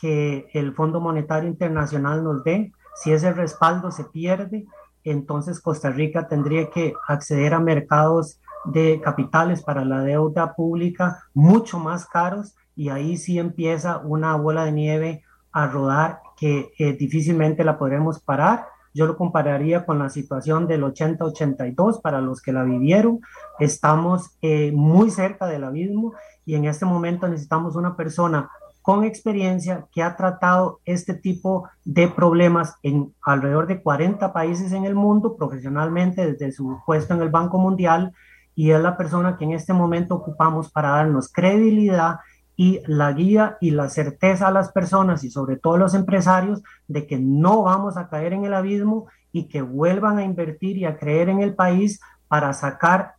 que 0.00 0.48
el 0.52 0.74
Fondo 0.74 1.00
Monetario 1.00 1.48
Internacional 1.48 2.24
nos 2.24 2.42
dé. 2.44 2.72
Si 2.94 3.12
ese 3.12 3.32
respaldo 3.32 3.90
se 3.90 4.04
pierde, 4.04 4.66
entonces 5.04 5.60
Costa 5.60 5.90
Rica 5.90 6.28
tendría 6.28 6.70
que 6.70 6.94
acceder 7.08 7.54
a 7.54 7.60
mercados 7.60 8.40
de 8.64 9.00
capitales 9.02 9.62
para 9.62 9.84
la 9.84 10.02
deuda 10.02 10.54
pública 10.54 11.24
mucho 11.32 11.78
más 11.78 12.06
caros 12.06 12.54
y 12.76 12.90
ahí 12.90 13.16
sí 13.16 13.38
empieza 13.38 13.98
una 13.98 14.36
bola 14.36 14.64
de 14.64 14.72
nieve 14.72 15.24
a 15.52 15.66
rodar 15.66 16.20
que 16.36 16.72
difícilmente 16.98 17.64
la 17.64 17.78
podremos 17.78 18.20
parar. 18.20 18.66
Yo 18.92 19.06
lo 19.06 19.16
compararía 19.16 19.86
con 19.86 19.98
la 19.98 20.08
situación 20.08 20.66
del 20.66 20.82
80-82 20.82 22.00
para 22.00 22.20
los 22.20 22.42
que 22.42 22.52
la 22.52 22.64
vivieron. 22.64 23.20
Estamos 23.58 24.36
eh, 24.42 24.72
muy 24.72 25.10
cerca 25.10 25.46
del 25.46 25.64
abismo 25.64 26.14
y 26.44 26.56
en 26.56 26.64
este 26.64 26.86
momento 26.86 27.28
necesitamos 27.28 27.76
una 27.76 27.94
persona 27.96 28.50
con 28.82 29.04
experiencia 29.04 29.86
que 29.92 30.02
ha 30.02 30.16
tratado 30.16 30.80
este 30.84 31.14
tipo 31.14 31.68
de 31.84 32.08
problemas 32.08 32.74
en 32.82 33.14
alrededor 33.22 33.66
de 33.66 33.82
40 33.82 34.32
países 34.32 34.72
en 34.72 34.84
el 34.84 34.94
mundo 34.94 35.36
profesionalmente 35.36 36.32
desde 36.32 36.52
su 36.52 36.78
puesto 36.86 37.14
en 37.14 37.22
el 37.22 37.28
Banco 37.28 37.58
Mundial 37.58 38.12
y 38.54 38.70
es 38.70 38.80
la 38.80 38.96
persona 38.96 39.36
que 39.36 39.44
en 39.44 39.52
este 39.52 39.72
momento 39.72 40.14
ocupamos 40.14 40.70
para 40.70 40.90
darnos 40.90 41.32
credibilidad 41.32 42.16
y 42.56 42.82
la 42.86 43.12
guía 43.12 43.56
y 43.60 43.70
la 43.70 43.88
certeza 43.88 44.48
a 44.48 44.52
las 44.52 44.70
personas 44.72 45.24
y 45.24 45.30
sobre 45.30 45.56
todo 45.56 45.74
a 45.74 45.78
los 45.78 45.94
empresarios 45.94 46.62
de 46.88 47.06
que 47.06 47.18
no 47.18 47.62
vamos 47.62 47.96
a 47.96 48.08
caer 48.08 48.32
en 48.32 48.44
el 48.44 48.54
abismo 48.54 49.06
y 49.32 49.48
que 49.48 49.62
vuelvan 49.62 50.18
a 50.18 50.24
invertir 50.24 50.76
y 50.76 50.84
a 50.84 50.98
creer 50.98 51.28
en 51.28 51.40
el 51.40 51.54
país 51.54 52.00
para 52.28 52.52
sacar 52.52 53.14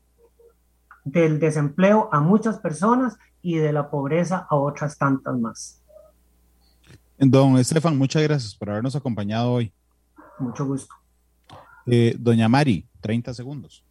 del 1.04 1.40
desempleo 1.40 2.10
a 2.12 2.20
muchas 2.20 2.60
personas 2.60 3.18
y 3.41 3.57
de 3.57 3.73
la 3.73 3.89
pobreza 3.89 4.47
a 4.49 4.55
otras 4.55 4.97
tantas 4.97 5.38
más. 5.38 5.81
Don 7.18 7.57
Estefan, 7.57 7.97
muchas 7.97 8.23
gracias 8.23 8.55
por 8.55 8.69
habernos 8.69 8.95
acompañado 8.95 9.51
hoy. 9.51 9.72
Mucho 10.39 10.65
gusto. 10.65 10.95
Eh, 11.85 12.15
doña 12.18 12.49
Mari, 12.49 12.85
30 13.01 13.34
segundos. 13.34 13.84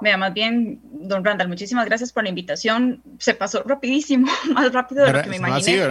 Vea, 0.00 0.16
más 0.16 0.34
bien, 0.34 0.80
don 0.82 1.24
Randall, 1.24 1.48
muchísimas 1.48 1.84
gracias 1.84 2.12
por 2.12 2.24
la 2.24 2.28
invitación. 2.28 3.02
Se 3.18 3.34
pasó 3.34 3.62
rapidísimo, 3.64 4.26
más 4.52 4.72
rápido 4.72 5.04
de 5.04 5.12
lo 5.12 5.22
que 5.22 5.30
me 5.30 5.36
imaginé. 5.36 5.88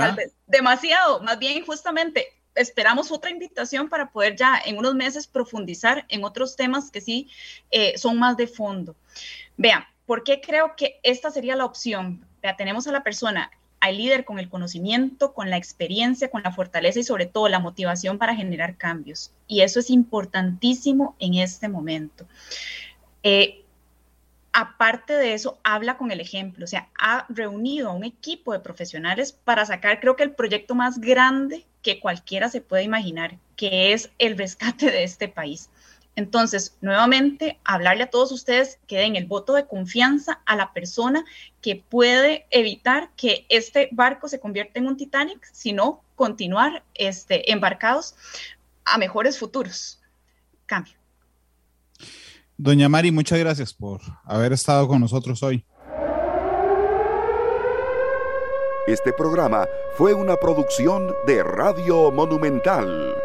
Demasiado, 0.47 1.21
más 1.21 1.39
bien, 1.39 1.65
justamente, 1.65 2.27
esperamos 2.55 3.11
otra 3.11 3.29
invitación 3.29 3.87
para 3.87 4.11
poder 4.11 4.35
ya 4.35 4.61
en 4.65 4.77
unos 4.77 4.95
meses 4.95 5.27
profundizar 5.27 6.05
en 6.09 6.23
otros 6.25 6.55
temas 6.55 6.91
que 6.91 6.99
sí 6.99 7.29
eh, 7.71 7.97
son 7.97 8.19
más 8.19 8.35
de 8.35 8.47
fondo. 8.47 8.95
Vean, 9.55 9.83
¿por 10.05 10.23
qué 10.23 10.41
creo 10.41 10.75
que 10.75 10.99
esta 11.03 11.31
sería 11.31 11.55
la 11.55 11.65
opción? 11.65 12.25
Tenemos 12.57 12.88
a 12.88 12.91
la 12.91 13.03
persona, 13.03 13.51
al 13.80 13.97
líder 13.97 14.26
con 14.26 14.39
el 14.39 14.49
conocimiento, 14.49 15.34
con 15.34 15.49
la 15.49 15.57
experiencia, 15.57 16.30
con 16.30 16.43
la 16.43 16.51
fortaleza 16.51 16.99
y 16.99 17.03
sobre 17.03 17.26
todo 17.26 17.49
la 17.49 17.59
motivación 17.59 18.18
para 18.18 18.35
generar 18.35 18.77
cambios. 18.77 19.31
Y 19.47 19.61
eso 19.61 19.80
es 19.80 19.89
importantísimo 19.89 21.15
en 21.19 21.35
este 21.35 21.68
momento. 21.68 22.27
Eh, 23.23 23.63
aparte 24.53 25.13
de 25.13 25.34
eso, 25.34 25.59
habla 25.63 25.97
con 25.97 26.11
el 26.11 26.19
ejemplo, 26.19 26.65
o 26.65 26.68
sea, 26.68 26.89
ha 26.99 27.26
reunido 27.30 27.89
a 27.89 27.93
un 27.93 28.03
equipo 28.03 28.53
de 28.53 28.59
profesionales 28.59 29.31
para 29.31 29.65
sacar, 29.65 29.99
creo 29.99 30.15
que 30.15 30.23
el 30.23 30.31
proyecto 30.31 30.76
más 30.76 30.99
grande 30.99 31.65
que 31.81 31.99
cualquiera 31.99 32.49
se 32.49 32.61
puede 32.61 32.84
imaginar, 32.84 33.38
que 33.55 33.93
es 33.93 34.11
el 34.19 34.38
rescate 34.38 34.91
de 34.91 35.03
este 35.03 35.27
país. 35.27 35.69
Entonces, 36.15 36.77
nuevamente, 36.81 37.59
hablarle 37.63 38.03
a 38.03 38.09
todos 38.09 38.31
ustedes 38.31 38.79
que 38.88 38.97
den 38.97 39.15
el 39.15 39.25
voto 39.25 39.53
de 39.53 39.65
confianza 39.65 40.41
a 40.45 40.55
la 40.55 40.73
persona 40.73 41.23
que 41.61 41.77
puede 41.77 42.45
evitar 42.49 43.11
que 43.15 43.45
este 43.49 43.89
barco 43.91 44.27
se 44.27 44.39
convierta 44.39 44.79
en 44.79 44.88
un 44.88 44.97
Titanic, 44.97 45.47
sino 45.53 46.03
continuar 46.15 46.83
este, 46.95 47.51
embarcados 47.51 48.15
a 48.83 48.97
mejores 48.97 49.39
futuros. 49.39 49.99
Cambio. 50.65 50.93
Doña 52.57 52.89
Mari, 52.89 53.11
muchas 53.11 53.39
gracias 53.39 53.73
por 53.73 54.01
haber 54.25 54.53
estado 54.53 54.88
con 54.88 54.99
nosotros 54.99 55.41
hoy. 55.41 55.65
Este 58.88 59.13
programa 59.13 59.67
fue 59.95 60.13
una 60.13 60.35
producción 60.35 61.13
de 61.25 61.43
Radio 61.43 62.11
Monumental. 62.11 63.15